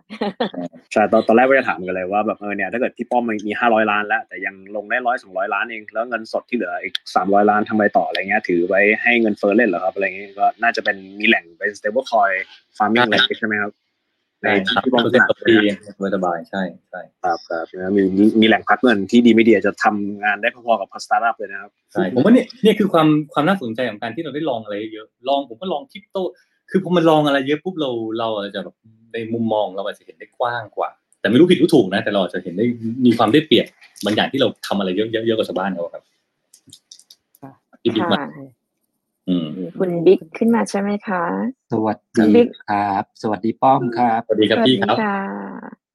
[0.93, 12.35] ใช่ตอนตอนแรกว่าจะถามกันเลยว่าแบบเออเนี่ยถ้าเกิดพี่ป้อมมันมีห้าร้อยล้านแล้วแต่ยังลงได้ร้อยสองร้อยล้านเองแล้วเงินสดที่เหลืออีกสามร้อยล้านทำไมต่ออะไรเงี้ยถือไว้ให้เงินเฟ้อเล่นเหรอครับอะไรเงี้ยก็น่าจะเป็นมีแหล่งเป็น stable coin
[12.77, 13.73] farming อะไรใช่ไหมครับ
[14.43, 15.55] ในใช่ครับที่บางก็ขเป็นนาดปกติ
[16.15, 18.03] สบายๆใช่ใช่ครับครับนะมี
[18.41, 26.17] มีแหล่งพักเงินที่ดีไม่ดีจะทำงานได้พอๆกับสตาร์ทอัพเลยนะครับใช่ผมว่าเนี่ยเนี่ยคือความความน่าสนใจของการที่เราได้ลองอะไรเยอะลองผมก็ลองคริปโต
[26.71, 28.75] คือพอมันลองอะไรเยอะปุ๊บเราเราอาจจะแบบ
[29.13, 30.91] ในมุมมองเราอาจจะเห็นได้กว้างกว่า
[31.21, 32.65] แต่ไม่รู้ผิดรู้ถูกนะ แต่เราอาจจะเห็นได้
[33.07, 33.67] มีความได้เปรียบ
[34.05, 36.03] บางอย่างที่เราทำอะไรเยอะเยอะเยอะกว่าชาวบ้านเขาครับ
[37.41, 37.51] ค่ะ
[37.83, 38.47] ที่บิ๊กมาค่ะ
[39.29, 39.47] อืม
[39.79, 41.25] คุณบิ๊กขึ้นมาใช่ไหมคะ
[41.73, 45.19] สวัสคุณดีบิ๊กครับ สวัสดีป้อมครับ สวัสดีครับพี่ครับสวัสดีค่ะ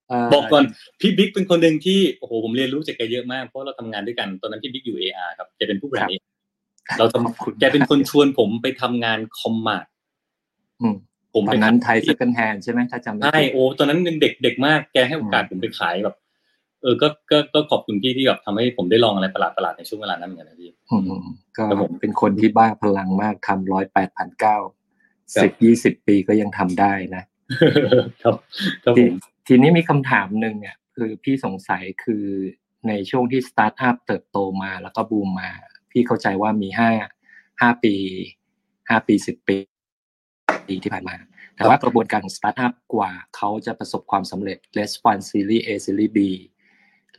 [0.10, 0.64] เอ่อบอกก่อน
[1.02, 6.26] พี่บิ๊กเป็นคนหนึ่งที่โอ้โหผมเรียนรู้จากแกเยอะมากเพราะเราทำงานด้วยกันตอนนั้นพี่บิ๊กอยู่ AR ครับแกเป็นผู้บริหาร AR
[7.00, 9.97] เราทขอบคุณำแกเป็นคนชวนผมไปทำงาน Commart อืม
[11.34, 16.16] ผมตอไปนนั้นทำไทย second hand ใช่ไหมถ้าจำไม่ใช่ผิดโอ้ตอนนั้นยังเด็กเด็กมากแกให้โอกาสผมไปขายแบบ
[16.82, 21.24] เออก็ก็ก็ขอบคุณพี่ที่แบบทำให้ผมได้ลองอะไรประหลาดประหลาดๆในช่วงเวลานั้นเหมือนกันนะพี่อืม
[21.58, 24.58] ก็ครับผมเป็นคนที่บ้าพลังมากทำร้อยแปดพันเก้า
[25.36, 27.24] ครับสิบยี่สิบปีก็ยังทำได้นะ
[28.24, 28.36] ครับ
[28.84, 29.12] ครับผทีม
[29.48, 32.26] ทีนี้มีคำถามหนึ่งเนี่ย คือพี่สงสัยคือ
[32.88, 35.50] ในช่วงที่สตาร์ทอัพเติบโตมาแล้วก็บูมมา
[35.92, 36.90] พี่เข้าใจว่ามีห้า
[37.62, 37.96] ห้าปี
[38.90, 39.58] ห้าปีสิบปี
[40.84, 41.16] ที่ผ่านมา
[41.56, 46.20] แต่ว่ากระบวนการของสตาร์ทอัพกว่าเขาจะประสบความสำเร็จ l e s f u n Series A Series B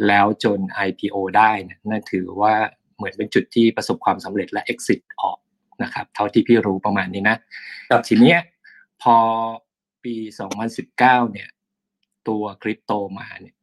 [0.06, 2.54] แล้วจน IPO ได้เนี่ยนั่นถือว่า
[2.96, 5.38] เหมือนเป็นจุดที่ประสบความสำเร็จและ exit ออก
[5.82, 7.38] นะครับ เท่าที่พี่รู้ประมาณนี้นะ
[7.90, 8.38] ครับทีเนี้ย
[9.02, 9.16] พอ
[10.04, 10.14] ปี
[10.74, 11.48] 2019 เนี่ย
[12.28, 13.56] ตัวคริปโตมาเนี่ย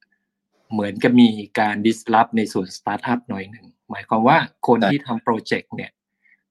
[0.72, 1.30] เหมือนกับมี
[1.60, 4.38] การ disrupt ในส่วนสตาร์ทอัพหน่อยหนึ่ง หมายความว่า
[4.68, 5.92] คนใช่ที่ทำโปรเจกต์เนี่ย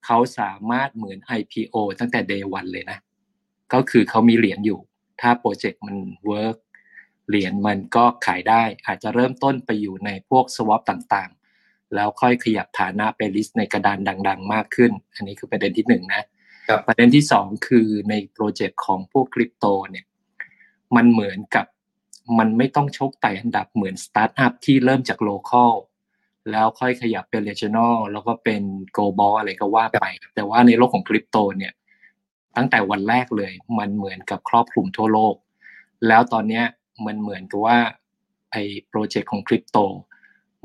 [0.05, 2.97] เขาสามารถเหมือน IPO ตั้งแต่ day one เลยนะ
[3.79, 4.79] ก็คือเขามีเหรียญอยู่
[5.21, 5.97] ถ้าโปรเจกต์มัน
[6.29, 6.57] work
[7.29, 16.23] เหรียญมันก็ขายได้ อาจจะเริ่มต้นไปอยู่ในพวก swap ต่างๆ แล้วค่อยขยับฐานะไป list ในกระดานดัง ๆ มากขึ้น อันนี้คือประเด็นที่หนึ่งนะ
[16.69, 20.05] ครับประเด็นที่สองคือในโปรเจกต์ของพวกคริปโตเนี่ย
[20.95, 21.65] มันเหมือนกับ
[22.39, 25.73] มันไม่ต้องชกไต่อันดับเหมือนสตาร์ทอัพที่เริ่มจาก local
[26.51, 28.61] แล้วค่อยขยับเป็น regional แล้วก็เป็น
[28.95, 31.73] global อะไรก็ว่าไป แต่ว่าในโลกของคริปโตเนี่ย
[32.57, 35.35] ตั้งแต่วันแรกเลย มันเหมือนกับครอบคลุมทั่วโลก
[36.07, 36.65] แล้วตอนเนี้ย
[37.05, 37.77] มันเหมือนกับว่า
[38.51, 39.77] ไอ้โปรเจกต์ของคริปโต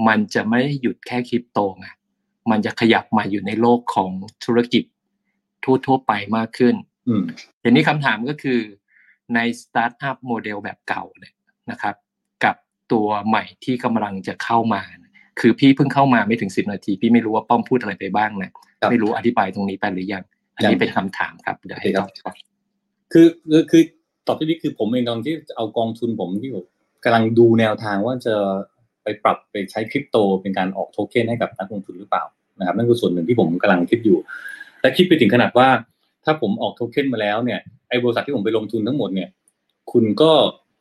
[0.08, 1.86] มันจะไม่ได้หยุดแค่คริปโตไง
[2.50, 4.10] มันจะขยับมาอยู่ในโลกของ
[4.44, 4.84] ธุรกิจ
[5.86, 6.74] ทั่วๆไปมากขึ้น
[7.08, 7.24] อืม
[7.62, 8.60] ทีนี้คำถามก็คือ
[9.34, 11.34] ในสตาร์ทอัพโมเดลแบบเก่าเนี่ย
[11.70, 11.94] นะครับ
[12.44, 12.56] กับ
[12.92, 14.82] ตัวใหม่ที่กำลังจะเข้ามา
[15.40, 18.50] คือพี่เพิ่งเข้ามาไม่ถึงสิบนาที พี่ไม่รู้ว่าป้อมพูดอะไรไปบ้างนะ
[18.80, 20.24] ครับไม่รู้อธิบายตรงนี้ไปหรือยัง
[20.60, 22.34] อันนี้ยังเป็นคำถามครับเดี๋ยวให้โอเคครัตอบบครับ
[23.12, 23.82] คือคือคือ
[24.26, 26.64] ตอบที่นี่คือผมเองตอนที่เอากองทุนผมที่ผม
[27.04, 28.34] กำลังดูแนวทางว่าจะ
[29.02, 32.24] ไปปรับไปใช้คริปโตเป็นการออกโทเค็นให้กับนักลงทุนหรือเปล่า
[32.58, 34.18] นะครับ นั่นคือส่วนหนึ่งที่ผมกำลังคิดอยู่
[34.80, 35.68] และคิดไปถึงขนาดว่า
[36.24, 39.28] ถ้าผมออกโทเค็นมาแล้วเนี่ยไอ้บริษัทที่ผมไปลงทุนทั้งหมดเนี่ย
[39.92, 40.32] คุณก็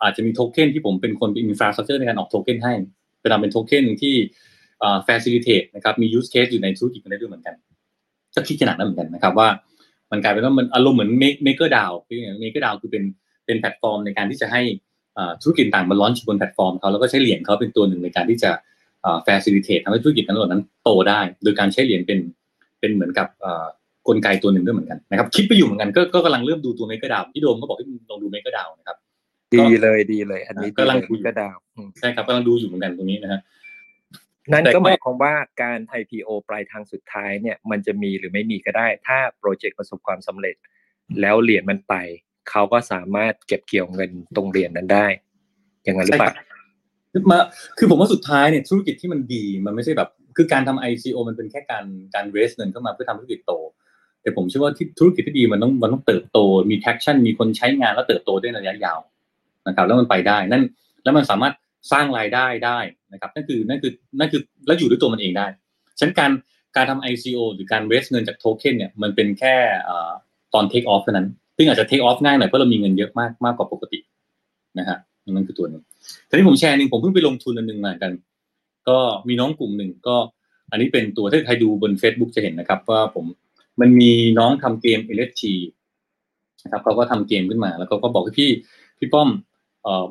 [0.02, 2.74] อาจจะมีโทเค็นที่ผมเป็นคนเป็น infrastructure ในการออกโทเค็นให้
[3.22, 4.16] ไปทำเป็นโทเค็นที่
[4.84, 7.56] อ่า facilitate นะครับมี use case อยู่ในธุรกิจกันได้ด้วยเหมือนกัน
[8.36, 9.48] ก็คิดขนาดนั้นเหมือนกันนะครับว่า
[10.12, 11.12] มันกลายเป็นว่ามันอารมณ์เหมือน
[11.46, 13.04] maker DAO คืออย่าง maker DAO คือเป็น
[13.46, 14.62] เป็นแพลตฟอร์มในการที่จะให้
[15.18, 18.52] อ่าธุรกิจต่างมา launch บนแพลตฟอร์มเขาแล้วก็ใช้เหรียญเขาเป็นตัวหนึ่งในการที่จะ
[19.06, 22.20] อ่า facilitate ทำให้ธุรกิจนั้นเหล่านั้นโตได้ โดยการใช้เหรียญเป็น
[22.80, 23.66] เป็นเหมือนกับอ่า
[24.08, 28.98] กลไกตัวหนึ่งด้วยเหมือนกันนะครับคิดไปอยู่เหมือนกันก็ก็กำลังเริ่มดูตัว maker DAO พี่โดมก็บอกให้ลองดู maker DAO นะครับ
[29.56, 33.40] ดีเลยดีเลย อันนี้กำลังดีเยก็ดาวอืมใช่ครับกำลังดูอยู่เหมือนกันตรงนี้นะฮะ
[34.52, 40.56] นั่นแต่ก็ก็หมายความว่าการ IPO ปลายทางสุดท้ายเนี่ย มันจะมีหรือไม่มีก็ได้ ถ้าโปรเจกต์ประสบความสำเร็จ
[41.22, 41.94] แล้วเหรียญมันไป
[42.50, 45.08] เขาก็สามารถเก็บเกี่ยวเงินตรงเหรียญนั้นได้
[45.84, 46.32] อย่างนั้นหรือเปล่า
[47.32, 47.40] มา
[47.78, 51.86] คือผมว่าสุดท้ายเนี่ยธุรกิจที่มันดีมันไม่ใช่แบบ คือการทำ ICO มันเป็นแค่การ
[52.16, 53.54] การ raise เงินเข้ามาเพื่อทำธุรกิจโต
[54.22, 56.40] แต่ผมเชื่อว่าที่ธุรกิจที่ดีมันต้องมันต้องเติบโต
[56.70, 59.00] มี traction มีคนใช้งานแล้วเติบโตได้ในระยะยาว
[59.68, 60.64] นะครับแล้วมันไปได้ นั่น
[61.04, 61.54] แล้วมันสามารถ
[61.92, 62.80] สร้างรายได้ได้
[63.14, 65.48] นะครับนั่นคือนั่นคือนั่นคือแล้วอยู่ด้วยตัวมันเองได้
[66.00, 66.32] ฉะนั้นการ
[66.76, 69.56] การทำ ICO หรือการ raise เงินจากโทเค็นเนี่ยมันเป็นแค่
[70.54, 71.28] ตอน take off เท่านั้น
[71.58, 74.00] ซึ่งอาจจะ take off ง่ายหน่อยเพราะเรามีเงินเยอะมากมากกว่าปกติ
[74.80, 74.98] นะฮะ
[75.32, 75.84] นั่นคือตัวหนึง
[76.28, 78.12] ทีนี้ผมแชร์หนึ่งผมเพิ่งไปลงทุนอันหนึ่งมากัน
[78.90, 80.16] ก็มีน้องกลุ่มหนึ่งก็
[80.72, 83.26] อันนี้เป็นตัวถ้าใครดูบน Facebook จะเห็นนะครับว่าผม
[83.80, 85.44] มันมีน้องทำเกม LSG
[86.64, 88.50] นะครับเขาก็ทำเกมขึ้นมา แล้วเขาก็บอกพี่
[89.00, 89.30] พี่ป้อม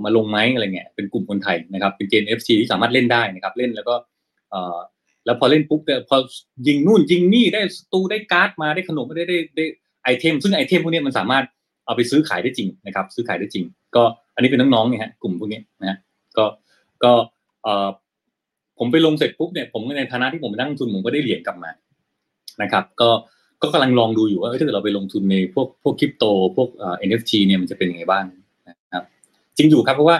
[0.04, 3.94] มาลงไหมอะไรเงี้ยเป็นกลุ่มคนไทยนะครับ เป็นเกม FC ที่สามารถเล่นได้นะครับ เล่นแล้วก็
[4.50, 4.78] เอ่อ
[5.24, 6.16] แล้วพอเล่นปุ๊บเนี่ยพอ
[6.66, 9.64] ยิงนู่นยิงนี่ได้สตูได้การ์ดมาได้ขนมได้ได้ได้
[10.04, 11.44] ไอเทม ซึ่งไอเทมพวกนี้มันสามารถ
[11.86, 13.64] เอาไปซื้อขายได้จริงนะครับ ซื้อขายได้จริง
[13.96, 14.02] ก็
[14.34, 15.98] อันนี้เป็นน้องๆเนี่ยฮะกลุ่มพวกนี้นะฮะ
[16.36, 16.44] ก็
[17.04, 17.12] ก็
[17.62, 17.88] เอ่อ
[18.78, 21.70] ผมไปลงเสร็จปุ๊บเนี่ยผมในฐานะที่ผมนั่งทุนผมก็ได้เหรียญกลับมา
[22.62, 23.10] นะครับ ก็
[23.62, 26.24] ก็กำลังลองดูอยู่ว่าถ้าเกิดเราไปลงทุนในพวกพวกคริปโต
[26.56, 28.24] พวกเอ่อ NFT เนี่ยมันจะเป็นยังไงบ้าง
[29.58, 30.16] จริงอยู่ครับเพราะว่า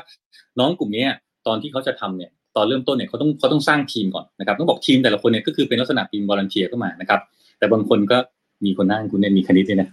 [0.59, 1.05] น้องกลุ่มนี้
[1.47, 7.21] ตอนที่เขาจะทำเนี่ยตอนเริ่มต้นเนี่ยเขาต้องเขาต้องสร้างทีมก่อนนะครับต้องบอกทีมแต่ละคนเนี่ยก็คือเป็นลักษณะทีมบอลเทียเข้ามานะครับ
[7.59, 8.19] แต่บางคนก็
[8.65, 9.89] มีคนนั่งคุณเนี่ยมีคณิตเลยนะ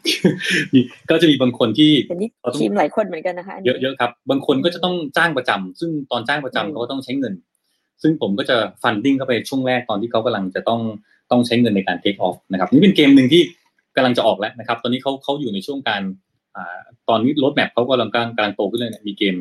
[1.10, 7.34] ก็จะมีบางคนที่เป็นนี่ทีมหลายคนเหมือนกันนะคะเยอะๆครับ บางคนก็จะต้องจ้างประจำซึ่งตอนจ้างประจำเขาก็ต้องใช้เงิน
[8.02, 10.82] ซึ่งผมก็จะ funding เข้าไปช่วงแรกตอนที่เขากำลังจะต้อง
[11.32, 13.42] ต้องใช้เงินในการ take off นะครับนี่เป็นเกมหนึ่งที่
[13.96, 16.35] กำลังจะออกแล้วนะครับ ตอนนี้เขาเขาอยู่ในช่วงการอ่า
[17.10, 19.36] ตอนนี้ roadmap เขากำลังกำลังกำลังโตขึ้นเลยเนี่ยมีเกม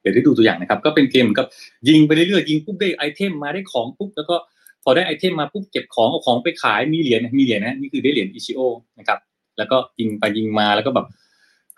[0.00, 1.46] เดี๋ยวได้ดูตัวอย่างนะครับ ก็เป็นเกมเหมือนกับ
[1.88, 4.36] ยิงไปเรื่อยๆยิงปุ๊บได้ไอเทมมาได้ของปุ๊บแล้วก็
[4.84, 8.60] พอได้ไอเทมมาปุ๊บเก็บของเอาของไปขายมีเหรียญมีเหรียญนะนี่คือได้เหรียญ ICO
[8.98, 9.18] นะครับ
[9.58, 11.06] แล้วก็ยิงไปยิงมาแล้วก็แบบ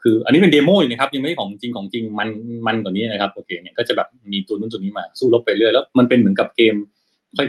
[0.02, 2.28] คือ อันนี้เป็น demo อยู่นะครับ ยังไม่ของจริงของจริงมัน
[2.66, 6.74] มันกว่านี้นะครับโอเคเนี่ยก็จะแบบมีตัวนู้นตัวนี้มาสู้รบไปเรื่อยแล้วมันเป็นเหมือนกับเกม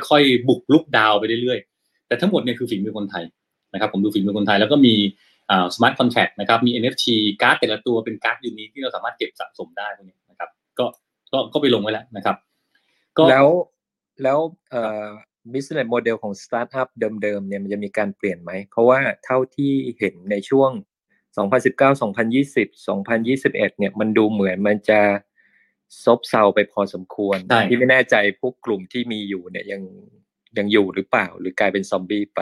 [0.10, 3.24] ค่อยๆ บุกรุกดาวไปเรื่อยๆแต่ทั้งหมดเนี่ยคือฝีมือคนไทย
[3.74, 4.94] นะครับ ผมดูฝีมือคนไทยแล้วก็มี
[5.76, 7.06] smart contract นะครับมี NFT
[7.42, 10.50] การ์ดแต่ละตัวเป็นการ์ด unique ที่เราสามารถเก็บสะสมได้พวกนี้นะครับ
[10.80, 10.86] ก็
[11.34, 12.36] ก็ก็ไปลงไว้แล้วนะครับ
[13.18, 13.48] ก็แล้ว
[14.24, 14.40] แล้ว
[14.72, 15.08] เอ่อ
[15.54, 20.72] business model ของสตาร์ทอัพเดิมๆเนี่ยมันจะมีการเปลี่ยนไหม เพราะว่าเท่าที่เห็นในช่วง
[21.36, 25.02] 2019 2020 2021 เนี่ยมันดูเหมือนมันจะ
[26.04, 29.82] ซบเซาไปพอสมควรใช่ที่ไม่แน่ใจพวกกลุ่มที่มีอยู่เนี่ยยัง
[30.58, 32.42] ยังอยู่หรือเปล่า หรือกลายเป็นซอมบี้ไป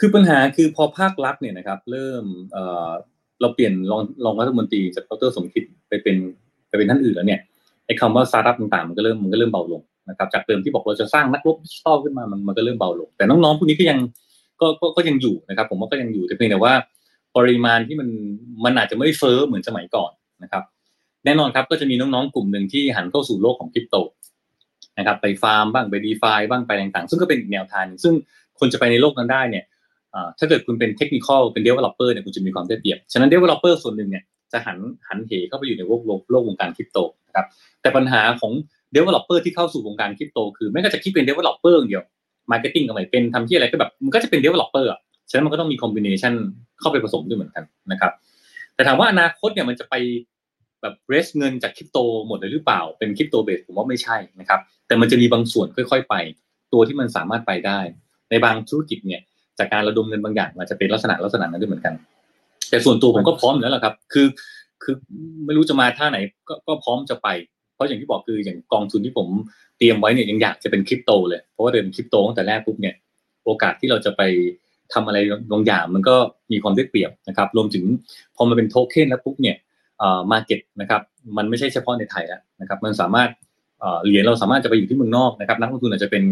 [0.00, 2.90] คือปัญหาคือพอภาครัฐเนี่ยนะครับ เริ่มเอ่อ
[3.40, 6.16] เราเปลี่ยนรองรองรัฐมนตรีจากดรสมคิดไปเป็น
[6.68, 7.40] ไปเป็นท่านอื่นแล้วเนี่ย
[7.86, 13.98] ไอ้คำว่าสตาร์ทอัพต่างๆมันก็เริ่มมันก็เริ่มเบาลงนะครับ จากเดิมที่บอกเราจะสร้างนักรบดิจิทัลขึ้นมามันมันก็เริ่มเบาลง แต่น้องๆพวกนี้ก็ยัง
[14.60, 16.72] ก็ก็ก็ยังอยู่นะครับ ผมว่าก็ยังอยู่แต่เพียงแต่ว่า
[17.36, 18.08] ปริมาณที่มัน
[18.64, 20.12] มันอาจจะไม่เฟ้อเหมือนสมัยก่อน
[20.42, 20.62] นะครับ
[21.24, 23.96] แน่นอนครับก็จะมีน้องๆกลุ่มหนึ่งที่หันเข้าสู่โลกของคริปโต
[24.98, 28.14] นะครับ ไปฟาร์มบ้างไป DeFi บ้างไปต่างๆ ซึ่งก็เป็นอีกแนวทางซึ่ง
[28.58, 29.64] คนจะไปในโลกนั้นได้เนี่ย
[30.38, 34.22] ถ้าเกิดคุณเป็น technical เป็น developer เนี่ยคุณจะมีความได้เปรียบ ฉะนั้น developer ส่วนหนึ่งเนี่ย
[34.52, 34.78] จะหัน
[35.08, 37.46] หันเหเข้าไปอยู่ในโลกโลกวงการคริปโตนะครับ
[37.82, 38.52] แต่ปัญหาของ
[38.92, 42.04] developer ที่เข้าสู่วงการคริปโตคือไม่ก็จะคิดเป็น developer อย่างเดียว
[42.50, 44.90] marketing ก็ไม่เป็นทำที่อะไรก็แบบมันก็จะเป็น developer
[45.30, 46.34] ฉะนั้นมันก็ต้องมี combination
[46.80, 48.12] เข้าไปผสมด้วยเหมือนกันนะครับ
[48.74, 49.94] แต่ถามว่าอนาคตเนี่ยมันจะไป
[50.82, 56.14] แบบ raise เงินจากคริปโตหมดเลยหรือเปล่าเป็น crypto base ผมว่าไม่ใช่นะครับแต่มันจะมีบางส่วนค่อย ๆ ไป
[56.72, 57.80] ตัวที่มันสามารถไปได้
[58.30, 59.20] ในบางธุรกิจเนี่ย
[59.58, 61.94] จากการระดมเงินบางอย่างมันจะเป็นลักษณะลักษณะนั้นด้วยเหมือนกัน
[62.70, 64.26] แต่ส่วนตัวผมก็พร้อมอยู่แล้วแหละครับ คือ
[64.82, 64.94] คือ
[65.46, 66.18] ไม่รู้จะมาท่าไหน
[66.48, 67.28] ก็ก็พร้อมจะไป
[67.74, 69.28] เพราะอย่างที่บอกคืออย่างกองทุนที่ผม
[69.78, 72.94] เตรียมไว้เนี่ยยังอยากจะเป็นคริปโตเลย เพราะว่าเดินคริปโตตั้งแต่แรกปุ๊บเนี่ย
[73.44, 74.22] โอกาสที่เราจะไป
[74.92, 75.18] ทำอะไร
[75.52, 76.16] บางอย่างมันก็
[76.52, 77.84] มีความได้เปรียบนะครับ รวมถึง
[78.36, 79.56] พอมันเป็นโทเค็นแล้วปุ๊บเนี่ย
[80.02, 81.02] อ่อมาเก็ตนะครับ
[81.36, 83.28] มันไม่ใช่เฉพาะในไทยแล้วนะครับ มันสามารถ
[83.82, 86.22] อ่อเหรียญเราสามารถจะไปอยู่ที่เมืองนอกนะครับ นักลงทุนอาจจะเป็น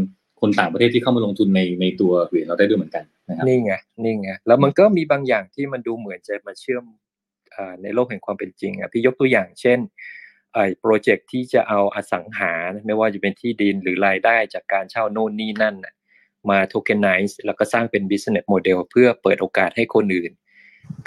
[0.43, 6.85] คนต่างประเทศที่เข้ามาลงทุนในในตัวเหรียญเราได้ด้วยเหมือนกันนะครับนี่ไงนี่ไงแล้วมันก็มีบางอย่างที่มันดูเหมือนจะมาเชื่อม
[7.55, 9.79] อ่าในโลกแห่งความเป็นจริงอะพี่ยกตัวอย่างเช่น
[10.55, 12.53] ไอ้โปรเจกต์ที่จะเอาอสังหา
[12.87, 15.95] ไม่ว่าจะเป็นที่ดินหรือรายได้จากการเช่าโน่นนี่นั่นน่ะ
[16.51, 20.33] มาโทเ e นไนซ์แล้วก็สร้างเป็น business model เพื่อเปิดโอกาสให้คนอื่น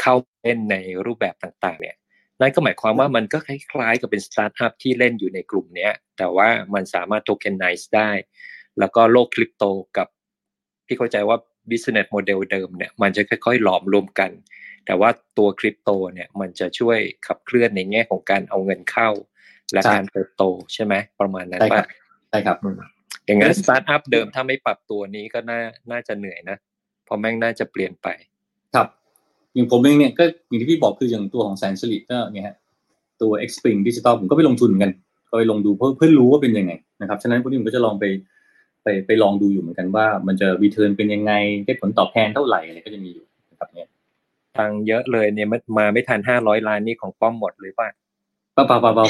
[0.01, 0.75] เข้าเล่นใน
[1.05, 1.95] รูปแบบต่างๆ เนี่ย
[2.41, 8.09] นั่นก็หมายความว่ามันก็คล้ายๆกับเป็นสตาร์ทอัพที่เล่นอยู่ในกลุ่มเนี้ยแต่ว่ามันสามารถโทเ e นไนซ์ได้
[8.79, 9.63] แล้วก็โลกคริปโต
[9.97, 10.07] กับ
[10.87, 11.37] พี่เข้าใจว่า
[11.69, 14.31] business model เดิมเนี่ยมันจะค่อยๆหลอมรวมกัน
[14.85, 16.97] แต่ว่าตัวคริปโตเนี่ยมันจะช่วย
[17.27, 19.09] ขับเคลื่อนในแง่ของการเอาเงินเข้า
[19.73, 20.43] และใช่การเติบโต
[20.73, 21.87] ใช่ไหมประมาณนั้นใช่ครัป่ะบ
[22.29, 22.81] ใช่ครับอืม
[23.25, 25.59] อย่างนั้นสตาร์ทอัพเดิมถ้าไม่ปรับตัวนี้ก็น่า
[25.91, 26.57] น่าจะเหนื่อยนะ
[27.05, 28.07] เพราะแม่งน่าจะเปลี่ยนไป
[28.75, 28.87] ครับ
[29.53, 32.55] อย่างผมเองเนี่ยก็อย่างที่พี่บอกคืออย่างตัวของแสนสิริก็เนี่ยฮะ
[33.21, 34.91] ตัว X Spring Digital ผมก็ไปลงทุนเหมือนกัน
[35.29, 38.05] ก็ไปลงดูเพื่อเพื่อรู้ว่าเป็นยังไงนะครับฉะนั้นพวกนี้ผมก็จะลองไป
[38.85, 41.33] ไปไปลองดูอยู่เหมือนกันว่า มันจะรีเทิร์นเป็นยังไง
[41.65, 43.87] ได้ผลตอบแทนเท่าไหร่อะไรก็จะมีอยู่นะครับเนี่ย
[44.57, 47.87] ตังค์เยอะเลยเนี่ยมันมาไม่ทันห้าร้อยล้านนี่ของป้อมหมดเลยป่ะ
[48.53, 49.05] เปล่าเปล่าเปล่าเปล่า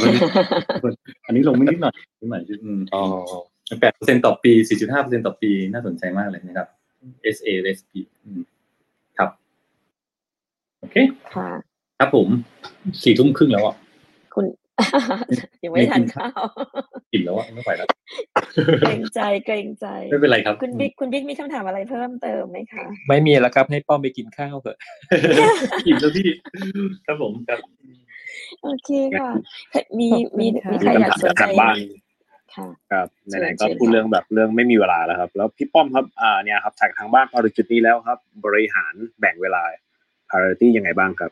[1.25, 3.03] อันนี้ลงไม่นิดหน่อยนิดหน่อยอืมอ๋อ
[3.81, 6.67] แปดเปอร์เซ็นต์ต่อปีสี่จุดห้าเปอร์เซ็นต์ต่อปีน่าสนใจมากเลยนะครับ
[7.35, 7.91] S A S P
[8.23, 8.41] อืม
[9.17, 9.29] ครับ
[10.79, 10.95] โอเค
[11.35, 11.49] ค่ะ
[11.99, 12.27] ครับผม
[13.03, 13.84] สี่ทุ่มครึ่งแล้วอะคุณ
[15.63, 16.41] ยังไม่ทานข้าว
[17.13, 17.87] อิ่มแล้วอะไม่ไหวแล้ว
[18.81, 24.77] เกรงใจเกรงใจไม่เป็นไรครับ คุณบิ๊กคุณบิ๊กมีคำถามอะไรเพิ่มเติมไหมคะ ไม่มีแล้วครับให้ป้อมไปกินข้าวเถอะ
[25.85, 26.29] อิ่มแล้วพี่
[27.05, 27.59] ครับผมครับ
[28.63, 28.89] โอเค
[29.19, 29.31] ค่ะ
[29.99, 31.75] มีขอบคุณมีค่ะมีใครอยากสนใจทางบ้าน
[32.55, 39.61] ค่ะครับไหนๆก็เชิญพูดเรื่องแบบเรื่องไม่มีเวลาแล้วครับ แล้วพี่ป้อมครับอ่าเนี่ยครับจากทางบ้านพอถึงจุดนี้แล้วครับ บริหารแบ่งเวลา
[40.29, 41.31] priority ยังไงบ้างครับ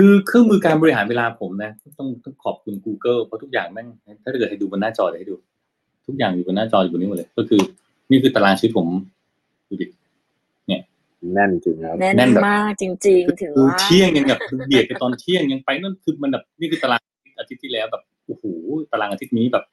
[0.00, 3.86] คือเครื่องมือการบริหารเวลาผมนะ ต้องต้องขอบคุณ Google เพราะทุกอย่างแม่ง
[4.22, 5.36] ถ้าเกิดให้ดูบนหน้าจอเดี๋ยวให้ดู
[6.06, 7.60] ทุกอย่างอยู่บนหน้าจออยู่บนนี้หมดเลย ก็คือ
[8.10, 8.86] นี่คือตารางชีวิตผม
[9.68, 9.86] ดูดิ
[11.34, 17.00] แน่นจริงครับแน่นแน่นแบบมากจริง ๆ ถึงคือว่าเที่ยงยังแบบเบียดไปตอนเที่ยงยังไปนั่นคือมันแบบนี่คือตาราง
[17.38, 18.44] อาทิตย์ที่แล้วแบบโอ้โห
[18.92, 19.64] ตารางอาทิตย์นี้แบบ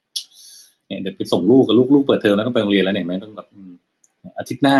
[0.88, 3.48] เนี่ยเดี๋ยวไปส่งลูกกับลูกลูกเปิดเทอมแล้วต้องไปโรงเรียนแล้วเนี่ยแม่ต้องแบบ
[4.38, 4.78] อาทิตย์หน้า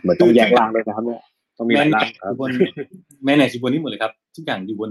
[0.00, 1.20] เหมือนต้องแยกล่างเลยนะครับเนี่ย
[1.58, 2.50] ต้องมีหลายล่างครับบน
[3.24, 4.90] แม่ไหนอยู่บนนี้หมดเลยครับ ทุกอย่างอยู่บน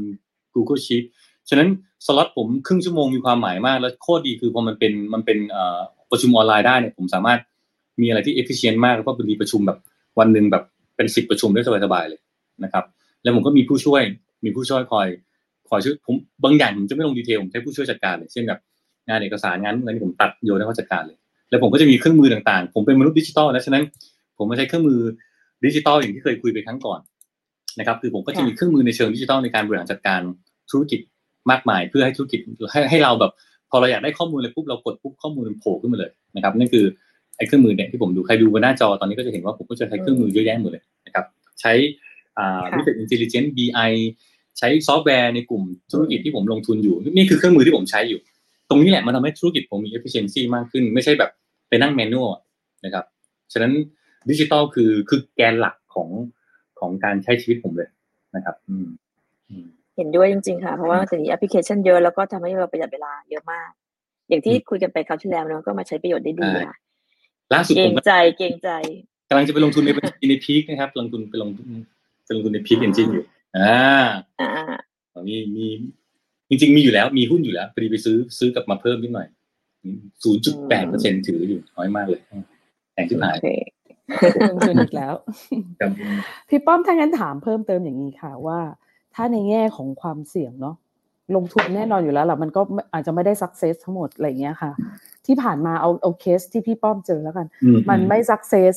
[0.56, 1.04] Google Sheet
[1.50, 1.70] ฉะนั้น
[2.06, 5.38] สล็อตผมครึ่งชั่วโมงมีความหมายมาก แล้วโคตรดีคือพอมันเป็นมันเป็น
[6.12, 7.40] ประชุมออนไลน์ได้เนี่ยผมสามารถ
[8.02, 9.78] มีอะไรที่ efficient มากแล้วก็บางทีประชุมแบบ
[10.20, 10.64] วันหนึ่งแบบ
[10.96, 12.20] เป็นสิบประชุมได้สบายๆเลย
[12.64, 12.84] นะครับ
[13.24, 14.02] แล้วผมก็มีผู้ช่วย
[14.46, 15.08] มีผู้ช่วยคอย
[15.70, 18.60] คอยช่วยผมบางอย่างผมจะไม่ลงดีเทลผมใช้ผู้ช่วยจัดการเลยเช่นแบบ
[19.08, 21.18] งานเอกสารงานอะไรนี่ผมตัดโยนให้เขาจัดการเลย
[21.50, 23.84] แล้วผมก็จะมีเครื่องมือต่างๆ ผมเป็นมนุษย์ดิจิทัลนะฉะนั้น
[24.38, 25.00] ผมมาใช้เครื่องมือ
[25.66, 27.00] ดิจิทัลอย่างที่เคยคุยไปครั้งก่อน
[27.80, 30.22] นะครับคือผมก็จะมีเครื่องมือในเชิงดิจิทัลในการบริหารจัดการ
[30.72, 31.00] ธุรกิจ
[31.52, 32.40] มากมาย เพื่อให้ธุรกิจ
[32.72, 33.32] ให้ให้เราแบบ
[33.70, 36.86] พอเราอยากได้ข้อมูลเลยปุ๊บเรากดปุ๊บข้อมูลมันโผล่ขึ้นมาเลยนะครับนั่นคือ
[37.38, 41.26] ไอ้เครื่องมือเนี่ยที่ผมดูใครดูบนหน้าจอตอนนี้ก็จะเห็นว่าผมก็จะใช้เครื่องมือเยอะแยะหมดเลยนะครับ
[41.62, 41.74] ใช้
[42.38, 43.92] อ่า Business Intelligence BI
[44.58, 48.20] ใช้ซอฟต์แวร์ในกลุ่มธุรกิจที่ผมลงทุนอยู่ นี่คือเครื่องมือที่ผมใช้อยู่
[48.70, 51.32] ตรงนี้แหละมันทำให้ธุรกิจผมมี efficiency มากขึ้น ไม่ใช่แบบ
[51.70, 52.32] ไปนั่ง manual
[52.86, 53.06] นะครับ
[53.54, 53.72] ฉะนั้น
[54.30, 56.10] ดิจิตอลคือคือแกนหลักของ
[56.80, 57.90] ของการใช้ชีวิตผมเลย
[58.36, 58.88] นะครับ อืม
[59.96, 63.70] เห็นด้วยจริง ๆ ค่ะ เพราะว่าตอนนี้แอปพลิเคชันเยอะแล้วก็ทำให้เราประหยัดเวลาเยอะมาก
[64.30, 66.76] อย่างที่คุยกันไปคราวที่แล้วเนาะก็มาใช้ประโยชน์ได้ดีค่ะ
[67.54, 68.70] ล่าสุดเกรผมงใจเกรงใจ
[69.30, 71.68] กำลังจะไปลงทุนในบัญชีใน PEAK นะครับ ลงทุนไปลงทุน
[72.26, 73.26] ไปลงทุนใน PEAK Engine อยู่
[73.58, 74.06] อ่า
[74.42, 74.76] อ่า
[75.28, 75.66] มีมี
[76.50, 79.28] จริง ๆ มีอยู่แล้ว มีหุ้นอยู่แล้วพอดีไปซื้อซื้อกลับมาเพิ่มนิดหน่อย
[80.24, 82.22] ศูนย์จุดแปดเปอร์เซ็นถืออยู่น้อยมากเลย
[82.94, 83.50] แพงที่หายโอเค
[84.52, 85.14] ลงทุนอีกแล้ว
[85.80, 85.92] ครับ
[86.50, 88.60] พี่ป้อมถ้างั้นถามเพิ่มเติมอย่างนี้ค่ะว่า
[89.16, 90.76] ถ้าในแง่ของความเสี่ยงเนาะ
[91.36, 92.62] ลงทุนแน่นอนอยู่แล้วแหละมันก็
[92.94, 94.72] อาจจะไม่ได้ success ทั้งหมดอะไรเงี้ยค่ะ
[95.26, 98.74] ที่ผ่านมาเอาเอาเคสที่พี่ป้อมเจอแล้วกันอืมันไม่ success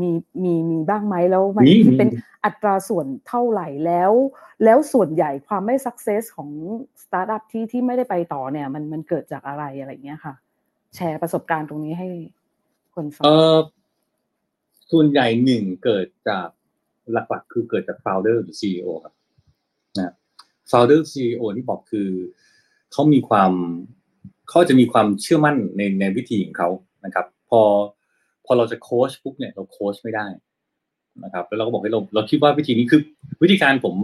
[0.00, 0.10] มี
[0.44, 2.10] มีมีบ้างไหมแล้วมันมีมีเป็น
[2.44, 4.12] อัตราส่วนเท่าไหร่แล้ว
[4.64, 6.50] แล้วส่วนใหญ่ความไม่ success ของ
[7.02, 10.34] สตาร์ทอัพที่ที่ไม่ได้ไปต่อเนี่ย มันมันเกิดจากอะไรอะไรเงี้ยค่ะ
[10.94, 12.08] แชร์ประสบการณ์ตรงนี้ให้
[12.94, 13.54] คนฟังเออ
[14.90, 16.48] ส่วนใหญ่หนึ่งเกิดจาก
[17.12, 19.14] หลักๆคือเกิดจาก founder หรือ CEO ครับ
[19.98, 20.14] นะ
[20.70, 22.08] founder CEO ที่บอกคือ
[22.92, 23.52] เขามีความ
[24.48, 26.68] เขาจะมีความเชื่อมั่นในในวิธีของเขา
[27.04, 27.60] นะครับ พอ
[28.44, 30.26] พอเราจะโค้ชปุ๊บเนี่ยเราโค้ชไม่ได้
[31.24, 33.00] นะครับ แล้วเราก็บอกให้เราเราคิดว่าวิธีนี้คือ
[33.42, 33.94] วิธีการผม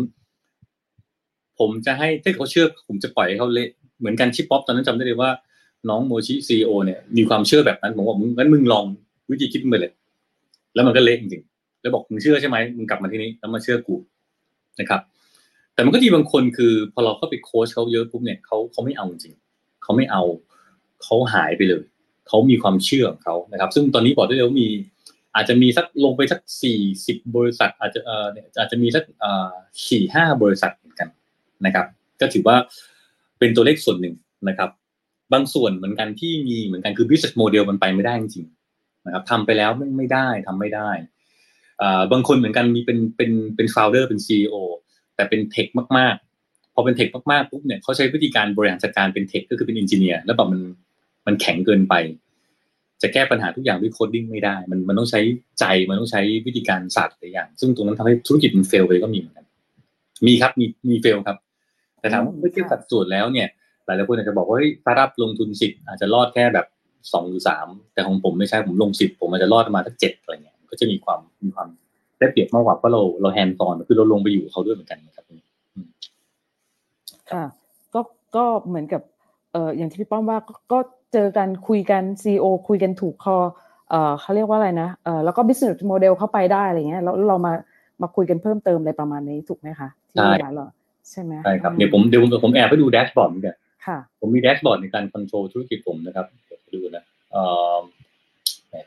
[1.59, 5.31] ผมจะให้ถ้าเขาเชื่อ ผมจะปล่อยให้เขาเละเหมือนกัน Shippop ตอนนั้นจำได้เลยว่า
[5.89, 8.85] น้องโมชิ CEO เนี่ยมีความเชื่อแบบนั้นผมบอกมึงงั้นมึงลอง
[9.31, 9.93] วิธีคิดมึงเลย
[10.74, 13.97] แล้วมันก็เละจริงๆแล้วบอกมึงเชื่อใช่ไหมมึงกลับมาที่นี้แล้วมาเชื่อกู
[14.80, 15.01] นะครับ
[15.74, 19.34] แต่มันก็มีบางคนคือพอเราเข้าไปโค้ชเขาเยอะปุ๊บเนี่ยเขาเขาไม่เอาจริง
[19.82, 20.22] เขาไม่เอา
[21.02, 21.82] เขาหายไปเลย
[22.28, 24.68] เขามีความเชื่อของเขานะครับ ซึ่งตอนนี้บอกได้เลยว่ามี
[25.34, 28.26] อาจจะมีสักลงไปสักสี่สิบบริษัท อาจจะเอ่อ
[28.59, 29.52] อาจจะมีสักเอ่อ
[29.88, 31.09] สี่ห้าบริษัทเหมือนกัน
[31.66, 31.86] นะครับ
[32.20, 32.56] ก็ถือว่า
[33.38, 34.14] เป็นตัวเลขส่วนหนึ่ง
[34.48, 34.70] นะครับ
[35.32, 38.59] บางส่วนเหมือนกันที่มีเหมือนกันคือ business model มันไปไม่ได้จริงๆ
[39.10, 40.90] นะครับทำไปแล้วไม่ได้ทำไม่ได้
[42.12, 44.54] บางคนเหมือนกันมีเป็นเป็นเป็น founder เป็น CEO
[45.16, 45.66] แต่เป็น tech
[45.98, 50.60] มากๆ พอเป็น tech มากๆปุ๊บเนี่ยเขาใช้วิธีการบริหารจัดการเป็น tech ก็คือเป็น engineer แล้วแบบมัน
[51.26, 51.94] มันแข็งเกินไป
[53.02, 55.20] จะแก้ปัญหาทุกอย่างด้วย coding ไม่ได้ มันมันต้องใช้
[55.60, 59.46] ใจมันต้องใช้วิธีการศาสตร์หลายอย่าง ซึ่งตรงนั้นทำให้ธุรกิจมัน fail ไปก็มีเหมือนกัน
[60.26, 61.36] มีครับมีมี fail ครับ
[62.00, 63.48] แต่ถามว่าเมื่อเทียบสัดส่วนแล้วเนี่ย
[63.86, 66.66] หลายๆคนอาจจะบอกว่าเฮ้ยสตาร์ทอัพลงทุนสิบอาจจะรอดแค่แบบ
[67.12, 71.68] สองหรือสามแต่ของผมไม่ใช่ผมลงสิบผมอาจจะรอดประมาณสักเจ็ดอะไรเงี้ยก็จะมีความมีความ
[72.18, 75.24] ได้เปรียบมากกว่าเพราะเราเราแฮนด์ตอนคือเราลงไปอยู่กับเขาด้วยเหมือนกันนะครับ
[77.32, 77.44] ค่ะ
[77.94, 78.01] ก็
[78.36, 79.02] ก็เหมือนกับ
[79.52, 80.78] เอ่ออย่างที่พี่ป้อมว่าก็ก็
[81.12, 83.36] เจอกันคุยกันซีอคุยกันถูกคอ
[83.90, 87.52] เอ่อเขาเรียกว่าอะไรนะเอ่อแล้วก็ business model เข้าไปได้อะไรเงี้ยแล้วเรามา
[88.02, 90.66] มาคุยกันเพิ่มเติมอะไรประมาณนี้ถูกไหมคะที่ใช่ร้านเรา
[91.10, 93.56] ใช่ไหมใช่ครับเดี๋ยวผมเดี๋ยวผมผมแอบไปดูแดชบอร์ดเหมือนกัน
[93.86, 97.42] ค่ะ ผมมีแดชบอร์ดในการคอนโทรลธุรกิจผมนะครับเดี๋ยวไปดูนะเอ่
[97.76, 97.78] อ
[98.68, 98.84] แป๊บ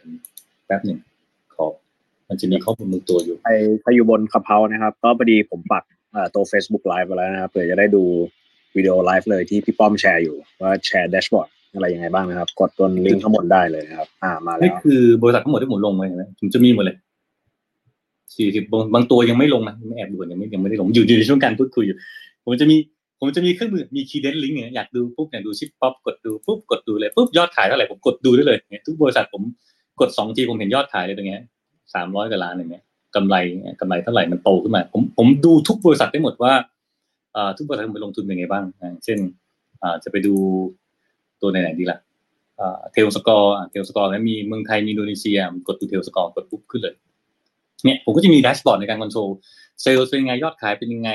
[0.65, 0.99] แป๊บหนึ่ง
[1.55, 1.65] ขอ
[2.27, 3.51] มันจะมีข้อมูลบางตัวอยู่ใคร
[3.81, 5.83] ใครอยู่บน Clubhouse นะครับ ก็พอดีผมปัก
[6.13, 8.03] เอ่อตัว Facebook Live ไปแล้วนะครับเผื่อจะได้ดู
[8.75, 16.97] วิดีโอไลฟ์เลยที่พี่ป้อมแชร์อยู่ ว่าแชร์ dashboard อะไรยังไงบ้างนะครับ กดตัวลิงก์ข้างบนได้เลยนะครับ อ่ามาแล้นี่วคือบริษัททั้งหมดที่ผมลงไปเห็นไหมผมจะมีหมดเลย
[18.37, 21.97] สี่สิบบางบางตัวยังไม่ลงนะไม่แอบดูก่อนยังไม่ยังไม่ได้ลงอยู่อยู่ในช่วงการพูดคุยอยู่
[22.43, 22.75] ผมจะมี
[23.25, 29.41] ผมจะมีเครื่องมือมีคีย์เดนลิงก์เนี่ยอยากดูปุ๊บอยากดู Shippop กดดูปุ๊บกดดูเลยปุ๊บยอดขายเท่าไหร่ผมกดดูได้เลยเนี่ยทุกบริษัทผม
[29.99, 31.41] กดสองทีผมเห็นยอดขายเลยตรงเนี้ย
[31.93, 32.83] สามร้อยกว่าล้านอย่างเงี้ย
[33.15, 36.53] กำไรเนี่ยกำไรเท่าไหร่มันโตขึ้นมา ผมผมดูทุกบริษัทได้หมดว่า
[37.35, 39.17] อ่าทุกบริษัทมไปลงทุนเป็นไงบ้างอ่าเช่น
[39.81, 40.35] อ่าจะไปดู
[41.41, 41.99] ตัวไหนดีล่ะ
[42.93, 45.37] Tellscore Tellscore แล้วมีเมืองไทยมีอินโดนีเซีย
[45.67, 46.95] กดดู Tellscore กดปุ๊บขึ้นเลย
[47.85, 49.29] เนี่ยผมก็จะมี dashboard ในการ control
[49.81, 51.11] sales เป็นยังไงยอดขายเป็นยังไง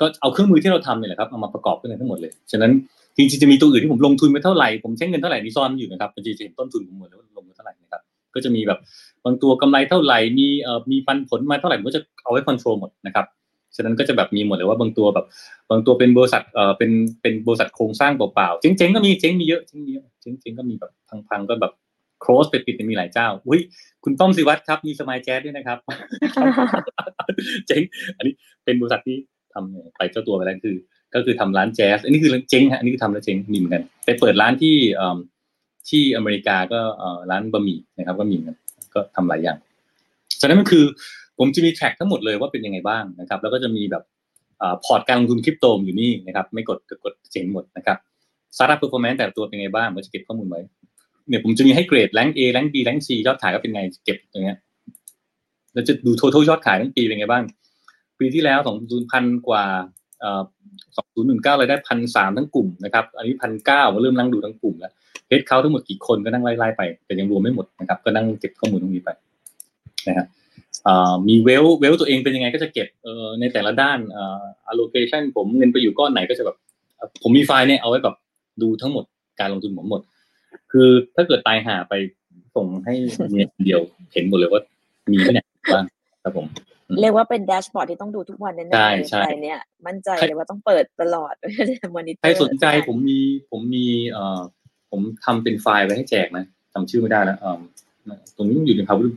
[0.00, 2.72] ก็เอาเครื่องมือที่เราทำเนี่ยแหละครับเอามาประกอบกันทั้งหมดเลยฉะนั้น
[3.16, 8.02] จริงๆจะมีตัวอื่นที่ผมลงทุนไปเท่าไหร่ผมใช้เงินเท่าไหร่นี่ซ่อนอยู่นะครับจริงๆจะเห็นต้นทุนผมหมดแล้วลงไปเท่าไหร่นะครับ
[8.34, 8.78] ก็จะมีแบบ
[9.24, 13.26] บางตัวกำไรเท่าไหร่มีเอ่อมีปันผลมาเท่าไหร่ผมก็จะเอาไว้คอนโทรลหมดนะครับ
[13.76, 15.26] ฉะนั้นก็จะแบบมีหมดเลยว่าบางตัวแบบ
[15.70, 16.90] บางตัวเป็นบริษัทเอ่อเป็น
[17.22, 20.90] เป็นบริษัทโครงสร้างเปล่าๆเจ๊งๆก็มีเจ๊งมีเยอะเจ๊งมีเยอะเจ๊งๆก็มีแบบ
[21.28, 21.72] พังๆก็แบบ
[22.24, 23.60] close ไปปิดมีหลายเจ้าอุ้ย
[24.04, 25.78] คุณต้อมสิวัตรครับมีสมายแจ๊สด้วยนะครับ
[27.66, 27.82] เจ๊ง
[28.16, 28.34] อันนี้
[28.64, 29.16] เป็นบริษัทที่
[29.54, 30.76] ทำไปเจ้าตัวไปแล้วคือ
[31.14, 35.18] ก็คือทำร้านแจ๊สอันนี้คือเจ๊งฮะอันนี้คือทำแล้วเจ๊งมีเหมือนกันไปเปิดร้านที่อ่อ
[35.88, 38.56] ที่อเมริกาก็อ่อร้านบะหมี่นะครับ ก็มีเหมือนกัน
[38.94, 39.56] ก็ทำหลายอย่าง
[40.40, 40.84] ฉะนั้นมันคือ
[41.38, 44.02] ผมจะมี track ทั้งหมดเลยว่าเป็นยังไงบ้างนะครับ แล้วก็จะมีแบบ
[44.84, 47.98] พอร์ตการลงทุนคริปโตอยู่นี่นะครับไม่กดกดเจ๋งหมดนะครับ
[48.56, 50.60] startup performance แต่ละตัวเป็นไงบ้างผมจะเก็บข้อมูลไว้
[51.28, 54.58] เนี่ยผมจะมีให้เกรด rank A rank B rank C ยอดขายก็เป็นไงเก็บอย่างเงี้ย
[55.72, 57.44] แล้วจะดู total ยอดขายทั้งปีเป็นไงบ้าง
[58.18, 59.64] ปีที่แล้วสองศูนย์พันกว่า
[60.96, 64.92] สองศูนย์หนึ่งเก้าเลยได้พันสามทั้งกลุ่มนะครับอันนี้พันเก้าเริ่มนั่งดูทั้งกลุ่มแล้ว
[65.28, 69.10] เฮดเขาทั้งหมดกี่คนก็นั่งไล่ๆไป แต่ยังรวมไม่หมดนะครับ ก็นั่งเก็บข้อมูลตรงนี้ไป
[70.08, 70.26] นะครับ
[71.28, 72.88] มีเวลเวลตัวเองเป็นยังไงก็จะเก็บ
[73.40, 73.98] ในแต่ละด้าน
[74.70, 76.56] allocation ผมเงินไปอยู่ก้อนไหนก็จะแบบ
[77.22, 78.16] ผมมีไฟล์เนี่ยเอาไว้แบบ
[78.62, 79.04] ดูทั้งหมด
[79.40, 80.00] การลงทุนผมหมด
[80.72, 81.94] คือถ้าเกิดตายหาไป
[82.56, 82.94] ส่งให้
[83.30, 83.80] เมียเดียว
[84.12, 84.62] เห็นหมดเลยว่า
[85.12, 85.40] มีแค่ไหน
[85.74, 85.84] บ้าง
[86.22, 86.46] ครับผม
[87.00, 91.34] เรียกว่าเป็น dashboard ที่ต้องดูทุกวันแน่ๆใช่ใช่เนี่ย มั่นใจเลยว่าต้องเปิดตลอด
[91.96, 93.18] มอนิเตอร์ใครสนใจผมมี
[93.50, 94.40] ผมมีเอ่อ
[94.90, 97.60] ผมทำเป็นไฟล์ไว้ให้แจกนะจำชื่อไม่ได้แล้วเอ่อ
[98.36, 99.14] ตรงนี้อยู่ในพาวเวอร์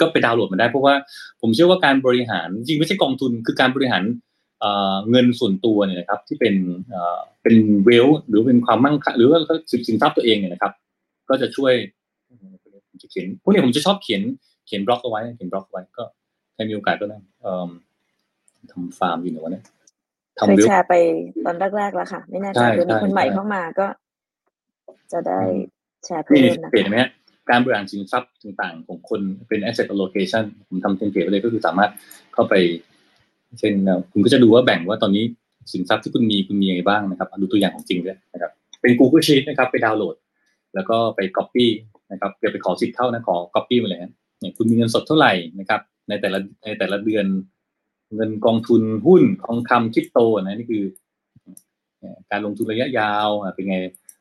[0.00, 0.94] ก็ไปดาวน์โหลดมาได้เพราะว่า
[1.40, 4.02] ผมเชื่อว่าการบริหารจริงไม่ใช่กองทุนคือการบริหาร
[5.10, 6.54] เงินส่วนตัวเนี่ยนะครับ ที่เป็น
[7.42, 7.54] เป็น
[7.84, 9.40] wealth หรือเป็นความมั่งคั่งหรือว่า
[9.86, 10.72] สินทรัพย์ตัวเองเนี่ยนะครับ
[11.28, 11.72] ก็จะช่วย
[13.02, 14.22] จะเขียนพวกนี้ผมจะชอบเขียน
[14.66, 16.04] เขียนบล็อกเอาไว้เขียนบล็อกเอาไว้ก็
[16.62, 17.18] ใครมีโอกาสก็ได้
[18.72, 19.60] ทำฟาร์มอยู่เนี่ยวันนี้
[20.36, 20.94] เคยแชร์ไป
[21.44, 23.86] ตอนแรกๆแล้วค่ะ ไม่แน่ใจเดี๋ยวมีคนใหม่เข้ามาก็
[25.12, 25.40] จะได้
[26.04, 26.98] แชร์เพิ่มนะเห็นไหม
[27.50, 31.90] การบริหารสินทรัพย์ต่างๆ ของคนเป็น asset allocation ผมทำ template ไปเลยก็คือสามารถ
[32.34, 32.54] เข้าไป
[33.58, 33.72] เช่น
[34.12, 35.24] คุณก็จะดูว่าแบ่งว่าตอนนี้
[35.72, 40.16] สินทรัพย์ที่คุณมีคุณมีอะไรบ้างนะครับดูตัวอย่างของจริงด้วยนะครับ เป็น Google Sheet นะครับ ไปดาวน์โหลด
[40.74, 41.66] แล้วก็ไป Copy
[42.12, 47.26] นะครับเกิดไปขอสิทธิ์เข้านะขอ Copy มาเลยเนี่ยคุณมีเงินสดเท่าไหร่นะครับ ในแต่ละในแต่ละเดือน
[48.14, 50.84] เงินกองทุนหุ้นทองคำคริปโตนะนี่คือ
[52.30, 53.76] การลงทุนระยะยาวเป็นไง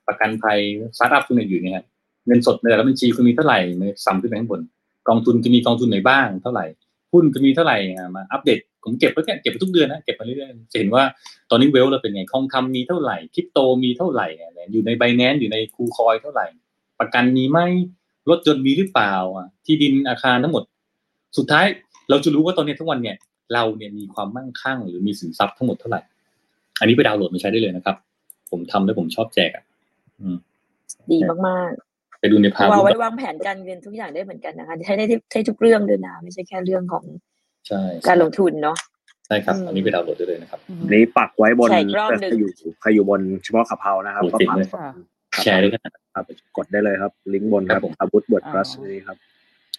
[0.08, 0.60] ประกันภัย
[0.98, 1.84] สตาร์ทอัพคุณอยู่เนี่ย
[2.28, 4.62] เงินสดในแต่ละบัญชีคุณมีเท่าไหร่มาซ้ำขึ้นไปข้างบน
[5.08, 6.66] กองทุนจะมีกองทุนไหนบ้างเท่าไหร่
[7.14, 7.78] หุ้นจะมีเท่าไหร่
[8.16, 11.04] มาอัปเดตผมเก็บไว้แค่เก็บไปทุกเดือนนะเก็บมาเรื่อยๆจะเห็นว่า
[11.50, 14.28] ตอนนี้เวลเราเป็นไงทองคำมีเท่าไหร่คริปโตมีเท่าไหร่
[14.72, 16.46] อยู่ในไบแนนอยู่ในคูคอยเท่าไหร่
[17.00, 17.60] ประกันมีไหม
[18.30, 19.14] รถยนต์มีหรือเปล่า
[19.66, 20.64] ที่ดินอาคารทั้งหมด
[21.38, 21.66] สุดท้าย
[22.10, 23.18] เราจะรู้ว่าตอนนี้ทั้งวันเนี่ย
[23.54, 26.02] เราเนี่ยมีความมั่งคั่ง หรือมีสินทรัพย์ทั้งหมดเท่าไหร่
[26.80, 27.96] อันนี้ไปดาวน์โหลดมาใช้ได้เลยนะครับ
[28.52, 29.64] ผมทำแล้วผมชอบแจกอะ
[31.12, 31.18] ดี
[31.48, 31.72] มาก
[32.20, 37.04] ไปดูในภาพๆวางไว้วางแผนการเงินทุกอย่างได้เหมือนกันนะคะใช้ได้ใช้ทุกเรื่องเลยนะไม่ใช่แค่เรื่องของ
[37.68, 38.78] ใช่การลงทุนเนาะ
[39.28, 40.60] ใช่ครับ อันนี้ไปดาวน์โหลดได้เลยนะครับ
[40.92, 42.50] นี้ปักไว้บนใช่อีกรอบหนึ่งใครอยู่
[42.82, 44.88] ใครอยู่บนเฉพาะขับเฮานะครับโอก็เคปักเลยค่ะ
[45.44, 45.82] แชร์ด้วยกัน
[46.16, 46.26] ครับ
[46.58, 49.18] กดได้เลยครับ ลิงก์บนคครัรับบผมอาบุตบทอ๋อพลัสนี่ครับ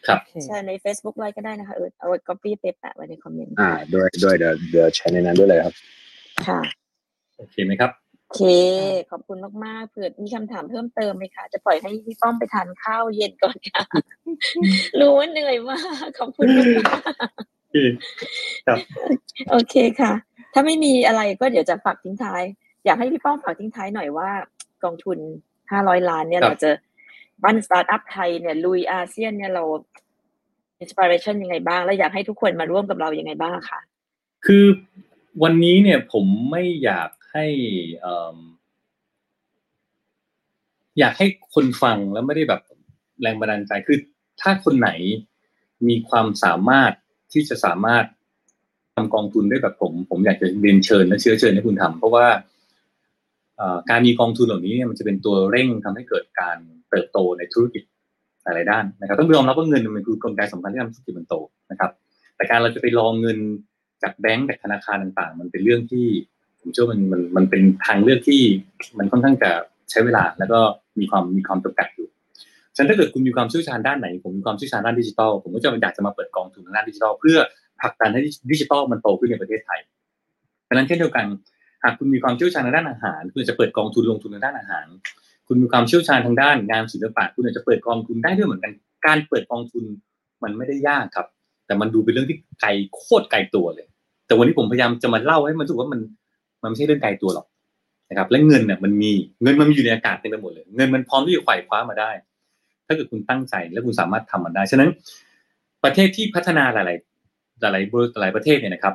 [0.06, 5.74] ครับโอเคใช่ใน Facebook ไลน์ก็ได้นะคะเออเอา copy ไปแปะไว้ในคอมเมนต์อ่าด้วยด้วยเดี๋ยวเดี๋ยวแชร์ในนั้นด้วยเลยครับ
[6.46, 6.60] ค่ะ
[7.36, 7.90] โอเคไหมครับ
[8.28, 8.42] โอเค
[9.10, 13.84] ขอบคุณมากๆเผื่อมีคำถามเพิ่มเติมไหมคะ จะปล่อยให้พี่ป้อมไปทานข้าวเย็นก่อนค่ะ
[14.98, 16.66] รู้ว่าเหนื่อยมากขอบคุณมาก
[18.66, 18.78] ครับ
[19.50, 20.12] โอเคค่ะ
[20.52, 22.42] ถ้าไม่มีอะไรก็เดี๋ยวจะฝากทิ้งท้าย
[22.84, 24.30] อยากให้พี่ป้อมฝากทิ้งท้ายหน่อยว่า
[24.84, 25.18] กองทุน
[25.70, 26.70] ห้าร้อยล้านเนี่ยครับเราจะ
[27.42, 29.64] ปั้นสตาร์ทอัพไทยเนี่ยลุยอาเซียนเนี่ยเรา
[30.80, 33.80] inspiration ยังไงบ้าง แล้วอยากให้ทุกคนมาร่วมกับเรายังไงบ้างคะ
[34.46, 34.64] คือ
[35.42, 37.46] วันนี้เนี่ยผมไม่อยากให้
[38.00, 38.36] เอิ่ม
[40.98, 42.62] อยากให้คนฟังแล้วไม่ได้แบบ
[43.22, 43.98] แรงบันดาลใจคือ
[44.40, 44.90] ถ้าคนไหน
[45.88, 46.92] มีความสามารถ
[47.32, 48.04] ที่จะสามารถ
[48.94, 52.26] ทำกองทุนได้แบบผม ผมอยากจะเรียนเชิญและเชื้อเชิญให้คุณทำเพราะว่า
[53.60, 56.58] อ่อการมีกองทุนเหล่านี้เนี่ยมันจะเป็นตัวเร่งทำให้เกิดการ
[56.92, 57.82] เติบโตในธุรกิจ
[58.44, 61.34] หลายด้านนะครับ ต้องยอมรับว่าเงินมันคือกลไกสำคัญที่ทำให้ธุรกิจมันโต
[61.70, 61.90] นะครับ
[62.36, 63.38] แต่การเราจะไปรองเงิน
[64.02, 66.06] จากแบงก์จากธนาคารต่างๆ มันเป็นเรื่องที่
[66.60, 68.42] ผมเชื่อว่ามันมันมันเป็นทางเลือกที่
[68.98, 69.50] มันค่อนข้างจะ
[69.90, 70.60] ใช้เวลาแล้วก็
[71.00, 72.08] มีความมีความจำกัดอยู่
[72.76, 77.38] ฉะนั้นถ้าเกิดคุณมีความเชี่ยวชาญด้านไหน ผมมีความเชี่ยวชาญด้านดิจิทัลผมก็จะอยากจะมาเปิดกองทุนทางด้านดิจิทัลเพื่อ
[77.80, 78.20] ผลักดันให้
[78.52, 79.80] ดิจิทัลมันโตขึ้นในประเทศไทย
[80.64, 81.26] เพราะฉะนั้นเช่นเดียวกัน
[81.82, 84.86] หากคุณมีความเชี่ยวชาญทางด้านอาหาร คุณจะเปิดกองทุนลงทุนทางด้านอาหาร
[85.52, 88.72] คุณมีความเชี่ยวชาญทางด้านงานศิลปะคุณอาจจะเปิดกองทุนได้ด้วยเหมือนกัน
[89.06, 89.84] การเปิดกองทุน
[90.42, 91.26] มันไม่ได้ยากครับ
[91.66, 93.86] แต่มันดูเป็นเรื่องที่ไกลโคตรไกลตัวเลย
[94.26, 96.00] แต่วันนี้ผมพยายามจะมาเล่าให้มันรู้ว่ามัน
[96.62, 97.46] มันไม่ใช่เรื่องไกลตัวหรอก
[98.10, 99.12] นะครับ และเงินเนี่ยมันมี
[99.42, 102.10] เงินมันมีอยู่ในอากาศเต็มไปหมดเลย เงินมันพร้อมที่จะไขว่คว้ามาได้
[102.86, 104.90] ถ้าเกิดคุณตั้งใจและคุณสามารถทำมันได้ฉะนั้น
[105.84, 106.86] ประเทศที่พัฒนาหลาย
[107.70, 108.94] ๆ หลายๆหลายประเทศเนี่ยนะครับ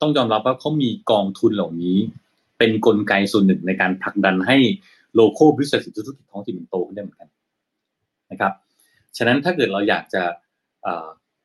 [0.00, 1.96] ต้องยอมรับว่าเขามีกองทุนเหล่านี้
[2.58, 4.56] เป็นกลไกส่วนหนึ่งในการผลักดันให้
[5.16, 7.28] local business ธุรกิจท้องถิ่นมันโตขึ้นได้เหมือนกัน
[8.30, 8.52] นะครับ
[9.16, 10.22] ฉะนั้นถ้าเกิดเราอยากจะ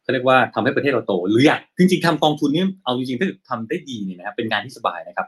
[0.01, 5.27] เขาเรียกว่าทำให้ประเทศเราโต หรืออยากจริงๆทำกองทุนนี้เอาจริงๆถ้าทำได้ดีเนี่ยนะครับเป็นงานที่สบายนะครับ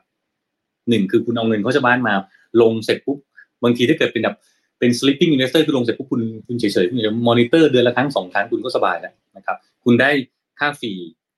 [0.89, 2.13] หนึ่งคือคุณเอาเงินเขาจะบ้านมา
[2.61, 3.17] ลงเสร็จปุ๊บ
[3.63, 4.37] บางทีถ้าเกิดเป็นแบบ
[4.79, 10.09] เป็น sleeping investor คือลงเสร็จปุ๊บคุณคุณเฉยๆคุณจะมอนิเตอร์เดือนละครั้งสองครั้งคุณก็สบายแล้วนะครับ คุณได้
[10.59, 10.93] ค่าฟรี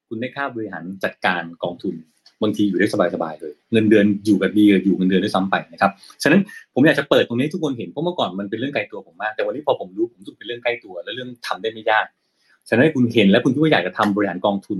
[0.08, 1.96] คุณได้ค่าบริหารจัดการกองทุน
[2.42, 5.92] บางทีอยู่ได้สบายๆเลย เงินเดือนอยู่แบบดีอยู่เงินเดือนด้วยซ้ำไปนะครับ
[6.24, 6.42] ฉะนั้น
[6.74, 12.06] ผมอยากจะเปิดตรงนี้ทุกคนเห็นเพราะเมื่อก่อนมันเป็นเรื่องไกลตัวผมมากแต่วันนี้พอผมรู้ผมรู้เป็นเรื่องใกล้ตัว และเรื่องทำได้ไม่ยาก
[12.70, 14.80] ฉะนั้นคุณเห็นและคุณคิดว่าอยากจะทำบริหารกองทุน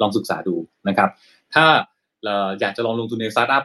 [0.00, 0.54] ลองศึกษาดู
[0.88, 1.08] นะครับ
[1.54, 1.64] ถ้า
[2.60, 3.64] อยากจะลองลงทุนในสตาร์ทอัพ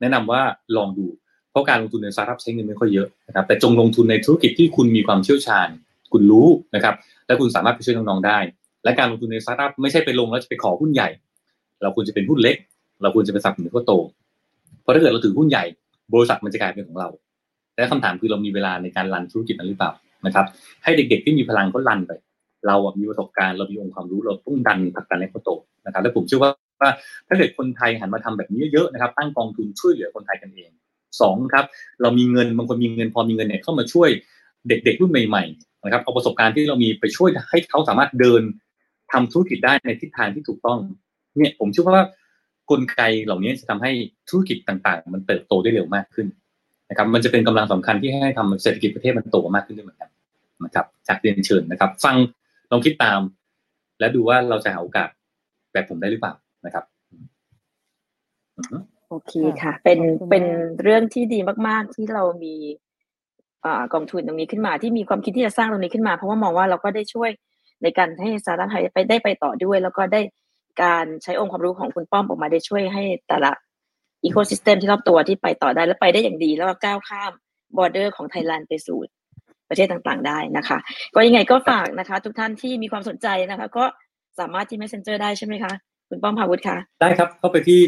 [0.00, 0.40] แนะนำว่า
[0.76, 1.06] ลองดู
[1.50, 5.68] เพราะการลงทุนในสตาร์ทอัพใช้เงินไม่ค่อยเยอะนะครับแต่จงลงทุนในธุรกิจที่คุณมีความเชี่ยวชาญ
[6.12, 6.94] คุณรู้นะครับ
[7.26, 8.38] และคุณสามารถไปช่วยน้องๆได้
[8.84, 11.08] และการลงทุนในสตาร์ทอัพไม่ใช่ไปลงแล้วจะไปขอหุ้นใหญ่
[11.82, 12.56] เราควรจะเป็นหุ้นเล็ก
[13.02, 13.92] เราควรจะไปสับหนุนก็โต
[14.82, 15.64] เพราะถ้าเกิดเราถือหุ้นใหญ่
[16.14, 17.08] บริษัทมันจะกลายเป็นของเรา
[17.76, 19.90] และคำถามคือเรามีเวลาในการรันธุรกิจนั้นหรือเปล่า
[20.26, 20.46] นะครับ
[20.84, 22.12] ให้เด็กๆที่มีพลังก็รันไป
[22.66, 25.50] เรามีประสบการณ์เรามีองค์ความรู้เราต้องดันผลักดันให้เขาโต
[25.86, 26.50] นะครับ และผมเชื่อว่า
[26.80, 26.90] ว่า
[27.28, 30.70] ถ้าเกิดคนไทยหันมาทำแบบนี้เยอะๆนะครับ ตั้งกองทุนช่วยเหลือคนไทยกันเอง
[31.20, 31.64] สองครับ
[32.02, 34.08] เรามีเงินบางคนมีเงินพอมีเงินเนี่ยเข้ามาช่วย
[34.68, 38.42] เด็กๆรุ่นใหม่ๆนะครับเอาประสบการณ์ที่เรามีไปช่วยให้เขาสามารถเดิน
[39.12, 40.78] ทำธุรกิจได้ในทิศทางที่ถูกต้อง
[41.36, 42.04] เนี่ยผมเชื่อว่า
[42.70, 43.92] กลไกเหล่านี้จะทำให้
[44.28, 46.26] ธุรกิจต่างๆ มันเติบโตได้เร็วมากขึ้น
[46.90, 50.10] นะครับ มันจะเป็นกำลังสำคัญที่ให้ทำเศรษฐกิจประเทศมันโตมากขึ้นด้วยเหมือนกัน
[50.64, 52.16] นะครับจากเรียนเชิญนะครับ ฟัง
[52.70, 53.20] ลองคิดตาม
[53.98, 55.08] และดูว่าเราจะหาโอกาส
[55.72, 56.34] แบบผมได้หรือเปล่า
[56.66, 56.84] นะครับ
[59.08, 59.32] โอเค
[59.62, 60.44] ค่ะ เป็นเป็น
[60.82, 61.38] เรื่องที่ดี
[61.68, 62.54] มาก ๆ ที่เรามี
[63.94, 67.30] กองทุนตรงนี้ขึ้นมาที่มีความคิดที่จะสร้างตรงนี้ขึ้นมา เพราะว่ามองว่าเราก็ได้ช่วย
[67.82, 70.20] ในการให้สตาร์ทอัพไทยไปได้ไปต่อด้วย แล้วก็ได้
[70.82, 73.52] การใช้องค์ความรู้ของคุณป้อมออกมาได้ช่วยให้แต่ละ
[74.24, 77.32] ecosystem ที่รอบตัวที่ไปต่อได้และไปได้อย่างดี แล้วก็ก้าวข้าม
[77.76, 78.98] border ของไทยแลนด์ไปสู่
[79.68, 80.78] ประเทศต่างๆ ได้นะคะ
[81.14, 83.84] ก็ยังไงก็ฝากนะคะ ทุกท่านที่มีความสนใจนะคะ ก็
[84.38, 85.72] สามารถที่ messenger ได้ใช่ไหมคะ
[86.08, 87.80] คุณป้อมภาวุธคะ ได้ครับ เข้าไปที่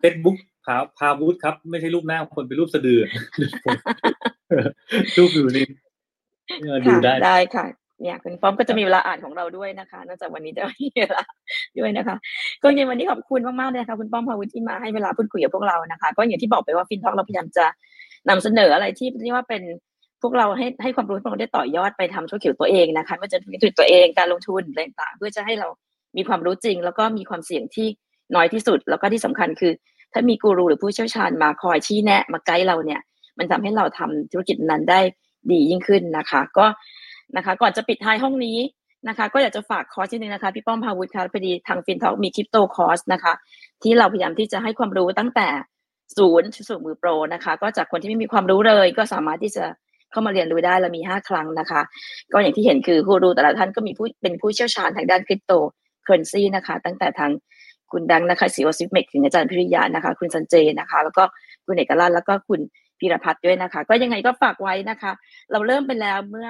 [0.00, 3.00] เฟซบุ๊กภาภาวุธครับ ไม่ใช่รูปหน้าคนเป็นรูปสะดือ
[5.18, 5.66] รูปอยู่นี่
[6.86, 7.66] ดูได้ได้ค่ะ
[8.02, 11.22] เนี่ยคุณป้อมก็จะมีเวลาอ่านของเราด้วยนะคะนอกจากวันนี้จะมีเวลา
[11.78, 12.16] ด้วยนะคะ
[12.62, 17.66] ก็ยังวันนี้ขอบคุณมากๆเลยค่ะคุณป้อมพาวุฒิที่มาให้เวลาพูดคุยกับพวกเรานะคะ ก็อย่างที่บอกไปว่าฟินท็อกเราพยายามจะ
[18.28, 19.62] นำเสนออะไรที่เรียกว่าเป็น
[20.22, 25.68] พวกเราให้ให้ความรู้พวกเราได้ต่อยอดไปทำธุรกิจตัวเองนะคะว่าจะธุรกิจตัวเองการลงทุนอะไรต่างๆเพื่อจะให้เรา
[26.16, 27.86] มีความรู้จริง แล้วก็มีความเสี่ยงที่
[28.34, 29.72] น้อยที่สุด แล้วก็ที่สำคัญคือ
[30.12, 33.00] ถ้ามีกูรูหรือผู้เชี่ยวชาญมาคอยชี้แนะมาไกด์เราเนี่ย
[33.38, 35.00] มันทำให้เราทำธุรกิจนั้นได้
[35.50, 36.66] ดียิ่งขึ้นนะคะ ก็
[37.36, 38.58] นะคะ ก่อนจะปิดท้ายห้องนี้
[39.08, 43.32] นะคะ ก็อยากจะฝากคอร์สที่นึงนะคะพี่ป้อมภาวุธค่ะพอดีทาง FinTalk มีคริปโตคอร์สนะคะ
[43.82, 45.48] ที่เราพยายามที่จะให้ความรู้ตั้งแต่
[46.16, 49.64] ศูนย์สู่มือโปรนะคะ ก็จากคนที่ไม่มีความรู้เลย ก็สามารถที่จะ
[50.10, 51.80] เข้ามาเรียนรู้ได้เรามีห้าครั้งนะคะ
[52.32, 55.52] ก็อย่างที่เห็นคือกูรูแต่ละท่านก็มีผู้เป็นผู้เชี่ยวชาญทางด้านคริปโต
[56.04, 57.30] เคอร์เรนซีนะคะ ตั้งแต่ทาง
[57.92, 61.24] คุณดังนะคะ CEO Zipmex ถึงอาจารย์พิริยะนะคะ คุณสันเจนะคะ แล้วก็
[61.66, 62.60] คุณเอกลักษณ์แล้วก็คุณ
[63.00, 65.12] พิรพัฒน์ด้วยนะคะ ก็ยังไงก็ฝากไว้นะคะ
[65.52, 66.48] เราเริ่มไปแล้วเมื่อ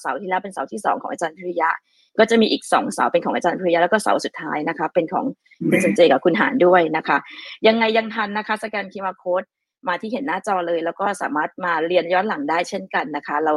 [0.00, 1.70] เสาร์ที่แล้วเป็นเสาร์ที่สองของอาจารย์พิริยะ
[2.18, 5.24] ก็จะมีอีกสองเสาร์เป็นของอาจารย์พิริยะแล้วก็เสาร์สุดท้ายนะคะ เป็นของ
[5.68, 7.18] คุณสันเจกับคุณหานด้วยนะคะ
[7.66, 9.42] ยังไงยังทันนะคะ สแกนคิวอาร์โค้ด
[9.88, 13.54] มาที่เห็นหน้าจอเลย แล้วก็สามารถมาเรียนย้อนหลังได้เช่นกันนะคะ เรา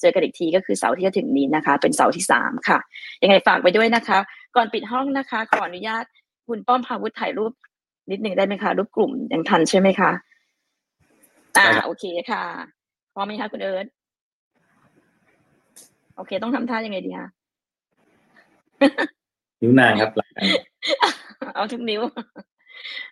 [0.00, 2.78] เจอกันอีกทีก็คือเสาร์ที่จะถึงนี้นะคะ เป็นเสาร์ที่สามค่ะ
[3.22, 4.18] ยังไงฝากไปด้วยนะคะ
[4.56, 6.04] ก่อนปิดห้องนะคะ ขออนุญาต
[6.48, 7.52] คุณป้อมพาวุฒิถ่ายรูป
[8.10, 10.10] นิดหนึ่งได้ไหมคะ รูปกลุ่มยังทันใช่ไหมคะ
[11.56, 12.42] อ่าโอเคค่ะ
[13.14, 13.86] พร้อมไหมคะคุณเอิร์ธ
[16.16, 17.28] โอเค ต้องทำท่ายังไงดีคะ
[19.62, 20.10] นิ้วนางครับ
[21.54, 22.02] เอาทุกนิ้ว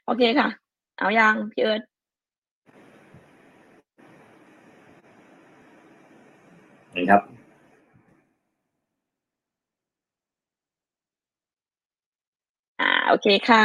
[0.06, 0.48] โอเคค่ะ
[0.98, 1.82] เอายังพี่เอิร์ธ
[7.10, 7.22] ครับ
[12.80, 13.64] อ่าโอเคค่ะ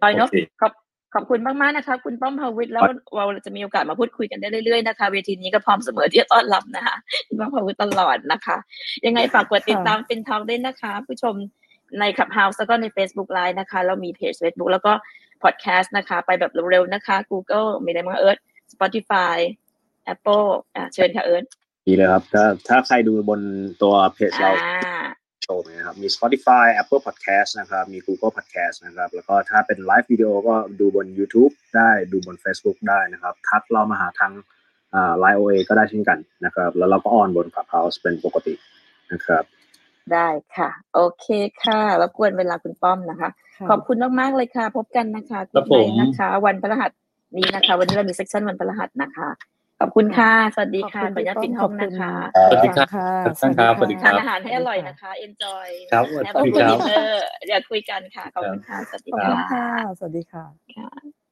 [0.00, 0.72] ปอยนกขอบ
[1.14, 2.84] ขอบคุณมากๆนะคะ คุณป้อมภาวุธแล้ว
[3.16, 6.96] เราจะมีโอกาสมาพูดคุยกันได้เรื่อยๆนะคะ เวทีนี้ก็พร้อมเสมอที่จะต้อนรับนะคะ
[7.26, 8.56] คุณป้อมภาวุธตลอดนะคะ
[9.06, 11.34] ยังไงฝากกดติดตาม FinTalk ด้วยนะคะ ผู้ชม
[12.00, 14.92] ในคลับเฮาส์แล้วก็ใน Facebook Live นะคะ เรามีเพจ Facebook แล้วก็
[15.42, 18.38] พอดแคสต์นะคะ ไปแบบเร็วๆนะคะ Google มีอะไรบ้างเอิร์ธ
[18.72, 19.36] Spotify
[20.12, 21.44] Apple อ่าเชิญค่ะเอิร์ธ
[21.86, 23.40] ดีเลยครับ ถ้าถ้าใครดูบน
[23.82, 34.32] ตัวเพจเราโชว์นะครับมี Spotify Apple Podcast นะครับมี Google Podcast นะครับแล้วก็ถ้าเป็นไลฟ์วิดีโอก็ดูบน YouTube ได้ดูบน Facebook ได้นะครับทักเรามาหาทาง
[35.18, 38.54] LINE OA ก็ได้เช่นกันนะครับ แล้วเราก็ on บน Clubhouse เป็นปกติ
[39.12, 39.44] นะครับ
[40.12, 41.26] ได้ค่ะ โอเค
[41.62, 46.90] ค่ะรบกวนเวลาคุณป้อมนะคะค่ะขอบคุณมากๆเลยค่ะ พบกันนะคะครับคุณผมไนท์นะคะ วันพฤหัส
[47.36, 49.53] นี้นะคะ วันนี้เรามี session วันพฤหัสนะคะข
[49.84, 52.12] อบคุณค่ะ สวัสดีค่ะขออนุญาตปิดห้องนะคะ
[52.50, 60.44] สวัสดีครับค่ะท่านครับ สวัสดีคทารันบอาหารให้อร่อยนะคะ enjoy ครับแฮปสวัสดีปี้ครับดินเนอร์เดี๋ยวคุยกันค่ะ ขอบคุณค่ะ สวัสดีขอบคุณค่ะค่ะ สวัสดีค่ะ
[60.76, 61.23] ค่ะ